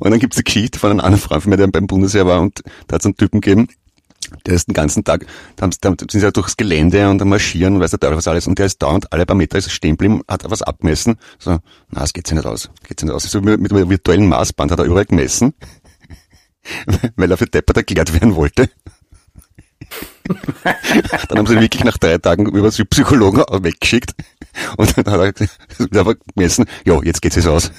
Und 0.00 0.10
dann 0.10 0.18
gibt's 0.18 0.36
die 0.36 0.44
Geschichte 0.44 0.78
von 0.78 0.90
einem 0.90 1.00
anderen 1.00 1.22
Freund 1.22 1.42
von 1.42 1.50
mir, 1.50 1.56
der 1.56 1.68
beim 1.68 1.86
Bundesheer 1.86 2.26
war 2.26 2.40
und 2.40 2.62
da 2.88 2.94
hat 2.94 3.02
es 3.02 3.06
einen 3.06 3.16
Typen 3.16 3.40
gegeben, 3.40 3.68
der 4.46 4.54
ist 4.54 4.68
den 4.68 4.74
ganzen 4.74 5.04
Tag, 5.04 5.26
da 5.56 5.68
sind 5.70 6.10
sie 6.10 6.18
ja 6.18 6.30
durchs 6.30 6.56
Gelände 6.56 7.08
und 7.08 7.24
marschieren 7.24 7.76
und 7.76 7.80
weiß 7.80 7.92
der 7.92 8.00
Teufel 8.00 8.16
was 8.16 8.28
alles 8.28 8.46
und 8.46 8.58
der 8.58 8.66
ist 8.66 8.82
dauernd 8.82 9.12
alle 9.12 9.24
paar 9.24 9.36
Meter 9.36 9.58
ist 9.58 9.70
stehen 9.70 9.92
geblieben, 9.92 10.22
hat 10.28 10.44
was 10.48 10.62
abgemessen, 10.62 11.16
so, 11.38 11.58
na, 11.90 12.02
es 12.02 12.12
geht 12.12 12.26
sich 12.26 12.36
nicht 12.36 12.46
aus, 12.46 12.70
geht 12.86 13.00
sich 13.00 13.06
nicht 13.06 13.14
aus. 13.14 13.24
So 13.24 13.40
mit, 13.40 13.60
mit 13.60 13.72
einem 13.72 13.88
virtuellen 13.88 14.28
Maßband 14.28 14.72
hat 14.72 14.78
er 14.80 14.84
überall 14.84 15.06
gemessen, 15.06 15.54
weil 17.16 17.30
er 17.30 17.36
für 17.36 17.46
Deppert 17.46 17.76
erklärt 17.78 18.12
werden 18.12 18.34
wollte. 18.34 18.70
dann 21.28 21.38
haben 21.38 21.46
sie 21.46 21.60
wirklich 21.60 21.84
nach 21.84 21.98
drei 21.98 22.18
Tagen 22.18 22.46
über 22.46 22.70
die 22.70 22.84
Psychologen 22.84 23.42
weggeschickt 23.48 24.14
und 24.76 24.96
dann 24.96 25.06
hat 25.12 25.20
er 25.20 25.98
einfach 25.98 26.14
gemessen, 26.34 26.66
ja, 26.84 27.00
jetzt 27.02 27.22
geht 27.22 27.36
es 27.36 27.46
aus. 27.46 27.70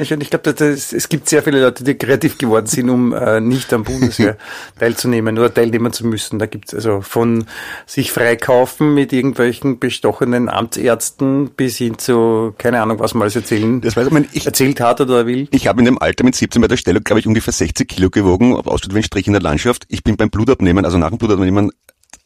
Ich 0.00 0.30
glaube, 0.30 0.50
es 0.50 1.08
gibt 1.08 1.28
sehr 1.28 1.42
viele 1.42 1.60
Leute, 1.60 1.84
die 1.84 1.94
kreativ 1.94 2.38
geworden 2.38 2.66
sind, 2.66 2.90
um 2.90 3.12
äh, 3.12 3.40
nicht 3.40 3.72
am 3.72 3.84
Bundeswehr 3.84 4.36
teilzunehmen 4.78 5.38
oder 5.38 5.52
teilnehmen 5.52 5.92
zu 5.92 6.06
müssen. 6.06 6.38
Da 6.38 6.46
gibt 6.46 6.68
es 6.68 6.74
also 6.74 7.00
von 7.02 7.44
sich 7.86 8.12
freikaufen 8.12 8.94
mit 8.94 9.12
irgendwelchen 9.12 9.78
bestochenen 9.78 10.48
Amtsärzten 10.48 11.50
bis 11.50 11.76
hin 11.76 11.98
zu, 11.98 12.54
keine 12.58 12.80
Ahnung, 12.80 12.98
was 12.98 13.14
man 13.14 13.22
alles 13.22 13.36
erzählen, 13.36 13.80
das 13.80 13.96
weiß 13.96 14.06
ich, 14.06 14.12
mein, 14.12 14.28
ich, 14.32 14.46
erzählt 14.46 14.80
hat 14.80 15.00
oder 15.00 15.26
will. 15.26 15.48
Ich 15.50 15.66
habe 15.66 15.80
in 15.80 15.84
dem 15.84 15.98
Alter 15.98 16.24
mit 16.24 16.34
17 16.34 16.62
bei 16.62 16.68
der 16.68 16.76
Stellung, 16.76 17.04
glaube 17.04 17.20
ich, 17.20 17.26
ungefähr 17.26 17.52
60 17.52 17.88
Kilo 17.88 18.10
gewogen, 18.10 18.54
ausschaut 18.54 18.94
wie 18.94 18.98
ein 18.98 19.02
Strich 19.02 19.26
in 19.26 19.32
der 19.32 19.42
Landschaft. 19.42 19.84
Ich 19.88 20.02
bin 20.02 20.16
beim 20.16 20.30
Blutabnehmen, 20.30 20.84
also 20.84 20.98
nach 20.98 21.10
dem 21.10 21.18
Blutabnehmen, 21.18 21.72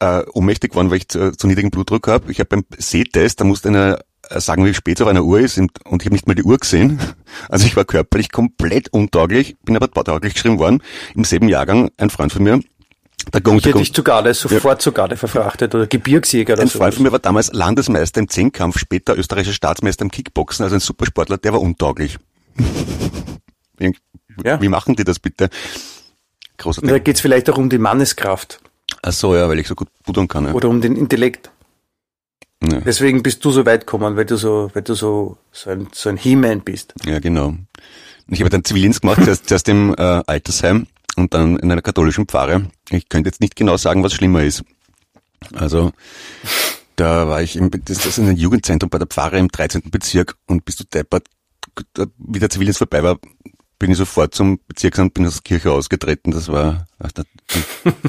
äh, 0.00 0.22
ohnmächtig 0.32 0.70
geworden, 0.70 0.90
weil 0.90 0.98
ich 0.98 1.08
zu, 1.08 1.32
zu 1.32 1.46
niedrigen 1.46 1.70
Blutdruck 1.70 2.08
habe. 2.08 2.30
Ich 2.30 2.38
habe 2.38 2.48
beim 2.48 2.64
Sehtest, 2.78 3.40
da 3.40 3.44
musste 3.44 3.68
eine 3.68 3.98
äh, 3.98 4.02
sagen, 4.30 4.64
wie 4.64 4.74
spät 4.74 4.98
es 4.98 5.02
auf 5.02 5.08
einer 5.08 5.24
Uhr 5.24 5.40
ist 5.40 5.58
und 5.58 5.72
ich 5.74 6.06
habe 6.06 6.14
nicht 6.14 6.26
mal 6.26 6.34
die 6.34 6.44
Uhr 6.44 6.58
gesehen. 6.58 6.98
Also 7.48 7.66
ich 7.66 7.74
war 7.74 7.84
körperlich 7.84 8.30
komplett 8.30 8.90
untauglich, 8.92 9.56
bin 9.64 9.74
aber 9.74 9.90
tauglich 9.90 10.34
geschrieben 10.34 10.60
worden. 10.60 10.84
Im 11.16 11.24
selben 11.24 11.48
Jahrgang 11.48 11.90
ein 11.96 12.08
Freund 12.08 12.32
von 12.32 12.44
mir, 12.44 12.60
der 13.32 13.40
Gong, 13.40 13.58
hätte 13.58 13.78
dich 13.78 13.92
zu 13.92 14.02
Garde, 14.02 14.34
sofort 14.34 14.64
ja. 14.64 14.78
zu 14.78 14.92
Garde 14.92 15.16
verfrachtet 15.16 15.74
oder 15.74 15.86
Gebirgsjäger 15.86 16.54
oder 16.54 16.62
Ein 16.62 16.68
Freund 16.68 16.94
von 16.94 17.02
mir 17.02 17.12
war 17.12 17.18
damals 17.18 17.52
Landesmeister 17.52 18.20
im 18.20 18.28
Zehnkampf, 18.28 18.78
später 18.78 19.16
österreichischer 19.16 19.54
Staatsmeister 19.54 20.04
im 20.04 20.10
Kickboxen, 20.10 20.64
also 20.64 20.76
ein 20.76 20.80
Supersportler, 20.80 21.38
der 21.38 21.52
war 21.52 21.60
untauglich. 21.60 22.18
ja. 24.44 24.60
Wie 24.60 24.68
machen 24.68 24.96
die 24.96 25.04
das 25.04 25.18
bitte? 25.18 25.48
Großartig. 26.58 26.90
Da 26.90 26.98
geht 26.98 27.16
es 27.16 27.20
vielleicht 27.20 27.48
auch 27.50 27.58
um 27.58 27.70
die 27.70 27.78
Manneskraft. 27.78 28.60
Ach 29.02 29.12
so, 29.12 29.34
ja, 29.34 29.48
weil 29.48 29.58
ich 29.58 29.68
so 29.68 29.74
gut 29.74 29.88
pudern 30.04 30.28
kann. 30.28 30.46
Ja. 30.46 30.52
Oder 30.52 30.68
um 30.68 30.80
den 30.80 30.96
Intellekt. 30.96 31.50
Ja. 32.70 32.80
Deswegen 32.80 33.22
bist 33.22 33.44
du 33.44 33.50
so 33.50 33.66
weit 33.66 33.80
gekommen, 33.80 34.16
weil 34.16 34.24
du 34.24 34.36
so, 34.36 34.70
weil 34.72 34.82
du 34.82 34.94
so, 34.94 35.36
so 35.52 35.70
ein, 35.70 35.88
so 35.92 36.08
ein 36.08 36.16
He-Man 36.16 36.60
bist. 36.60 36.94
Ja, 37.04 37.18
genau. 37.18 37.54
Ich 38.28 38.40
habe 38.40 38.50
dann 38.50 38.64
Zivildienst 38.64 39.02
gemacht, 39.02 39.20
zuerst, 39.24 39.48
zuerst 39.48 39.68
im 39.68 39.94
äh, 39.94 40.22
Altersheim 40.26 40.86
und 41.16 41.34
dann 41.34 41.58
in 41.58 41.70
einer 41.70 41.82
katholischen 41.82 42.26
Pfarre. 42.26 42.70
Ich 42.90 43.08
könnte 43.08 43.28
jetzt 43.28 43.40
nicht 43.40 43.56
genau 43.56 43.76
sagen, 43.76 44.02
was 44.02 44.12
schlimmer 44.12 44.42
ist. 44.42 44.64
Also, 45.54 45.92
da 46.96 47.28
war 47.28 47.42
ich 47.42 47.56
im, 47.56 47.70
das 47.70 48.06
ist 48.06 48.18
ein 48.18 48.36
Jugendzentrum 48.36 48.88
bei 48.88 48.98
der 48.98 49.06
Pfarre 49.06 49.38
im 49.38 49.48
13. 49.48 49.90
Bezirk 49.90 50.36
und 50.46 50.64
bist 50.64 50.80
du 50.80 50.84
deppert, 50.84 51.26
wie 52.18 52.38
der 52.38 52.50
Zivildienst 52.50 52.78
vorbei 52.78 53.02
war, 53.02 53.18
bin 53.84 53.90
ich 53.90 53.98
sofort 53.98 54.34
zum 54.34 54.60
Bezirksamt, 54.66 55.12
bin 55.12 55.26
aus 55.26 55.34
der 55.34 55.42
Kirche 55.42 55.70
ausgetreten. 55.70 56.30
Das 56.30 56.50
war, 56.50 56.86
ach, 56.98 57.10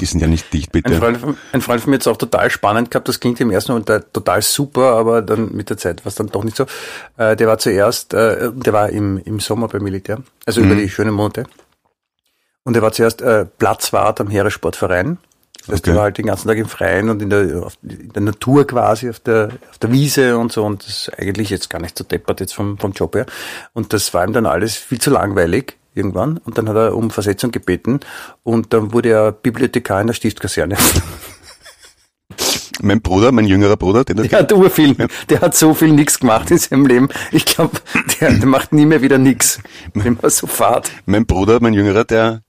die 0.00 0.06
sind 0.06 0.20
ja 0.20 0.26
nicht 0.26 0.50
dicht, 0.50 0.72
bitte. 0.72 0.88
Ein 0.88 0.98
Freund, 0.98 1.18
von, 1.18 1.36
ein 1.52 1.60
Freund 1.60 1.82
von 1.82 1.90
mir 1.90 1.96
hat 1.96 2.00
es 2.00 2.06
auch 2.06 2.16
total 2.16 2.48
spannend 2.48 2.90
gehabt. 2.90 3.06
Das 3.08 3.20
klingt 3.20 3.38
im 3.42 3.50
ersten 3.50 3.72
Moment 3.72 3.86
total 4.14 4.40
super, 4.40 4.96
aber 4.96 5.20
dann 5.20 5.54
mit 5.54 5.68
der 5.68 5.76
Zeit 5.76 6.02
war 6.06 6.08
es 6.08 6.14
dann 6.14 6.28
doch 6.28 6.44
nicht 6.44 6.56
so. 6.56 6.64
Äh, 7.18 7.36
der 7.36 7.46
war 7.46 7.58
zuerst, 7.58 8.14
äh, 8.14 8.50
der 8.54 8.72
war 8.72 8.88
im, 8.88 9.18
im 9.18 9.38
Sommer 9.38 9.68
beim 9.68 9.82
Militär, 9.82 10.22
also 10.46 10.62
mhm. 10.62 10.70
über 10.70 10.80
die 10.80 10.88
schönen 10.88 11.12
Monate. 11.12 11.44
Und 12.64 12.74
er 12.74 12.80
war 12.80 12.92
zuerst 12.92 13.20
äh, 13.20 13.44
Platzwart 13.44 14.18
am 14.22 14.28
Heeressportverein. 14.28 15.18
Das 15.66 15.74
heißt, 15.74 15.88
okay. 15.88 15.96
war 15.96 16.04
halt 16.04 16.18
den 16.18 16.26
ganzen 16.26 16.48
Tag 16.48 16.58
im 16.58 16.66
Freien 16.66 17.10
und 17.10 17.20
in 17.20 17.30
der, 17.30 17.64
auf, 17.64 17.76
in 17.82 18.12
der 18.12 18.22
Natur 18.22 18.66
quasi, 18.66 19.10
auf 19.10 19.18
der, 19.18 19.50
auf 19.70 19.78
der 19.78 19.90
Wiese 19.90 20.38
und 20.38 20.52
so. 20.52 20.64
Und 20.64 20.86
das 20.86 21.08
ist 21.08 21.18
eigentlich 21.18 21.50
jetzt 21.50 21.70
gar 21.70 21.80
nicht 21.80 21.98
so 21.98 22.04
deppert 22.04 22.40
jetzt 22.40 22.54
vom, 22.54 22.78
vom 22.78 22.92
Job 22.92 23.16
her. 23.16 23.26
Und 23.72 23.92
das 23.92 24.14
war 24.14 24.24
ihm 24.24 24.32
dann 24.32 24.46
alles 24.46 24.76
viel 24.76 25.00
zu 25.00 25.10
langweilig 25.10 25.76
irgendwann. 25.94 26.38
Und 26.38 26.56
dann 26.56 26.68
hat 26.68 26.76
er 26.76 26.96
um 26.96 27.10
Versetzung 27.10 27.50
gebeten. 27.50 28.00
Und 28.44 28.72
dann 28.72 28.92
wurde 28.92 29.08
er 29.08 29.32
Bibliothekar 29.32 30.00
in 30.00 30.06
der 30.06 30.14
Stiftskaserne. 30.14 30.76
Mein 32.82 33.00
Bruder, 33.00 33.32
mein 33.32 33.46
jüngerer 33.46 33.76
Bruder, 33.76 34.04
den 34.04 34.18
Der 34.18 34.38
hat 34.38 34.52
urviel, 34.52 34.94
der 35.30 35.40
hat 35.40 35.56
so 35.56 35.72
viel 35.72 35.92
nix 35.92 36.20
gemacht 36.20 36.50
in 36.50 36.58
seinem 36.58 36.84
Leben. 36.84 37.08
Ich 37.32 37.46
glaube, 37.46 37.78
der, 38.20 38.32
der 38.32 38.46
macht 38.46 38.72
nie 38.72 38.84
mehr 38.84 39.00
wieder 39.00 39.16
nix, 39.16 39.60
wenn 39.94 40.18
man 40.20 40.30
so 40.30 40.46
fahrt. 40.46 40.90
Mein 41.06 41.24
Bruder, 41.24 41.58
mein 41.60 41.72
jüngerer, 41.72 42.04
der 42.04 42.42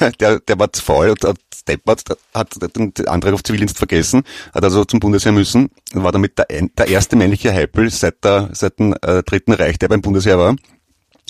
der, 0.00 0.10
der, 0.12 0.40
der 0.40 0.58
war 0.58 0.72
zu 0.72 0.82
faul 0.82 1.10
und 1.10 1.24
hat 1.24 1.38
steppert, 1.62 2.02
hat 2.34 2.76
den 2.76 2.92
Antrag 3.06 3.34
auf 3.34 3.42
Zivildienst 3.42 3.78
vergessen, 3.78 4.22
hat 4.54 4.64
also 4.64 4.84
zum 4.84 5.00
Bundesheer 5.00 5.32
müssen, 5.32 5.70
war 5.92 6.12
damit 6.12 6.38
der, 6.38 6.46
der 6.48 6.88
erste 6.88 7.16
männliche 7.16 7.52
Heipel 7.52 7.90
seit, 7.90 8.24
der, 8.24 8.50
seit 8.52 8.78
dem 8.78 8.94
äh, 9.02 9.22
Dritten 9.22 9.52
Reich, 9.52 9.78
der 9.78 9.88
beim 9.88 10.02
Bundesheer 10.02 10.38
war. 10.38 10.56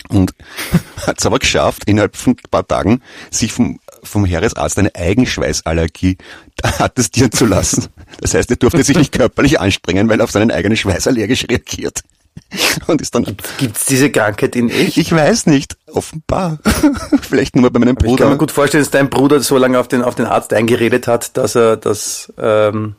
Und 0.09 0.33
hat 1.07 1.19
es 1.19 1.27
aber 1.27 1.39
geschafft, 1.39 1.85
innerhalb 1.87 2.17
von 2.17 2.33
ein 2.33 2.51
paar 2.51 2.67
Tagen 2.67 3.03
sich 3.31 3.53
vom, 3.53 3.79
vom 4.03 4.25
Heeresarzt 4.25 4.79
eine 4.79 4.95
Eigenschweißallergie 4.95 6.17
attestieren 6.63 7.33
zu 7.33 7.47
lassen. 7.47 7.89
Das 8.21 8.35
heißt, 8.35 8.51
er 8.51 8.57
durfte 8.57 8.83
sich 8.83 8.97
nicht 8.97 9.13
körperlich 9.13 9.61
anstrengen, 9.61 10.09
weil 10.09 10.21
er 10.21 10.25
auf 10.25 10.31
seinen 10.31 10.51
eigenen 10.51 10.77
Schweiß 10.77 11.07
allergisch 11.07 11.47
reagiert. 11.49 12.03
Und 12.87 13.01
ist 13.01 13.15
dann. 13.15 13.25
Gibt 13.59 13.77
es 13.77 13.87
diese 13.87 14.11
Krankheit 14.11 14.57
in 14.57 14.69
echt? 14.71 14.97
Ich 14.97 15.13
weiß 15.13 15.47
nicht. 15.47 15.77
Offenbar. 15.87 16.59
Vielleicht 17.23 17.57
nur 17.57 17.71
bei 17.71 17.79
meinem 17.79 17.95
Bruder. 17.95 18.13
Ich 18.13 18.19
kann 18.19 18.31
mir 18.31 18.39
gut 18.39 18.51
vorstellen, 18.51 18.83
dass 18.83 18.91
dein 18.91 19.11
Bruder 19.11 19.41
so 19.41 19.57
lange 19.59 19.79
auf 19.79 19.89
den, 19.89 20.03
auf 20.03 20.15
den 20.15 20.27
Arzt 20.27 20.53
eingeredet 20.53 21.07
hat, 21.07 21.37
dass 21.37 21.55
er, 21.55 21.77
dass, 21.77 22.33
ähm, 22.39 22.95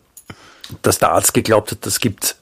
dass 0.82 1.00
der 1.00 1.12
Arzt 1.12 1.34
geglaubt 1.34 1.72
hat, 1.72 1.86
das 1.86 2.00
gibt. 2.00 2.36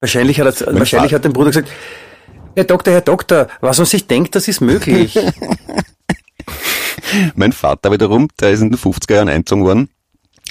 Wahrscheinlich 0.00 0.40
hat 0.40 0.60
er, 0.60 0.66
wahrscheinlich 0.78 1.12
Vater. 1.12 1.14
hat 1.16 1.24
dein 1.24 1.32
Bruder 1.32 1.50
gesagt, 1.50 1.68
Herr 2.54 2.64
Doktor, 2.64 2.92
Herr 2.92 3.00
Doktor, 3.00 3.48
was 3.60 3.78
man 3.78 3.86
sich 3.86 4.06
denkt, 4.06 4.34
das 4.34 4.46
ist 4.46 4.60
möglich. 4.60 5.18
mein 7.34 7.52
Vater 7.52 7.90
wiederum, 7.90 8.28
der 8.40 8.50
ist 8.50 8.60
in 8.60 8.70
den 8.70 8.78
50er 8.78 9.14
Jahren 9.14 9.28
eingezogen 9.28 9.64
worden 9.64 9.88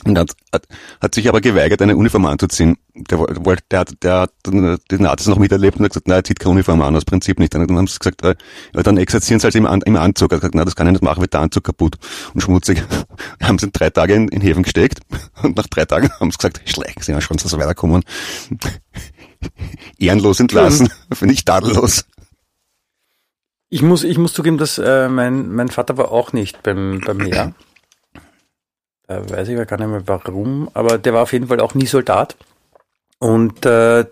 Und 0.05 0.17
hat, 0.17 0.31
hat, 0.51 0.67
hat 1.01 1.15
sich 1.15 1.29
aber 1.29 1.41
geweigert, 1.41 1.81
eine 1.81 1.95
Uniform 1.95 2.25
anzuziehen. 2.25 2.77
Der, 2.93 3.19
wollte, 3.19 3.63
der, 3.71 3.79
hat, 3.79 4.03
der 4.03 4.19
hat 4.21 4.31
die 4.45 4.97
Nazis 4.97 5.27
noch 5.27 5.37
miterlebt 5.37 5.77
und 5.77 5.85
hat 5.85 5.91
gesagt, 5.91 6.07
nein, 6.07 6.19
er 6.19 6.23
zieht 6.23 6.39
keine 6.39 6.51
Uniform 6.51 6.81
an, 6.81 6.95
aus 6.95 7.05
Prinzip 7.05 7.39
nicht. 7.39 7.55
Und 7.55 7.67
dann 7.67 7.77
haben 7.77 7.87
sie 7.87 7.97
gesagt, 7.97 8.23
äh, 8.23 8.35
ja, 8.73 8.83
dann 8.83 8.97
exerzieren 8.97 9.39
sie 9.39 9.45
halt 9.45 9.55
im, 9.55 9.65
im 9.65 9.95
Anzug. 9.95 10.31
Er 10.31 10.35
hat 10.35 10.41
gesagt, 10.41 10.55
nein, 10.55 10.65
das 10.65 10.75
kann 10.75 10.87
ich 10.87 10.93
nicht 10.93 11.03
machen, 11.03 11.21
wird 11.21 11.33
der 11.33 11.41
Anzug 11.41 11.63
kaputt 11.63 11.97
und 12.33 12.41
schmutzig. 12.41 12.83
haben 13.41 13.57
sie 13.57 13.71
drei 13.71 13.89
Tage 13.89 14.13
in, 14.13 14.27
in 14.27 14.41
Häfen 14.41 14.63
gesteckt 14.63 14.99
und 15.41 15.55
nach 15.55 15.67
drei 15.67 15.85
Tagen 15.85 16.09
haben 16.19 16.31
sie 16.31 16.37
gesagt, 16.37 16.61
schleich, 16.69 16.95
sie 17.01 17.13
haben 17.13 17.21
schon, 17.21 17.37
dass 17.37 17.49
sie 17.49 17.57
weiterkommen. 17.57 18.03
Ehrenlos 19.97 20.39
entlassen, 20.39 20.89
finde 21.11 21.33
ich 21.33 21.45
tadellos. 21.45 22.05
Ich 23.69 23.81
muss, 23.81 24.03
ich 24.03 24.19
muss 24.19 24.33
zugeben, 24.33 24.59
dass 24.59 24.77
äh, 24.77 25.09
mein, 25.09 25.51
mein 25.51 25.67
Vater 25.67 25.97
war 25.97 26.11
auch 26.11 26.31
nicht 26.31 26.61
beim, 26.61 27.01
beim 27.03 27.19
Heer. 27.21 27.55
Da 29.13 29.29
weiß 29.29 29.47
ich 29.49 29.67
gar 29.67 29.77
nicht 29.77 29.87
mehr 29.87 30.03
warum, 30.07 30.69
aber 30.73 30.97
der 30.97 31.13
war 31.13 31.23
auf 31.23 31.33
jeden 31.33 31.47
Fall 31.47 31.59
auch 31.59 31.75
nie 31.75 31.85
Soldat. 31.85 32.35
Und 33.19 33.65
äh, 33.65 34.05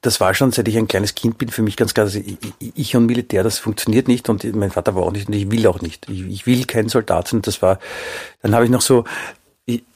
das 0.00 0.20
war 0.20 0.34
schon, 0.34 0.52
seit 0.52 0.68
ich 0.68 0.76
ein 0.76 0.86
kleines 0.86 1.14
Kind 1.14 1.38
bin, 1.38 1.48
für 1.48 1.62
mich 1.62 1.76
ganz 1.76 1.94
klar, 1.94 2.06
also 2.06 2.18
ich, 2.18 2.38
ich, 2.58 2.96
und 2.96 3.06
Militär, 3.06 3.42
das 3.42 3.58
funktioniert 3.58 4.06
nicht 4.06 4.28
und 4.28 4.44
mein 4.54 4.70
Vater 4.70 4.94
war 4.94 5.02
auch 5.02 5.12
nicht 5.12 5.28
und 5.28 5.34
ich 5.34 5.50
will 5.50 5.66
auch 5.66 5.80
nicht. 5.80 6.08
Ich, 6.08 6.26
ich 6.26 6.46
will 6.46 6.66
kein 6.66 6.88
Soldat 6.88 7.28
sein. 7.28 7.42
Das 7.42 7.62
war, 7.62 7.78
dann 8.42 8.54
habe 8.54 8.64
ich 8.64 8.70
noch 8.70 8.82
so 8.82 9.04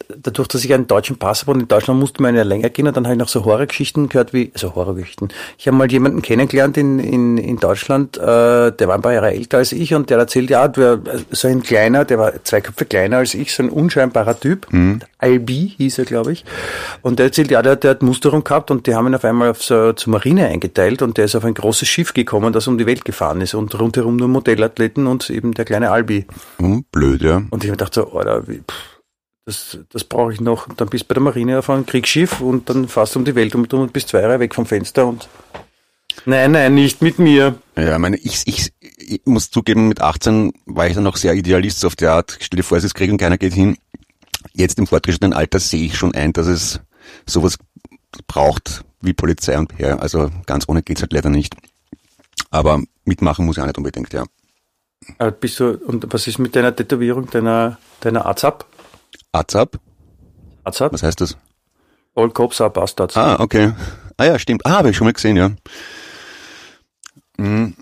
dadurch, 0.09 0.49
dass 0.49 0.65
ich 0.65 0.73
einen 0.73 0.87
deutschen 0.87 1.19
Pass 1.19 1.43
habe 1.43 1.53
und 1.53 1.61
in 1.61 1.69
Deutschland 1.69 2.01
musste 2.01 2.23
man 2.23 2.35
ja 2.35 2.43
länger 2.43 2.71
gehen 2.71 2.87
und 2.87 2.97
dann 2.97 3.05
habe 3.05 3.15
ich 3.15 3.19
noch 3.19 3.29
so 3.29 3.45
Horrorgeschichten 3.45 4.09
gehört 4.09 4.33
wie, 4.33 4.51
also 4.55 4.75
Horrorgeschichten. 4.75 5.29
Ich 5.59 5.67
habe 5.67 5.77
mal 5.77 5.91
jemanden 5.91 6.23
kennengelernt 6.23 6.77
in, 6.77 6.99
in, 6.99 7.37
in 7.37 7.59
Deutschland, 7.59 8.17
äh, 8.17 8.73
der 8.73 8.89
war 8.89 8.95
ein 8.95 9.03
paar 9.03 9.13
Jahre 9.13 9.33
älter 9.33 9.59
als 9.59 9.73
ich 9.73 9.95
und 9.95 10.09
der 10.11 10.19
erzählt, 10.19 10.51
ja, 10.51 10.67
du, 10.69 11.03
so 11.31 11.49
ein 11.49 11.63
kleiner, 11.63 12.05
der 12.05 12.19
war 12.19 12.45
zwei 12.45 12.61
Köpfe 12.61 12.87
kleiner 12.87 13.19
als 13.19 13.35
ich, 13.35 13.55
so 13.55 13.63
ein 13.63 13.69
unscheinbarer 13.69 14.39
Typ. 14.39 14.67
Mhm. 14.73 15.01
Albi 15.19 15.75
hieß 15.77 15.99
er, 15.99 16.05
glaube 16.05 16.33
ich. 16.33 16.45
Und 17.03 17.19
der 17.19 17.27
erzählt, 17.27 17.51
ja, 17.51 17.61
der, 17.61 17.77
der 17.77 17.91
hat 17.91 18.03
Musterung 18.03 18.45
gehabt 18.45 18.71
und 18.71 18.87
die 18.87 18.95
haben 18.95 19.09
ihn 19.09 19.15
auf 19.15 19.25
einmal 19.25 19.51
auf 19.51 19.63
so, 19.63 19.93
zur 19.93 20.13
Marine 20.13 20.47
eingeteilt 20.47 21.03
und 21.03 21.19
der 21.19 21.27
ist 21.27 21.35
auf 21.35 21.45
ein 21.45 21.55
großes 21.55 21.89
Schiff 21.89 22.15
gekommen, 22.15 22.53
das 22.53 22.67
um 22.67 22.79
die 22.79 22.87
Welt 22.87 23.05
gefahren 23.05 23.41
ist 23.41 23.55
und 23.55 23.79
rundherum 23.79 24.17
nur 24.17 24.29
Modellathleten 24.29 25.07
und 25.07 25.29
eben 25.29 25.53
der 25.53 25.65
kleine 25.65 25.91
Albi. 25.91 26.27
Mhm, 26.59 26.85
blöd, 26.91 27.21
ja. 27.21 27.43
Und 27.51 27.65
ich 27.65 27.71
habe 27.71 27.77
gedacht 27.77 27.95
so, 27.95 28.13
Alter, 28.13 28.47
wie, 28.47 28.59
pff, 28.59 28.98
das, 29.49 29.79
das 29.91 30.05
brauche 30.05 30.35
ich 30.35 30.43
noch. 30.43 30.69
Dann 30.75 30.89
bist 30.89 31.05
du 31.05 31.09
bei 31.09 31.15
der 31.15 31.23
Marine 31.23 31.59
auf 31.59 31.71
einem 31.71 31.87
Kriegsschiff 31.87 32.43
und 32.43 32.69
dann 32.69 32.87
fährst 32.87 33.15
du 33.15 33.19
um 33.19 33.25
die 33.25 33.35
Welt 33.35 33.55
um 33.55 33.65
und 33.65 33.93
bist 33.95 34.09
zwei 34.09 34.21
Jahre 34.21 34.41
weg 34.41 34.55
vom 34.55 34.67
Fenster 34.67 35.07
und 35.07 35.29
Nein, 36.25 36.51
nein, 36.51 36.75
nicht 36.75 37.01
mit 37.01 37.19
mir. 37.21 37.55
Ja, 37.77 37.99
meine, 37.99 38.17
ich, 38.17 38.43
ich, 38.47 38.73
ich 38.81 39.23
muss 39.25 39.51
zugeben, 39.51 39.89
mit 39.89 40.01
18 40.01 40.53
war 40.67 40.87
ich 40.89 40.95
dann 40.95 41.05
noch 41.05 41.17
sehr 41.17 41.33
Idealist 41.35 41.85
auf 41.85 41.95
der 41.95 42.13
Art. 42.13 42.37
Stell 42.41 42.57
dir 42.57 42.65
vor, 42.65 42.77
es 42.77 42.85
ist 42.85 42.95
Krieg 42.95 43.11
und 43.11 43.19
keiner 43.19 43.39
geht 43.39 43.55
hin. 43.55 43.79
Jetzt 44.53 44.79
im 44.79 44.87
fortgeschrittenen 44.89 45.33
Alter 45.33 45.61
sehe 45.61 45.87
ich 45.87 45.97
schon 45.97 46.15
ein, 46.15 46.33
dass 46.33 46.49
es 46.49 46.81
sowas 47.25 47.57
braucht 48.27 48.85
wie 49.01 49.15
Polizei 49.15 49.57
und 49.57 49.79
Heer. 49.79 50.03
Also 50.03 50.31
ganz 50.45 50.69
ohne 50.69 50.83
geht's 50.83 51.01
halt 51.01 51.13
leider 51.13 51.31
nicht. 51.31 51.55
Aber 52.51 52.83
mitmachen 53.05 53.47
muss 53.47 53.57
ich 53.57 53.63
auch 53.63 53.67
nicht 53.67 53.79
unbedingt, 53.79 54.13
ja. 54.13 54.25
Aber 55.19 55.31
bist 55.31 55.61
du, 55.61 55.79
und 55.87 56.13
was 56.13 56.27
ist 56.27 56.39
mit 56.39 56.57
deiner 56.57 56.75
Tätowierung, 56.75 57.31
deiner, 57.31 57.79
deiner 58.01 58.27
AZAP? 58.27 58.67
AZAP? 59.33 59.79
AZAP? 60.65 60.93
Was 60.93 61.03
heißt 61.03 61.21
das? 61.21 61.37
All 62.15 62.31
Cops 62.31 62.61
are 62.61 62.71
Bastards. 62.71 63.17
Ah, 63.17 63.37
okay. 63.39 63.73
Ah 64.17 64.25
ja, 64.25 64.39
stimmt. 64.39 64.67
Ah, 64.67 64.79
habe 64.79 64.91
ich 64.91 64.97
schon 64.97 65.07
mal 65.07 65.13
gesehen, 65.13 65.37
ja. 65.37 65.51
Mhm. 67.37 67.75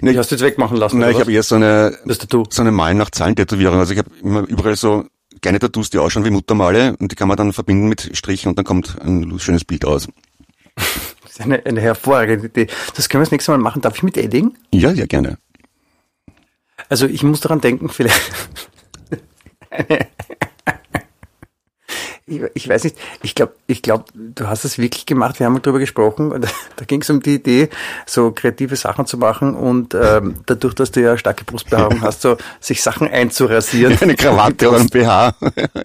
Nee, 0.00 0.16
hast 0.18 0.30
du 0.30 0.34
jetzt 0.34 0.42
wegmachen 0.42 0.76
lassen? 0.76 0.98
Nein, 0.98 1.12
ich 1.12 1.20
habe 1.20 1.32
eher 1.32 1.42
so 1.42 1.54
eine, 1.54 1.96
das 2.04 2.18
Tattoo. 2.18 2.44
so 2.50 2.60
eine 2.62 2.72
Malen 2.72 2.98
nach 2.98 3.10
Zahlen 3.10 3.36
Tätowierung. 3.36 3.78
Also 3.78 3.92
ich 3.92 3.98
habe 3.98 4.10
immer 4.20 4.40
überall 4.48 4.76
so 4.76 5.06
kleine 5.40 5.58
Tattoos, 5.60 5.90
die 5.90 5.98
ausschauen 5.98 6.24
wie 6.24 6.30
Muttermale 6.30 6.96
und 6.98 7.12
die 7.12 7.16
kann 7.16 7.28
man 7.28 7.36
dann 7.36 7.52
verbinden 7.52 7.88
mit 7.88 8.10
Strichen 8.16 8.48
und 8.48 8.58
dann 8.58 8.64
kommt 8.64 9.00
ein 9.00 9.38
schönes 9.38 9.64
Bild 9.64 9.84
raus. 9.84 10.08
Das 11.24 11.38
ist 11.38 11.46
eine, 11.46 11.64
eine 11.64 11.80
hervorragende 11.80 12.48
Idee. 12.48 12.66
Das 12.94 13.08
können 13.08 13.22
wir 13.22 13.24
das 13.24 13.30
nächste 13.30 13.52
Mal 13.52 13.56
machen. 13.56 13.80
Darf 13.80 13.96
ich 13.96 14.02
mit 14.02 14.18
Edding? 14.18 14.54
Ja, 14.70 14.90
ja, 14.90 15.06
gerne. 15.06 15.38
Also 16.90 17.06
ich 17.06 17.22
muss 17.22 17.40
daran 17.40 17.62
denken, 17.62 17.88
vielleicht 17.88 18.20
eine, 19.70 20.08
ich, 22.32 22.42
ich 22.54 22.68
weiß 22.68 22.84
nicht, 22.84 22.96
ich 23.22 23.34
glaube, 23.34 23.54
ich 23.66 23.82
glaub, 23.82 24.06
du 24.14 24.46
hast 24.48 24.64
es 24.64 24.78
wirklich 24.78 25.06
gemacht, 25.06 25.38
wir 25.38 25.46
haben 25.46 25.54
mal 25.54 25.60
drüber 25.60 25.78
gesprochen, 25.78 26.32
und 26.32 26.46
da 26.76 26.84
ging 26.84 27.02
es 27.02 27.10
um 27.10 27.20
die 27.20 27.34
Idee, 27.34 27.68
so 28.06 28.32
kreative 28.32 28.76
Sachen 28.76 29.06
zu 29.06 29.18
machen 29.18 29.54
und 29.54 29.94
ähm, 29.94 30.36
dadurch, 30.46 30.74
dass 30.74 30.90
du 30.90 31.00
ja 31.00 31.16
starke 31.16 31.44
Brustbehaarung 31.44 32.00
hast, 32.02 32.22
so 32.22 32.36
sich 32.60 32.82
Sachen 32.82 33.08
einzurasieren. 33.08 33.98
Eine 34.00 34.16
Krawatte 34.16 34.70
oder 34.70 34.80
ein 34.80 34.88
BH. 34.88 35.34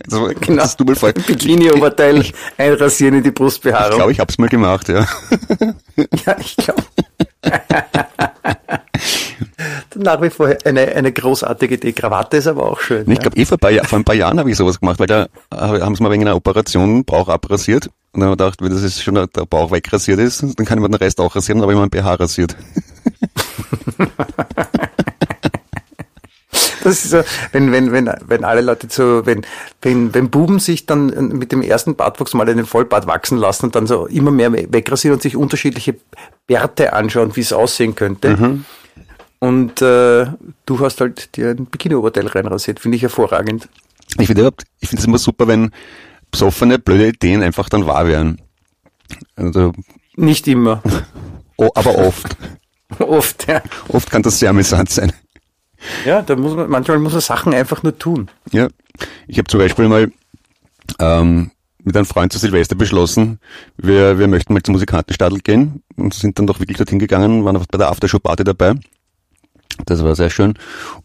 Also, 0.06 0.32
genau, 0.42 0.64
das 0.64 0.76
Bikini-Oberteil 0.78 2.26
einrasieren 2.58 3.16
in 3.16 3.24
die 3.24 3.32
Brustbehaarung. 3.32 3.92
Ich 3.92 3.98
glaube, 3.98 4.12
ich 4.12 4.20
habe 4.20 4.32
es 4.32 4.38
mal 4.38 4.50
gemacht, 4.50 4.90
ja. 4.90 5.06
ja, 6.26 6.38
ich 6.40 6.56
glaube. 6.58 6.84
Nach 9.96 10.22
wie 10.22 10.30
vor 10.30 10.54
eine, 10.66 10.88
eine 10.96 11.12
großartige 11.12 11.76
Idee. 11.76 11.94
Krawatte 11.94 12.38
ist 12.38 12.48
aber 12.48 12.70
auch 12.70 12.80
schön. 12.80 13.04
Ich 13.04 13.18
ja. 13.18 13.22
glaube, 13.22 13.38
eh 13.38 13.46
vor, 13.46 13.58
ein 13.64 13.84
vor 13.86 14.00
ein 14.00 14.04
paar 14.04 14.16
Jahren 14.16 14.40
habe 14.40 14.52
ich 14.52 14.58
sowas 14.58 14.80
gemacht, 14.80 15.00
weil 15.00 15.08
da 15.08 15.28
haben 15.52 15.96
sie 15.96 16.04
mal 16.04 16.12
wegen 16.12 16.24
einer 16.24 16.36
Operation 16.36 17.04
Bauch 17.06 17.30
abrasiert. 17.30 17.90
Und 18.12 18.22
dann 18.22 18.30
habe 18.30 18.34
ich 18.34 18.38
gedacht, 18.38 18.62
wenn 18.62 18.72
das 18.72 18.84
ist 18.84 19.02
schon 19.02 19.16
der 19.16 19.28
Bauch 19.28 19.72
wegrasiert 19.72 20.20
ist, 20.20 20.42
dann 20.42 20.66
kann 20.66 20.78
ich 20.78 20.82
mir 20.82 20.90
den 20.90 20.96
Rest 20.96 21.20
auch 21.20 21.36
rasieren, 21.36 21.62
aber 21.62 21.72
ich 21.72 21.78
meinen 21.78 21.90
BH 21.90 22.16
rasiert. 22.16 22.56
Das 26.88 27.04
ist 27.04 27.12
so, 27.12 27.22
wenn, 27.52 27.72
wenn, 27.74 27.92
wenn, 27.92 28.10
wenn 28.28 28.46
alle 28.46 28.62
Leute 28.62 28.88
so, 28.90 29.26
wenn, 29.26 29.46
wenn, 29.82 30.14
wenn 30.14 30.30
Buben 30.30 30.60
sich 30.60 30.86
dann 30.86 31.08
mit 31.38 31.52
dem 31.52 31.62
ersten 31.62 31.96
Bartwuchs 31.96 32.34
mal 32.34 32.48
einen 32.50 32.66
Vollbart 32.66 33.08
wachsen 33.08 33.38
lassen 33.38 33.66
und 33.66 33.76
dann 33.76 33.88
so 33.88 34.06
immer 34.06 34.32
mehr 34.32 34.54
wegrasieren 34.54 35.16
und 35.16 35.22
sich 35.22 35.36
unterschiedliche 35.36 35.96
Bärte 36.48 36.94
anschauen, 36.94 37.36
wie 37.36 37.42
es 37.42 37.52
aussehen 37.52 37.96
könnte. 37.96 38.38
Mhm. 38.38 38.66
Und 39.40 39.82
äh, 39.82 40.28
du 40.66 40.80
hast 40.80 41.00
halt 41.00 41.36
dir 41.36 41.50
ein 41.50 41.66
Bikini-Oberteil 41.68 42.28
reinrasiert, 42.28 42.80
finde 42.80 42.96
ich 42.96 43.04
hervorragend. 43.04 43.70
Ich 44.18 44.28
finde 44.28 44.52
ich 44.80 44.90
finde 44.90 45.02
es 45.02 45.08
immer 45.08 45.20
super, 45.20 45.48
wenn 45.48 45.72
besoffene, 46.32 46.80
blöde 46.80 47.10
Ideen 47.10 47.44
einfach 47.44 47.70
dann 47.70 47.86
wahr 47.86 48.08
werden. 48.08 48.42
Also, 49.36 49.74
Nicht 50.16 50.48
immer. 50.48 50.82
oh, 51.58 51.70
aber 51.76 51.98
oft. 51.98 52.36
oft, 53.00 53.48
ja. 53.48 53.62
Oft 53.90 54.10
kann 54.10 54.24
das 54.24 54.40
sehr 54.40 54.50
amüsant 54.50 54.90
sein. 54.90 55.14
Ja, 56.06 56.22
da 56.22 56.36
muss 56.36 56.56
man, 56.56 56.70
manchmal 56.70 57.00
muss 57.00 57.14
man 57.14 57.22
Sachen 57.22 57.54
einfach 57.54 57.84
nur 57.84 57.98
tun. 57.98 58.30
Ja. 58.52 58.68
Ich 59.28 59.38
habe 59.38 59.48
zum 59.48 59.60
Beispiel 59.60 59.88
mal 59.88 60.12
ähm, 61.00 61.52
mit 61.84 61.96
einem 61.96 62.06
Freund 62.06 62.34
zu 62.34 62.40
Silvester 62.40 62.76
beschlossen, 62.76 63.40
wir, 63.78 64.18
wir 64.18 64.28
möchten 64.28 64.54
mal 64.54 64.64
zum 64.64 64.74
Musikantenstadel 64.74 65.40
gehen 65.40 65.84
und 65.96 66.14
sind 66.14 66.40
dann 66.40 66.48
doch 66.48 66.60
wirklich 66.60 66.78
dorthin 66.78 67.00
gegangen, 67.00 67.46
waren 67.46 67.64
bei 67.72 67.78
der 67.78 67.90
Aftershow-Party 67.90 68.44
dabei. 68.44 68.74
Das 69.86 70.04
war 70.04 70.16
sehr 70.16 70.30
schön. 70.30 70.56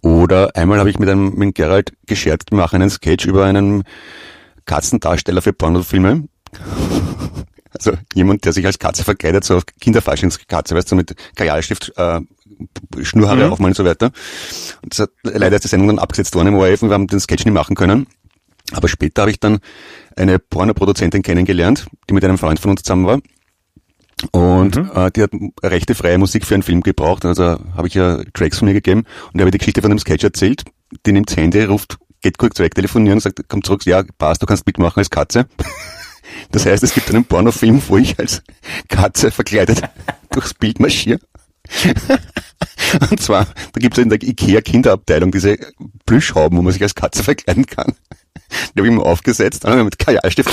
Oder 0.00 0.56
einmal 0.56 0.78
habe 0.78 0.90
ich 0.90 0.98
mit 0.98 1.08
einem 1.08 1.34
mit 1.34 1.54
Gerald 1.54 1.92
gescherzt, 2.06 2.50
wir 2.50 2.58
machen 2.58 2.80
einen 2.80 2.90
Sketch 2.90 3.26
über 3.26 3.44
einen 3.44 3.84
Katzendarsteller 4.64 5.42
für 5.42 5.52
Pornofilme. 5.52 6.28
Also 7.74 7.92
jemand, 8.12 8.44
der 8.44 8.52
sich 8.52 8.66
als 8.66 8.78
Katze 8.78 9.02
verkleidet, 9.02 9.44
so 9.44 9.56
auf 9.56 9.62
Kinderfaschingskatze, 9.80 10.74
weißt 10.74 10.92
du, 10.92 10.94
mit 10.94 11.14
Kajalstift, 11.34 11.92
äh, 11.96 12.20
Schnurhaare 13.00 13.46
mhm. 13.46 13.52
aufmalen 13.52 13.70
und 13.70 13.76
so 13.76 13.84
weiter. 13.86 14.12
Und 14.82 14.92
das 14.92 14.98
hat, 15.00 15.10
leider 15.22 15.56
ist 15.56 15.64
die 15.64 15.68
Sendung 15.68 15.88
dann 15.88 15.98
abgesetzt 15.98 16.34
worden 16.34 16.48
im 16.48 16.54
ORF 16.56 16.82
und 16.82 16.90
wir 16.90 16.94
haben 16.94 17.06
den 17.06 17.18
Sketch 17.18 17.46
nicht 17.46 17.54
machen 17.54 17.74
können. 17.74 18.06
Aber 18.72 18.88
später 18.88 19.22
habe 19.22 19.30
ich 19.30 19.40
dann 19.40 19.60
eine 20.16 20.38
Pornoproduzentin 20.38 21.22
kennengelernt, 21.22 21.86
die 22.08 22.14
mit 22.14 22.24
einem 22.24 22.38
Freund 22.38 22.60
von 22.60 22.70
uns 22.70 22.82
zusammen 22.82 23.06
war. 23.06 23.20
Und 24.30 24.76
mhm. 24.76 24.90
äh, 24.94 25.10
die 25.10 25.22
hat 25.22 25.30
rechte 25.62 25.94
freie 25.94 26.18
Musik 26.18 26.46
für 26.46 26.54
einen 26.54 26.62
Film 26.62 26.82
gebraucht. 26.82 27.24
Also 27.24 27.44
habe 27.44 27.88
ich 27.88 27.94
ja 27.94 28.22
Tracks 28.34 28.58
von 28.58 28.68
mir 28.68 28.74
gegeben 28.74 29.04
und 29.32 29.40
habe 29.40 29.50
die 29.50 29.58
Geschichte 29.58 29.82
von 29.82 29.90
dem 29.90 29.98
Sketch 29.98 30.24
erzählt. 30.24 30.64
Die 31.06 31.12
nimmt 31.12 31.30
das 31.30 31.36
Handy, 31.36 31.62
ruft, 31.64 31.98
geht 32.20 32.38
kurz 32.38 32.58
weg, 32.58 32.74
telefonieren 32.74 33.16
und 33.16 33.22
sagt, 33.22 33.40
komm 33.48 33.64
zurück, 33.64 33.84
ja, 33.84 34.02
passt, 34.18 34.42
du 34.42 34.46
kannst 34.46 34.66
mitmachen 34.66 34.98
als 34.98 35.10
Katze. 35.10 35.46
Das 36.50 36.64
heißt, 36.64 36.82
es 36.82 36.94
gibt 36.94 37.10
einen 37.10 37.24
Pornofilm, 37.24 37.82
wo 37.88 37.98
ich 37.98 38.18
als 38.18 38.42
Katze 38.88 39.30
verkleidet 39.30 39.82
durchs 40.30 40.54
Bild 40.54 40.80
marschiere. 40.80 41.18
Und 43.10 43.20
zwar, 43.20 43.46
da 43.46 43.80
gibt 43.80 43.98
es 43.98 44.02
in 44.02 44.08
der 44.08 44.22
Ikea 44.22 44.60
Kinderabteilung 44.60 45.30
diese 45.30 45.58
Plüschhauben, 46.06 46.56
wo 46.56 46.62
man 46.62 46.72
sich 46.72 46.82
als 46.82 46.94
Katze 46.94 47.22
verkleiden 47.22 47.66
kann. 47.66 47.94
Die 48.74 48.80
habe 48.80 48.88
ich 48.88 48.94
mir 48.94 49.02
aufgesetzt, 49.02 49.64
dann 49.64 49.72
habe 49.72 49.80
ich 49.82 49.84
mit 49.86 49.98
Kajalstift 49.98 50.50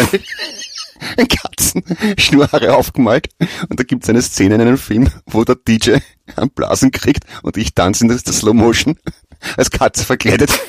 Katzenschnurhaare 1.17 2.75
aufgemalt. 2.75 3.29
Und 3.69 3.79
da 3.79 3.83
gibt 3.83 4.03
es 4.03 4.09
eine 4.09 4.21
Szene 4.21 4.55
in 4.55 4.61
einem 4.61 4.77
Film, 4.77 5.09
wo 5.25 5.43
der 5.43 5.55
DJ 5.55 5.97
einen 6.35 6.51
Blasen 6.51 6.91
kriegt 6.91 7.23
und 7.43 7.57
ich 7.57 7.73
tanze 7.73 8.03
in 8.05 8.09
der 8.09 8.17
Slow 8.17 8.53
Motion 8.53 8.97
als 9.57 9.71
Katze 9.71 10.03
verkleidet. 10.03 10.51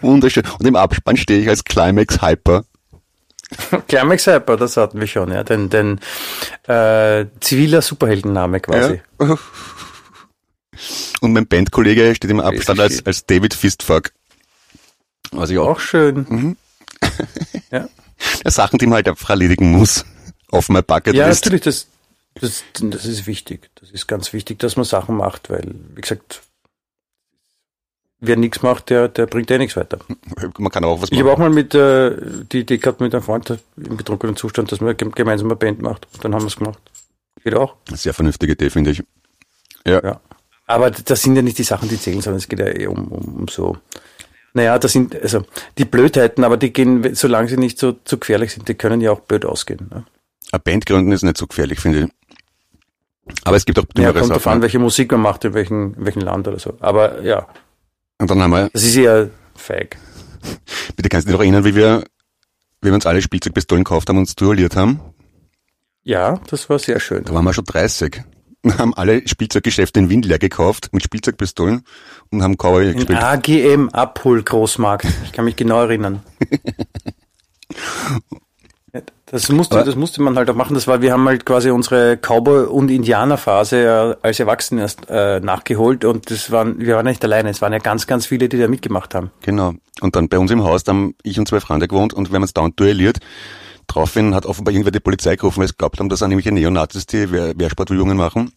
Wunderschön. 0.00 0.44
Und 0.58 0.66
im 0.66 0.76
Abspann 0.76 1.16
stehe 1.16 1.40
ich 1.40 1.48
als 1.48 1.64
Climax 1.64 2.22
Hyper. 2.22 2.64
Climax 3.86 4.26
Hyper, 4.26 4.56
das 4.56 4.76
hatten 4.76 4.98
wir 4.98 5.06
schon, 5.06 5.30
ja. 5.30 5.44
Den, 5.44 5.70
den 5.70 6.00
äh, 6.66 7.26
ziviler 7.40 7.82
Superheldenname 7.82 8.60
quasi. 8.60 9.00
Ja. 9.20 9.38
Und 11.20 11.32
mein 11.32 11.46
Bandkollege 11.46 12.14
steht 12.14 12.30
im 12.30 12.40
Abstand 12.40 12.80
als, 12.80 13.04
als 13.06 13.24
David 13.24 13.54
Fistfuck. 13.54 14.12
Was 15.30 15.50
ich 15.50 15.58
auch, 15.58 15.68
Auch 15.68 15.80
schön. 15.80 16.26
Mhm. 16.28 16.56
ja. 17.70 17.88
ja, 18.44 18.50
Sachen, 18.50 18.78
die 18.78 18.86
man 18.86 18.96
halt 18.96 19.08
einfach 19.08 19.30
erledigen 19.30 19.70
muss. 19.72 20.04
Auf 20.50 20.68
mein 20.68 20.84
Bucket 20.84 21.14
ja, 21.14 21.28
natürlich, 21.28 21.62
das, 21.62 21.86
das, 22.40 22.62
das 22.74 23.04
ist 23.04 23.26
wichtig. 23.26 23.70
Das 23.74 23.90
ist 23.90 24.06
ganz 24.06 24.32
wichtig, 24.32 24.58
dass 24.60 24.76
man 24.76 24.84
Sachen 24.84 25.16
macht, 25.16 25.50
weil, 25.50 25.74
wie 25.94 26.00
gesagt, 26.00 26.42
wer 28.20 28.36
nichts 28.36 28.62
macht, 28.62 28.90
der, 28.90 29.08
der 29.08 29.26
bringt 29.26 29.50
eh 29.50 29.58
nichts 29.58 29.76
weiter. 29.76 29.98
Man 30.58 30.70
kann 30.70 30.84
auch 30.84 31.02
was 31.02 31.10
Ich 31.10 31.18
habe 31.18 31.32
auch 31.32 31.38
mal 31.38 31.50
mit 31.50 31.74
äh, 31.74 32.12
die 32.52 32.60
Idee 32.60 32.78
gehabt 32.78 33.00
mit 33.00 33.14
einem 33.14 33.22
Freund 33.24 33.58
im 33.76 33.96
betrunkenen 33.96 34.36
Zustand, 34.36 34.70
dass 34.72 34.80
man 34.80 34.96
gem- 34.96 35.12
gemeinsam 35.12 35.48
eine 35.48 35.56
Band 35.56 35.82
macht. 35.82 36.06
Und 36.14 36.24
dann 36.24 36.34
haben 36.34 36.42
wir 36.42 36.48
es 36.48 36.56
gemacht. 36.56 36.78
Geht 37.42 37.54
auch. 37.54 37.74
Sehr 37.92 38.14
vernünftige 38.14 38.52
Idee, 38.52 38.70
finde 38.70 38.90
ich. 38.92 39.02
Ja. 39.86 40.02
Ja. 40.02 40.20
Aber 40.66 40.90
das 40.90 41.22
sind 41.22 41.36
ja 41.36 41.42
nicht 41.42 41.58
die 41.58 41.62
Sachen, 41.62 41.88
die 41.88 42.00
zählen, 42.00 42.20
sondern 42.20 42.38
es 42.38 42.48
geht 42.48 42.58
ja 42.58 42.66
eh 42.66 42.86
um, 42.86 43.06
um, 43.08 43.34
um 43.40 43.48
so. 43.48 43.76
Naja, 44.56 44.78
das 44.78 44.92
sind 44.92 45.14
also 45.20 45.44
die 45.76 45.84
Blödheiten, 45.84 46.42
aber 46.42 46.56
die 46.56 46.72
gehen, 46.72 47.14
solange 47.14 47.46
sie 47.48 47.58
nicht 47.58 47.78
so 47.78 47.92
zu 47.92 48.16
gefährlich 48.18 48.52
sind, 48.54 48.66
die 48.68 48.74
können 48.74 49.02
ja 49.02 49.10
auch 49.12 49.20
blöd 49.20 49.44
ausgehen. 49.44 49.88
Ne? 49.92 50.06
Eine 50.50 50.60
Band 50.60 50.86
gründen 50.86 51.12
ist 51.12 51.22
nicht 51.22 51.36
so 51.36 51.46
gefährlich, 51.46 51.78
finde 51.78 51.98
ich. 52.04 53.34
Aber 53.44 53.56
es 53.56 53.66
gibt 53.66 53.78
auch 53.78 53.84
Ja, 53.84 53.92
dümmere 53.94 54.20
kommt 54.20 54.30
drauf 54.30 54.46
an, 54.46 54.52
Sachen. 54.54 54.62
welche 54.62 54.78
Musik 54.78 55.12
man 55.12 55.20
macht, 55.20 55.44
in 55.44 55.52
welchem, 55.52 55.94
in 55.98 56.06
welchem 56.06 56.22
Land 56.22 56.48
oder 56.48 56.58
so. 56.58 56.74
Aber 56.80 57.20
ja, 57.22 57.46
Und 58.18 58.30
dann 58.30 58.40
haben 58.40 58.50
wir, 58.52 58.70
das 58.72 58.82
ist 58.84 58.94
ja 58.94 59.26
feig. 59.56 59.98
bitte 60.96 61.10
kannst 61.10 61.26
du 61.26 61.32
dich 61.32 61.36
noch 61.36 61.42
erinnern, 61.42 61.64
wie 61.64 61.74
wir, 61.74 62.04
wie 62.80 62.88
wir 62.88 62.94
uns 62.94 63.04
alle 63.04 63.20
Spielzeugpistolen 63.20 63.84
gekauft 63.84 64.08
haben 64.08 64.16
und 64.16 64.22
uns 64.22 64.36
duelliert 64.36 64.74
haben? 64.74 65.00
Ja, 66.02 66.40
das 66.48 66.70
war 66.70 66.78
sehr 66.78 66.98
schön. 67.00 67.24
Da 67.24 67.34
waren 67.34 67.44
wir 67.44 67.52
schon 67.52 67.64
30. 67.66 68.22
Haben 68.78 68.94
alle 68.94 69.26
Spielzeuggeschäfte 69.28 70.00
in 70.00 70.10
Wien 70.10 70.22
leer 70.22 70.38
gekauft 70.38 70.88
mit 70.92 71.02
Spielzeugpistolen 71.02 71.82
und 72.30 72.42
haben 72.42 72.56
Cowboy 72.56 72.94
gespielt. 72.94 73.22
AGM 73.22 73.88
Abhol 73.90 74.42
Großmarkt. 74.42 75.06
Ich 75.24 75.32
kann 75.32 75.44
mich 75.44 75.56
genau 75.56 75.82
erinnern. 75.82 76.22
Das 79.26 79.48
musste, 79.48 79.82
das 79.82 79.96
musste 79.96 80.22
man 80.22 80.36
halt 80.36 80.48
auch 80.48 80.54
machen. 80.54 80.74
Das 80.74 80.86
war, 80.86 81.02
wir 81.02 81.12
haben 81.12 81.26
halt 81.26 81.44
quasi 81.44 81.70
unsere 81.70 82.16
Cowboy- 82.16 82.66
und 82.66 82.90
Indianerphase 82.90 83.76
äh, 84.22 84.26
als 84.26 84.38
Erwachsene 84.38 84.82
erst 84.82 85.10
äh, 85.10 85.40
nachgeholt 85.40 86.04
und 86.04 86.30
das 86.30 86.52
waren, 86.52 86.78
wir 86.78 86.94
waren 86.94 87.06
nicht 87.06 87.24
alleine. 87.24 87.50
Es 87.50 87.60
waren 87.60 87.72
ja 87.72 87.80
ganz, 87.80 88.06
ganz 88.06 88.26
viele, 88.26 88.48
die 88.48 88.58
da 88.58 88.68
mitgemacht 88.68 89.14
haben. 89.14 89.32
Genau. 89.42 89.74
Und 90.00 90.14
dann 90.14 90.28
bei 90.28 90.38
uns 90.38 90.50
im 90.52 90.62
Haus, 90.62 90.84
da 90.84 90.92
haben 90.92 91.14
ich 91.24 91.38
und 91.38 91.48
zwei 91.48 91.58
Freunde 91.58 91.88
gewohnt 91.88 92.14
und 92.14 92.30
wir 92.30 92.36
haben 92.36 92.42
uns 92.42 92.54
dauernd 92.54 92.78
duelliert. 92.78 93.18
Daraufhin 93.86 94.34
hat 94.34 94.46
offenbar 94.46 94.72
irgendwer 94.72 94.90
die 94.90 95.00
Polizei 95.00 95.36
gerufen, 95.36 95.60
weil 95.60 95.68
sie 95.68 95.74
glaubt 95.76 95.98
haben, 95.98 96.08
dass 96.08 96.20
sind 96.20 96.30
nämlich 96.30 96.46
Neonazis, 96.46 97.06
die 97.06 97.30
Wehr 97.30 97.52
Wehrsportübungen 97.56 98.16
machen. 98.16 98.52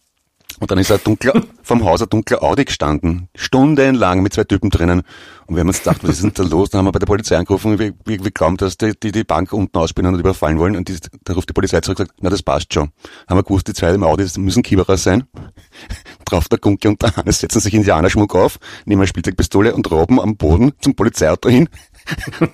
Und 0.58 0.70
dann 0.70 0.78
ist 0.78 0.90
ein 0.90 1.00
dunkler, 1.02 1.42
vom 1.62 1.84
Haus 1.84 2.02
ein 2.02 2.08
dunkler 2.08 2.42
Audi 2.42 2.64
gestanden. 2.64 3.28
Stundenlang 3.34 4.22
mit 4.22 4.34
zwei 4.34 4.44
Typen 4.44 4.68
drinnen. 4.70 5.02
Und 5.46 5.56
wir 5.56 5.60
haben 5.60 5.68
uns 5.68 5.78
gedacht, 5.78 6.02
was 6.02 6.10
ist 6.10 6.22
denn 6.22 6.32
da 6.34 6.42
los? 6.42 6.70
Dann 6.70 6.80
haben 6.80 6.86
wir 6.86 6.92
bei 6.92 6.98
der 6.98 7.06
Polizei 7.06 7.36
angerufen, 7.36 7.78
wir, 7.78 7.94
wir, 8.04 8.24
wir 8.24 8.30
glauben, 8.30 8.56
dass 8.56 8.76
die, 8.76 8.92
die 9.00 9.10
die 9.10 9.24
Bank 9.24 9.52
unten 9.52 9.76
ausspielen 9.78 10.12
und 10.12 10.20
überfallen 10.20 10.58
wollen. 10.58 10.76
Und 10.76 10.88
die, 10.88 10.98
da 11.24 11.32
ruft 11.32 11.48
die 11.48 11.54
Polizei 11.54 11.80
zurück 11.80 12.00
und 12.00 12.08
sagt, 12.08 12.20
na, 12.20 12.30
das 12.30 12.42
passt 12.42 12.74
schon. 12.74 12.90
Haben 13.26 13.38
wir 13.38 13.42
gewusst, 13.42 13.68
die 13.68 13.72
zwei 13.72 13.94
im 13.94 14.04
Audi 14.04 14.24
das 14.24 14.36
müssen 14.36 14.62
Kieberer 14.62 14.96
sein. 14.96 15.24
Drauf 16.26 16.48
der 16.48 16.58
Gunke 16.58 16.88
und 16.88 17.00
der 17.00 17.16
Hannes 17.16 17.40
setzen 17.40 17.60
sich 17.60 17.72
Indianerschmuck 17.72 18.34
auf, 18.34 18.58
nehmen 18.84 19.00
eine 19.00 19.08
Spielzeugpistole 19.08 19.74
und 19.74 19.90
robben 19.90 20.20
am 20.20 20.36
Boden 20.36 20.72
zum 20.80 20.94
Polizeiauto 20.94 21.48
hin, 21.48 21.68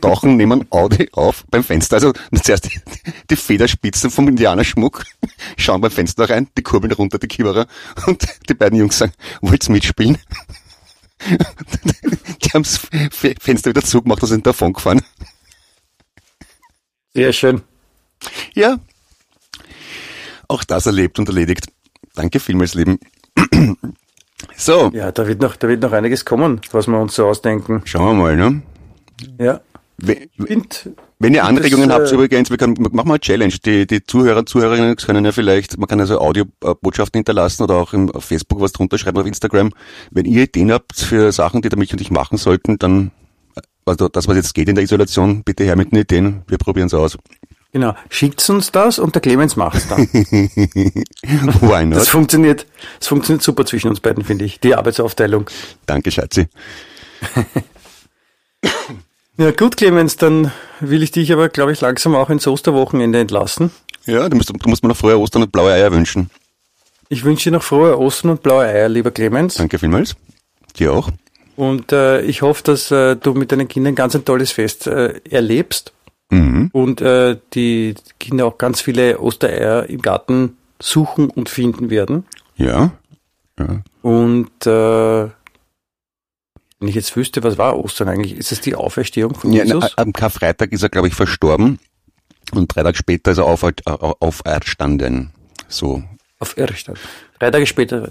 tauchen, 0.00 0.36
nehmen 0.36 0.66
Audi 0.70 1.08
auf 1.12 1.44
beim 1.50 1.64
Fenster. 1.64 1.96
Also 1.96 2.12
zuerst 2.42 2.64
die, 2.66 2.80
die 3.30 3.36
Federspitzen 3.36 4.10
vom 4.10 4.28
Indianerschmuck, 4.28 5.04
schauen 5.56 5.80
beim 5.80 5.90
Fenster 5.90 6.28
rein, 6.28 6.48
die 6.56 6.62
kurbeln 6.62 6.92
runter, 6.92 7.18
die 7.18 7.28
Kieberer, 7.28 7.66
und 8.06 8.26
die 8.48 8.54
beiden 8.54 8.78
Jungs 8.78 8.98
sagen, 8.98 9.12
wollt's 9.40 9.68
mitspielen? 9.68 10.18
Die 11.28 12.48
haben 12.52 12.62
das 12.62 12.80
Fenster 13.40 13.70
wieder 13.70 13.82
zugemacht 13.82 14.22
und 14.22 14.28
sind 14.28 14.46
davon 14.46 14.72
gefahren. 14.72 15.00
Sehr 17.14 17.32
schön. 17.32 17.62
Ja. 18.54 18.78
Auch 20.48 20.62
das 20.64 20.86
erlebt 20.86 21.18
und 21.18 21.28
erledigt. 21.28 21.66
Danke 22.14 22.38
vielmals, 22.40 22.74
Leben. 22.74 22.98
So, 24.56 24.90
Ja, 24.94 25.10
da 25.12 25.26
wird 25.26 25.40
noch, 25.40 25.56
da 25.56 25.68
wird 25.68 25.80
noch 25.82 25.92
einiges 25.92 26.24
kommen, 26.24 26.60
was 26.72 26.86
wir 26.86 26.98
uns 26.98 27.14
so 27.14 27.26
ausdenken. 27.26 27.82
schauen 27.84 28.16
wir 28.18 28.22
mal, 28.22 28.36
ne? 28.36 28.62
Ja. 29.38 29.60
We- 29.98 30.28
Und 30.38 30.90
Wenn 31.18 31.32
ihr 31.32 31.44
Anregungen 31.44 31.88
Das, 31.88 31.98
habt 32.00 32.10
äh, 32.12 32.14
übrigens, 32.16 32.50
wir 32.50 32.58
können, 32.58 32.74
machen 32.78 33.08
wir 33.08 33.14
eine 33.14 33.20
Challenge. 33.20 33.54
Die, 33.64 33.86
die 33.86 34.04
Zuhörer, 34.04 34.44
Zuhörerinnen 34.44 34.94
können 34.96 35.24
ja 35.24 35.32
vielleicht, 35.32 35.78
man 35.78 35.88
kann 35.88 35.98
also 36.00 36.18
Audiobotschaften 36.20 37.18
hinterlassen 37.20 37.62
oder 37.62 37.76
auch 37.76 37.94
im, 37.94 38.10
auf 38.10 38.24
Facebook 38.26 38.60
was 38.60 38.72
drunter 38.72 38.98
schreiben, 38.98 39.16
auf 39.18 39.26
Instagram. 39.26 39.72
Wenn 40.10 40.26
ihr 40.26 40.42
Ideen 40.42 40.70
habt 40.70 40.96
für 40.96 41.32
Sachen, 41.32 41.62
die 41.62 41.70
der 41.70 41.78
mich 41.78 41.92
und 41.92 42.00
ich 42.02 42.10
machen 42.10 42.36
sollten, 42.36 42.78
dann, 42.78 43.10
also 43.86 44.08
das, 44.08 44.28
was 44.28 44.36
jetzt 44.36 44.54
geht 44.54 44.68
in 44.68 44.74
der 44.74 44.84
Isolation, 44.84 45.44
bitte 45.44 45.64
her 45.64 45.76
mit 45.76 45.92
den 45.92 46.00
Ideen. 46.00 46.42
Wir 46.46 46.58
probieren 46.58 46.88
es 46.88 46.94
aus. 46.94 47.16
genau, 47.72 47.94
schickt 48.10 48.46
uns 48.50 48.70
das 48.72 48.98
und 48.98 49.14
der 49.14 49.22
Clemens 49.22 49.56
macht's 49.56 49.88
dann. 49.88 50.06
Why 50.12 51.88
Das 51.88 52.00
not? 52.00 52.08
funktioniert, 52.08 52.66
das 52.98 53.08
funktioniert 53.08 53.42
super 53.42 53.64
zwischen 53.64 53.88
uns 53.88 54.00
beiden, 54.00 54.24
finde 54.24 54.44
ich. 54.44 54.60
Die 54.60 54.74
Arbeitsaufteilung. 54.74 55.46
Danke, 55.86 56.10
Schatzi. 56.10 56.48
Ja 59.38 59.50
gut, 59.50 59.76
Clemens, 59.76 60.16
dann 60.16 60.50
will 60.80 61.02
ich 61.02 61.10
dich 61.10 61.32
aber, 61.32 61.48
glaube 61.48 61.72
ich, 61.72 61.80
langsam 61.80 62.14
auch 62.14 62.30
ins 62.30 62.46
Osterwochenende 62.46 63.20
entlassen. 63.20 63.70
Ja, 64.06 64.28
du 64.28 64.36
musst, 64.36 64.50
du 64.50 64.68
musst 64.68 64.82
mir 64.82 64.88
noch 64.88 64.96
frohe 64.96 65.18
Ostern 65.18 65.42
und 65.42 65.52
blaue 65.52 65.72
Eier 65.72 65.92
wünschen. 65.92 66.30
Ich 67.08 67.24
wünsche 67.24 67.50
dir 67.50 67.56
noch 67.56 67.62
frohe 67.62 67.98
Ostern 67.98 68.30
und 68.32 68.42
blaue 68.42 68.64
Eier, 68.64 68.88
lieber 68.88 69.10
Clemens. 69.10 69.54
Danke 69.54 69.78
vielmals. 69.78 70.16
Dir 70.76 70.92
auch. 70.92 71.10
Und 71.56 71.92
äh, 71.92 72.22
ich 72.22 72.42
hoffe, 72.42 72.62
dass 72.64 72.90
äh, 72.90 73.16
du 73.16 73.34
mit 73.34 73.52
deinen 73.52 73.68
Kindern 73.68 73.94
ganz 73.94 74.14
ein 74.14 74.24
tolles 74.24 74.52
Fest 74.52 74.86
äh, 74.86 75.20
erlebst 75.30 75.92
Mhm. 76.28 76.70
und 76.72 77.00
äh, 77.02 77.36
die 77.54 77.94
Kinder 78.18 78.46
auch 78.46 78.58
ganz 78.58 78.80
viele 78.80 79.20
Ostereier 79.20 79.88
im 79.88 80.02
Garten 80.02 80.56
suchen 80.82 81.30
und 81.30 81.48
finden 81.48 81.88
werden. 81.88 82.24
Ja. 82.56 82.90
ja. 83.60 83.82
Und 84.02 84.66
äh, 84.66 85.28
wenn 86.78 86.88
ich 86.88 86.94
jetzt 86.94 87.14
wüsste, 87.16 87.42
was 87.42 87.58
war 87.58 87.78
Ostern 87.78 88.08
eigentlich? 88.08 88.36
Ist 88.36 88.52
es 88.52 88.60
die 88.60 88.74
Auferstehung 88.74 89.34
von 89.34 89.52
ja 89.52 89.64
na, 89.64 89.74
Jesus? 89.74 89.96
am 89.96 90.12
Karfreitag 90.12 90.72
ist 90.72 90.82
er, 90.82 90.88
glaube 90.88 91.08
ich, 91.08 91.14
verstorben. 91.14 91.78
Und 92.52 92.74
drei 92.74 92.82
Tage 92.82 92.96
später 92.96 93.32
ist 93.32 93.38
er 93.38 93.44
auf, 93.44 93.64
auferstanden. 94.20 95.30
So. 95.68 96.02
Auf 96.38 96.56
Irrstand. 96.56 96.98
Drei 97.38 97.50
Tage 97.50 97.66
später, 97.66 98.10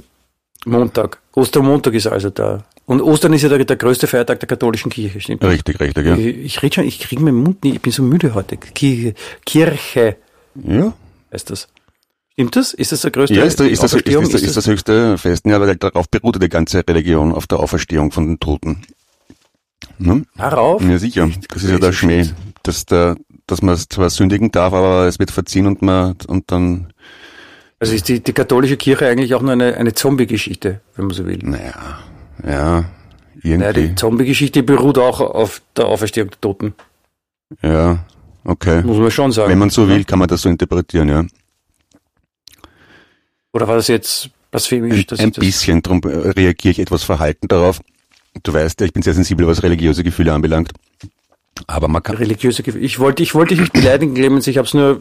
Montag. 0.65 1.19
Ostermontag 1.33 1.93
ist 1.93 2.07
also 2.07 2.29
da. 2.29 2.65
Und 2.87 3.01
Ostern 3.01 3.33
ist 3.33 3.43
ja 3.43 3.49
der, 3.49 3.63
der 3.63 3.77
größte 3.77 4.07
Feiertag 4.07 4.39
der 4.39 4.47
katholischen 4.47 4.91
Kirche, 4.91 5.19
stimmt? 5.19 5.43
Richtig, 5.43 5.79
richtig, 5.79 6.05
ja. 6.05 6.15
Ich, 6.15 6.37
ich 6.37 6.63
rede 6.63 6.75
schon, 6.75 6.83
ich 6.85 6.99
kriege 6.99 7.23
meinen 7.23 7.37
Mund 7.37 7.63
nicht, 7.63 7.75
ich 7.75 7.81
bin 7.81 7.91
so 7.91 8.03
müde 8.03 8.33
heute. 8.33 8.57
Kirche, 8.57 9.15
Kirche 9.45 10.17
Ja, 10.55 10.93
heißt 11.31 11.49
das. 11.49 11.67
Stimmt 12.35 12.55
das? 12.57 12.73
Ist 12.73 12.91
das 12.91 13.01
der 13.01 13.11
größte 13.11 13.33
ja 13.33 13.45
ist, 13.45 13.59
das, 13.61 13.67
ist, 13.67 13.81
das, 13.81 13.93
ist, 13.93 14.05
das, 14.33 14.41
ist 14.41 14.57
das 14.57 14.67
höchste 14.67 15.17
Fest. 15.17 15.45
Ja, 15.45 15.59
weil 15.61 15.75
darauf 15.77 16.09
beruht 16.09 16.41
die 16.41 16.49
ganze 16.49 16.83
Religion, 16.85 17.31
auf 17.31 17.47
der 17.47 17.59
Auferstehung 17.59 18.11
von 18.11 18.27
den 18.27 18.39
Toten. 18.41 18.81
Ne? 19.97 20.25
Darauf? 20.37 20.83
Ja, 20.83 20.97
sicher. 20.97 21.29
Das 21.49 21.63
ist 21.63 21.69
ja 21.69 21.79
der 21.79 21.93
Schmäh. 21.93 22.25
Dass, 22.63 22.85
der, 22.85 23.15
dass 23.47 23.61
man 23.61 23.77
zwar 23.77 24.09
sündigen 24.09 24.51
darf, 24.51 24.73
aber 24.73 25.07
es 25.07 25.17
wird 25.17 25.31
verziehen 25.31 25.65
und 25.65 25.81
man, 25.81 26.15
und 26.27 26.51
dann, 26.51 26.91
Also 27.79 27.93
ist 27.93 28.09
die, 28.09 28.21
die 28.21 28.33
katholische 28.33 28.75
Kirche 28.75 29.07
eigentlich 29.07 29.33
auch 29.33 29.41
nur 29.41 29.53
eine, 29.53 29.77
eine 29.77 29.93
Zombie-Geschichte, 29.93 30.81
wenn 30.97 31.05
man 31.05 31.15
so 31.15 31.25
will. 31.25 31.39
naja, 31.41 31.99
ja, 32.45 32.51
Ja, 32.81 32.85
die 33.43 33.49
irgendwie. 33.51 33.95
Zombie-Geschichte 33.95 34.61
beruht 34.63 34.97
auch 34.97 35.21
auf 35.21 35.61
der 35.77 35.85
Auferstehung 35.85 36.31
der 36.31 36.41
Toten. 36.41 36.73
Ja, 37.61 37.99
okay. 38.43 38.81
Muss 38.83 38.97
man 38.97 39.11
schon 39.11 39.31
sagen. 39.31 39.49
Wenn 39.51 39.59
man 39.59 39.69
so 39.69 39.87
will, 39.87 40.03
kann 40.03 40.19
man 40.19 40.27
das 40.27 40.41
so 40.41 40.49
interpretieren, 40.49 41.07
ja. 41.07 41.23
Oder 43.55 43.69
war 43.69 43.77
das 43.77 43.87
jetzt 43.87 44.29
blasphemisch? 44.51 44.99
Ein, 44.99 45.05
dass 45.07 45.19
ein 45.21 45.31
bisschen, 45.31 45.81
darum 45.81 46.01
reagiere 46.03 46.71
ich 46.73 46.79
etwas 46.79 47.03
verhalten 47.03 47.47
darauf. 47.47 47.79
Du 48.43 48.51
weißt 48.53 48.81
ja, 48.81 48.85
ich 48.85 48.91
bin 48.91 49.01
sehr 49.01 49.13
sensibel, 49.13 49.47
was 49.47 49.63
religiöse 49.63 50.03
Gefühle 50.03 50.33
anbelangt. 50.33 50.71
Aber 51.67 51.87
man 51.87 52.03
kann, 52.03 52.17
religiöse 52.17 52.63
Gefühle. 52.63 52.83
Ich 52.83 52.99
wollte, 52.99 53.23
ich 53.23 53.33
wollte 53.33 53.53
dich 53.53 53.61
nicht 53.61 53.71
beleidigen, 53.71 54.13
Clemens. 54.13 54.45
Ich 54.47 54.57
habe 54.57 54.67
es 54.67 54.73
nur 54.73 54.99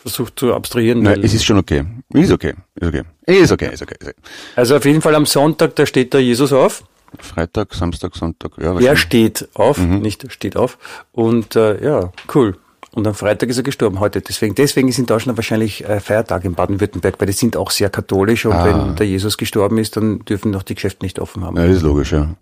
versucht 0.00 0.38
zu 0.38 0.54
abstrahieren. 0.54 1.02
nein, 1.02 1.20
es 1.22 1.34
ist 1.34 1.44
schon 1.44 1.58
okay. 1.58 1.84
Ist 2.14 2.32
okay, 2.32 2.54
ist 2.76 2.88
okay. 2.88 3.02
Ist 3.26 3.52
okay, 3.52 3.70
ist 3.74 3.82
okay. 3.82 3.94
Ist 4.00 4.08
okay. 4.08 4.14
also 4.56 4.76
auf 4.76 4.86
jeden 4.86 5.02
Fall 5.02 5.14
am 5.14 5.26
Sonntag, 5.26 5.76
da 5.76 5.84
steht 5.84 6.14
der 6.14 6.22
Jesus 6.22 6.50
auf. 6.50 6.84
Freitag, 7.18 7.74
Samstag, 7.74 8.16
Sonntag, 8.16 8.52
ja, 8.58 8.80
Er 8.80 8.96
steht 8.96 9.50
auf, 9.52 9.76
Mhm. 9.76 9.98
nicht 9.98 10.32
steht 10.32 10.56
auf. 10.56 10.78
Und 11.12 11.56
äh, 11.56 11.84
ja, 11.84 12.10
cool. 12.34 12.56
Und 12.94 13.06
am 13.06 13.14
Freitag 13.14 13.48
ist 13.48 13.56
er 13.56 13.62
gestorben 13.62 14.00
heute. 14.00 14.20
Deswegen, 14.20 14.54
deswegen 14.54 14.88
ist 14.88 14.98
in 14.98 15.06
Deutschland 15.06 15.38
wahrscheinlich 15.38 15.82
äh, 15.88 15.98
Feiertag 16.00 16.44
in 16.44 16.54
Baden-Württemberg, 16.54 17.18
weil 17.18 17.26
die 17.26 17.32
sind 17.32 17.56
auch 17.56 17.70
sehr 17.70 17.88
katholisch 17.88 18.44
und 18.44 18.52
Ah. 18.52 18.64
wenn 18.66 18.96
der 18.96 19.06
Jesus 19.06 19.38
gestorben 19.38 19.78
ist, 19.78 19.96
dann 19.96 20.20
dürfen 20.26 20.50
noch 20.50 20.62
die 20.62 20.74
Geschäfte 20.74 21.04
nicht 21.04 21.18
offen 21.18 21.42
haben. 21.44 21.56
Ja, 21.56 21.66
das 21.66 21.76
ist 21.76 21.82
logisch, 21.82 22.12
ja. 22.12 22.34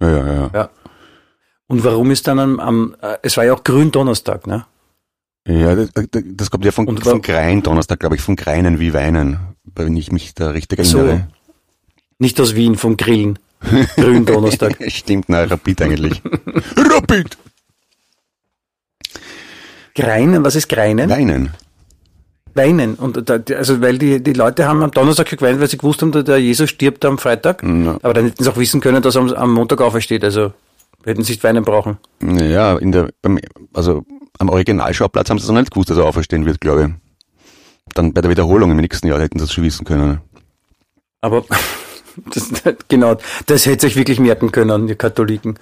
Ja, 0.00 0.10
ja, 0.10 0.32
ja. 0.32 0.50
Ja. 0.54 0.70
Und 1.68 1.84
warum 1.84 2.10
ist 2.10 2.26
dann 2.26 2.38
am, 2.38 2.60
am 2.60 2.96
äh, 3.00 3.16
es 3.22 3.36
war 3.38 3.44
ja 3.44 3.54
auch 3.54 3.64
Gründonnerstag, 3.64 4.46
ne? 4.46 4.66
Ja, 5.46 5.74
das, 5.74 5.88
das 6.12 6.50
kommt 6.50 6.64
ja 6.66 6.72
von, 6.72 6.86
Und 6.86 7.02
von 7.02 7.22
Grein, 7.22 7.62
Donnerstag, 7.62 8.00
glaube 8.00 8.16
ich, 8.16 8.20
von 8.20 8.36
Greinen 8.36 8.80
wie 8.80 8.92
Weinen, 8.92 9.38
wenn 9.74 9.96
ich 9.96 10.12
mich 10.12 10.34
da 10.34 10.50
richtig 10.50 10.84
So. 10.84 10.98
erinnere. 10.98 11.28
Nicht 12.18 12.38
aus 12.40 12.54
Wien 12.54 12.76
vom 12.76 12.98
Grillen. 12.98 13.38
Gründonnerstag. 13.96 14.76
Stimmt, 14.88 15.28
nein, 15.30 15.48
Rapid 15.48 15.82
eigentlich. 15.82 16.22
Rapid! 16.76 17.38
Greinen, 19.98 20.44
was 20.44 20.54
ist 20.54 20.68
Greinen? 20.68 21.10
Weinen. 21.10 21.50
Weinen. 22.54 22.94
Und 22.94 23.28
da, 23.28 23.38
also 23.56 23.80
weil 23.80 23.98
die, 23.98 24.22
die 24.22 24.32
Leute 24.32 24.66
haben 24.66 24.82
am 24.82 24.90
Donnerstag 24.90 25.28
geweint, 25.28 25.60
weil 25.60 25.68
sie 25.68 25.76
gewusst 25.76 26.02
haben, 26.02 26.12
dass 26.12 26.24
der 26.24 26.38
Jesus 26.38 26.70
stirbt 26.70 27.04
am 27.04 27.18
Freitag. 27.18 27.62
Ja. 27.62 27.98
Aber 28.02 28.14
dann 28.14 28.26
hätten 28.26 28.42
sie 28.42 28.50
auch 28.50 28.56
wissen 28.56 28.80
können, 28.80 29.02
dass 29.02 29.16
er 29.16 29.36
am, 29.36 29.52
Montag 29.52 29.80
aufersteht. 29.80 30.22
Also 30.22 30.52
hätten 31.04 31.24
sie 31.24 31.32
nicht 31.32 31.44
weinen 31.44 31.64
brauchen. 31.64 31.98
Ja, 32.22 32.76
in 32.78 32.92
der, 32.92 33.08
also 33.74 34.04
am 34.38 34.48
Originalschauplatz 34.48 35.30
haben 35.30 35.38
sie 35.38 35.44
es 35.44 35.50
noch 35.50 35.58
nicht 35.58 35.72
gewusst, 35.72 35.90
dass 35.90 35.98
er 35.98 36.04
auferstehen 36.04 36.46
wird, 36.46 36.60
glaube 36.60 36.84
ich. 36.84 37.94
Dann 37.94 38.12
bei 38.12 38.20
der 38.20 38.30
Wiederholung 38.30 38.70
im 38.70 38.76
nächsten 38.76 39.08
Jahr 39.08 39.20
hätten 39.20 39.38
sie 39.38 39.46
das 39.46 39.52
schon 39.52 39.64
wissen 39.64 39.84
können. 39.84 40.20
Aber 41.20 41.44
das, 42.34 42.52
genau, 42.86 43.16
das 43.46 43.66
hätte 43.66 43.86
sich 43.86 43.96
wirklich 43.96 44.20
merken 44.20 44.52
können, 44.52 44.86
die 44.86 44.94
Katholiken. 44.94 45.58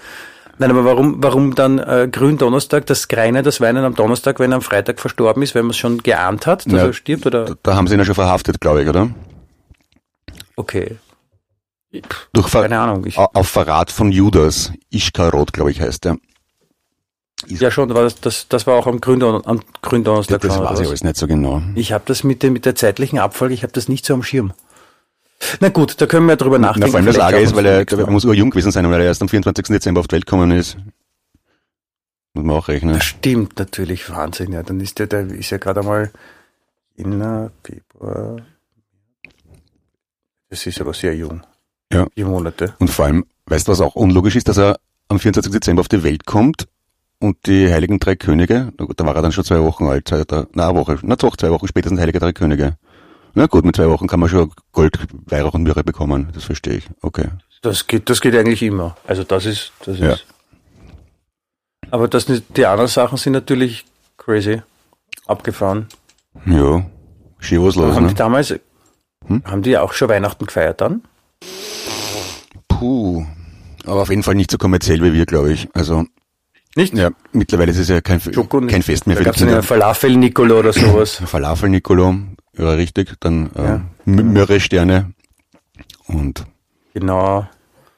Nein, 0.58 0.70
aber 0.70 0.84
warum, 0.86 1.22
warum 1.22 1.54
dann 1.54 1.78
äh, 1.78 2.08
Gründonnerstag, 2.10 2.86
das 2.86 3.08
Greine, 3.08 3.42
das 3.42 3.60
Weinen 3.60 3.84
am 3.84 3.94
Donnerstag, 3.94 4.38
wenn 4.40 4.52
er 4.52 4.56
am 4.56 4.62
Freitag 4.62 5.00
verstorben 5.00 5.42
ist, 5.42 5.54
wenn 5.54 5.66
man 5.66 5.70
es 5.72 5.76
schon 5.76 5.98
geahnt 6.02 6.46
hat, 6.46 6.64
dass 6.66 6.72
Ja. 6.72 6.86
er 6.86 6.92
stirbt? 6.94 7.26
Oder? 7.26 7.44
Da, 7.44 7.54
da 7.62 7.76
haben 7.76 7.86
sie 7.88 7.94
ihn 7.94 7.98
ja 7.98 8.04
schon 8.06 8.14
verhaftet, 8.14 8.60
glaube 8.60 8.82
ich, 8.82 8.88
oder? 8.88 9.10
Okay. 10.56 10.96
Durch 12.32 12.48
Ver 12.48 12.62
Keine 12.62 12.78
Ahnung. 12.78 13.06
Ich, 13.06 13.18
au- 13.18 13.28
auf 13.32 13.48
Verrat 13.48 13.90
von 13.90 14.10
Judas. 14.12 14.72
Ischkarot, 14.90 15.52
glaube 15.52 15.70
ich, 15.70 15.80
heißt 15.80 16.04
der. 16.06 16.16
ja, 17.46 17.70
schon, 17.70 17.92
war 17.94 18.02
das, 18.02 18.20
das, 18.20 18.48
das 18.48 18.66
war 18.66 18.74
auch 18.76 18.86
am, 18.86 19.00
Gründon, 19.00 19.42
am 19.46 19.60
Gründonnerstag. 19.82 20.40
Das 20.40 20.58
oder 20.58 20.70
weiß 20.70 20.80
ich 20.80 20.88
alles 20.88 21.04
nicht 21.04 21.16
so 21.16 21.26
genau. 21.26 21.62
Ich 21.74 21.92
habe 21.92 22.04
das 22.06 22.24
mit, 22.24 22.42
der- 22.42 22.50
mit 22.50 22.64
der 22.64 22.74
zeitlichen 22.74 23.18
Abfolge, 23.18 23.54
ich 23.54 23.62
habe 23.62 23.72
das 23.72 23.88
nicht 23.88 24.04
so 24.06 24.14
am 24.14 24.22
Schirm. 24.22 24.52
Na 25.60 25.68
gut, 25.68 26.00
da 26.00 26.06
können 26.06 26.26
wir 26.26 26.36
drüber 26.36 26.58
nachdenken. 26.58 26.86
Na, 26.86 26.90
vor 26.90 26.96
allem 26.98 27.06
das 27.06 27.16
Lager 27.16 27.40
ist, 27.40 27.54
weil 27.54 27.66
er, 27.66 27.86
er 27.86 28.10
muss 28.10 28.24
urjung 28.24 28.50
gewesen 28.50 28.70
sein, 28.70 28.90
weil 28.90 29.00
er 29.00 29.06
erst 29.06 29.22
am 29.22 29.28
24. 29.28 29.66
Dezember 29.66 30.00
auf 30.00 30.08
die 30.08 30.14
Welt 30.14 30.26
gekommen 30.26 30.50
ist. 30.50 30.76
Muss 32.34 32.44
man 32.44 32.56
auch 32.56 32.68
rechnen. 32.68 32.94
Das 32.94 33.04
stimmt 33.04 33.58
natürlich, 33.58 34.10
Wahnsinn. 34.10 34.52
Ja, 34.52 34.62
dann 34.62 34.80
ist 34.80 34.98
der, 34.98 35.06
der 35.06 35.26
ist 35.26 35.50
ja 35.50 35.58
gerade 35.58 35.80
einmal 35.80 36.10
Jänner, 36.96 37.50
Februar. 37.62 38.36
Das 40.48 40.66
ist 40.66 40.80
aber 40.80 40.94
sehr 40.94 41.14
jung. 41.14 41.42
Ja. 41.92 42.06
Vier 42.14 42.26
Monate. 42.26 42.74
Und 42.78 42.88
vor 42.88 43.06
allem, 43.06 43.26
weißt 43.46 43.68
du, 43.68 43.72
was 43.72 43.80
auch 43.80 43.94
unlogisch 43.94 44.36
ist, 44.36 44.48
dass 44.48 44.58
er 44.58 44.78
am 45.08 45.18
24. 45.18 45.52
Dezember 45.52 45.80
auf 45.80 45.88
die 45.88 46.02
Welt 46.02 46.26
kommt 46.26 46.66
und 47.18 47.46
die 47.46 47.72
Heiligen 47.72 47.98
Drei 48.00 48.16
Könige, 48.16 48.72
da 48.76 49.06
war 49.06 49.14
er 49.14 49.22
dann 49.22 49.32
schon 49.32 49.44
zwei 49.44 49.62
Wochen 49.62 49.86
alt, 49.86 50.10
drei, 50.10 50.24
na, 50.52 50.68
eine 50.68 50.78
Woche, 50.78 50.98
na 51.02 51.16
doch, 51.16 51.36
zwei 51.36 51.50
Wochen 51.50 51.68
später 51.68 51.88
sind 51.88 52.00
Heilige 52.00 52.18
Drei 52.18 52.32
Könige. 52.32 52.76
Na 53.38 53.44
gut, 53.46 53.66
mit 53.66 53.76
zwei 53.76 53.88
Wochen 53.88 54.06
kann 54.06 54.18
man 54.18 54.30
schon 54.30 54.50
Gold, 54.72 54.98
Weihrauch 55.26 55.52
und 55.52 55.62
Myrrhe 55.62 55.84
bekommen, 55.84 56.28
das 56.32 56.44
verstehe 56.44 56.76
ich. 56.78 56.88
Okay. 57.02 57.26
Das 57.60 57.86
geht, 57.86 58.08
das 58.08 58.22
geht 58.22 58.34
eigentlich 58.34 58.62
immer. 58.62 58.96
Also 59.06 59.24
das 59.24 59.44
ist, 59.44 59.72
das 59.84 59.98
Ja. 59.98 60.12
ist. 60.14 60.24
Aber 61.90 62.08
das, 62.08 62.24
die 62.26 62.64
anderen 62.66 62.88
Sachen 62.88 63.18
sind 63.18 63.34
natürlich 63.34 63.84
crazy. 64.16 64.62
Abgefahren. 65.26 65.86
Ja, 66.46 66.86
schön 67.38 67.62
was 67.62 67.74
los, 67.76 67.94
haben 67.94 68.04
die 68.08 68.14
ne? 68.14 68.18
damals, 68.18 68.54
Hm? 69.26 69.42
haben 69.44 69.60
die 69.62 69.76
auch 69.76 69.92
schon 69.92 70.08
Weihnachten 70.08 70.46
gefeiert 70.46 70.80
dann? 70.80 71.02
Puh. 72.68 73.24
Aber 73.84 74.02
auf 74.02 74.08
jeden 74.10 74.22
Fall 74.22 74.34
nicht 74.34 74.50
so 74.50 74.56
kommerziell 74.58 75.02
wie 75.02 75.12
wir, 75.12 75.26
glaube 75.26 75.52
ich. 75.52 75.68
Also, 75.74 76.04
Nicht? 76.74 76.94
ja, 76.94 77.10
mittlerweile 77.32 77.70
ist 77.70 77.78
es 77.78 77.88
ja 77.88 78.00
kein, 78.00 78.20
Schoko 78.20 78.60
kein 78.62 78.82
Fest 78.82 79.06
mehr 79.06 79.16
Da 79.16 79.18
für 79.18 79.24
die 79.24 79.26
gab 79.26 79.36
es 79.36 79.42
einen 79.42 79.50
Kinder. 79.50 79.62
Falafel-Nicolo 79.62 80.58
oder 80.58 80.72
sowas. 80.72 81.20
Falafel 81.26 81.68
Nicolo, 81.70 82.16
ja 82.58 82.70
richtig, 82.70 83.14
dann 83.20 83.50
äh, 83.54 83.62
Ja. 83.62 83.74
M- 84.06 84.32
Myrrhe-Sterne 84.32 85.12
und 86.06 86.44
genau. 86.94 87.46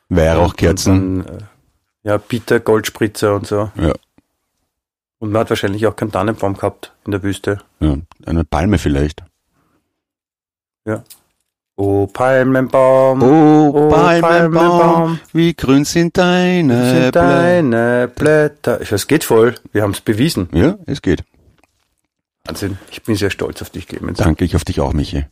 Weihrauchkerzen. 0.09 1.25
Dann, 1.25 1.37
äh, 1.39 1.43
ja, 2.05 2.19
Peter 2.19 2.61
Goldspritzer 2.61 3.35
und 3.35 3.47
so. 3.47 3.71
Ja, 3.77 3.93
Und 5.19 5.33
man 5.33 5.41
hat 5.41 5.51
wahrscheinlich 5.51 5.87
auch 5.87 5.97
keinen 5.97 6.13
Tannenbaum 6.13 6.55
gehabt 6.55 6.93
in 7.05 7.13
der 7.13 7.23
Wüste. 7.23 7.59
ja, 7.81 7.97
eine 8.27 8.45
Palme 8.45 8.79
vielleicht. 8.79 9.23
Oh, 11.77 12.07
Palmenbaum. 12.09 13.23
Oh, 13.23 13.71
Oh, 13.75 13.89
Palmenbaum, 13.91 15.21
wie 15.33 15.55
grün 15.55 15.85
sind 15.85 16.17
deine 16.17 17.03
sind 17.05 17.15
deine 17.17 18.09
Blätter. 18.13 18.81
Es 18.81 19.07
geht 19.07 19.23
voll. 19.23 19.55
Wir 19.73 19.83
haben 19.83 19.93
es 19.93 20.01
bewiesen. 20.01 20.49
Ja, 20.53 20.77
es 20.87 21.03
geht. 21.03 21.23
Wahnsinn. 22.49 22.79
Ich 22.91 23.03
bin 23.03 23.15
sehr 23.15 23.31
stolz 23.31 23.61
auf 23.63 23.71
dich, 23.71 23.87
Clemens. 23.87 24.19
Danke, 24.19 24.45
ich 24.45 24.57
auf 24.57 24.65
dich 24.65 24.81
auch, 24.81 24.93
Michi. 24.93 25.27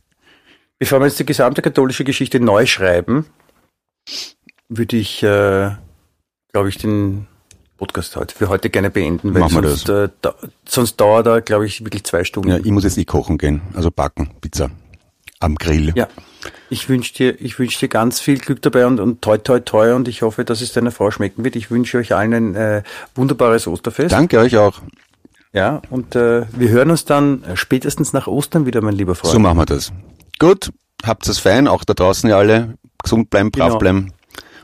Bevor 0.79 0.99
wir 0.99 1.07
jetzt 1.07 1.19
die 1.19 1.25
gesamte 1.25 1.61
katholische 1.61 2.03
Geschichte 2.03 2.39
neu 2.39 2.67
schreiben, 2.67 3.25
würde 4.69 4.97
ich, 4.97 5.23
äh, 5.23 5.71
glaube 6.53 6.69
ich, 6.69 6.77
den 6.77 7.27
Podcast 7.77 8.15
heute 8.15 8.35
für 8.35 8.49
heute 8.49 8.69
gerne 8.69 8.91
beenden, 8.91 9.33
weil 9.33 9.41
Machen 9.41 9.63
wir 9.63 9.69
sonst, 9.69 9.89
äh, 9.89 10.09
da, 10.21 10.35
sonst 10.67 10.97
dauert 10.97 11.25
er, 11.27 11.41
glaube 11.41 11.65
ich, 11.65 11.83
wirklich 11.83 12.03
zwei 12.03 12.23
Stunden. 12.23 12.49
Ja, 12.49 12.57
ich 12.57 12.71
muss 12.71 12.83
jetzt 12.83 12.97
eh 12.97 13.05
kochen 13.05 13.37
gehen, 13.37 13.61
also 13.73 13.89
backen, 13.89 14.31
Pizza. 14.41 14.69
Am 15.39 15.55
Grill. 15.55 15.93
Ja. 15.95 16.07
Ich 16.69 16.89
wünsche 16.89 17.13
dir, 17.13 17.39
ich 17.39 17.59
wünsche 17.59 17.79
dir 17.79 17.89
ganz 17.89 18.19
viel 18.19 18.39
Glück 18.39 18.61
dabei 18.61 18.87
und, 18.87 18.99
und 18.99 19.21
toi 19.21 19.37
toi 19.37 19.59
toi 19.59 19.93
und 19.93 20.07
ich 20.07 20.23
hoffe, 20.23 20.45
dass 20.45 20.61
es 20.61 20.73
deiner 20.73 20.91
Frau 20.91 21.11
schmecken 21.11 21.43
wird. 21.43 21.55
Ich 21.55 21.69
wünsche 21.69 21.99
euch 21.99 22.15
allen 22.15 22.33
ein 22.33 22.55
äh, 22.55 22.83
wunderbares 23.13 23.67
Osterfest. 23.67 24.11
Danke 24.11 24.39
euch 24.39 24.57
auch. 24.57 24.81
Ja, 25.53 25.81
und 25.89 26.15
äh, 26.15 26.45
wir 26.51 26.69
hören 26.69 26.91
uns 26.91 27.05
dann 27.05 27.43
äh, 27.43 27.55
spätestens 27.55 28.13
nach 28.13 28.27
Ostern 28.27 28.65
wieder, 28.65 28.81
mein 28.81 28.93
lieber 28.95 29.15
Freund. 29.15 29.31
So 29.33 29.39
machen 29.39 29.57
wir 29.57 29.65
das. 29.65 29.91
Gut, 30.39 30.71
habt 31.03 31.27
es 31.27 31.39
fein, 31.39 31.67
auch 31.67 31.83
da 31.83 31.93
draußen 31.93 32.29
ja 32.29 32.37
alle. 32.37 32.75
Gesund 33.01 33.29
bleiben, 33.29 33.51
brav 33.51 33.67
Genau. 33.69 33.77
bleiben. 33.79 34.13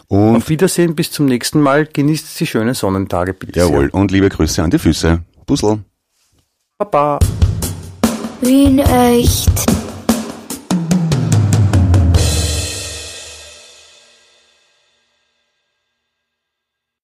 Und 0.09 0.35
Auf 0.35 0.49
Wiedersehen, 0.49 0.93
bis 0.95 1.11
zum 1.11 1.25
nächsten 1.25 1.61
Mal. 1.61 1.85
Genießt 1.87 2.39
die 2.39 2.45
schönen 2.45 2.73
Sonnentage, 2.73 3.33
bitte. 3.33 3.59
jawohl, 3.59 3.89
und 3.89 4.11
liebe 4.11 4.29
Grüße 4.29 4.61
an 4.61 4.69
die 4.69 4.77
Füße. 4.77 5.21
Puzzle. 5.45 5.79
Baba. 6.77 7.17
Wien 8.41 8.79
echt. 8.79 9.49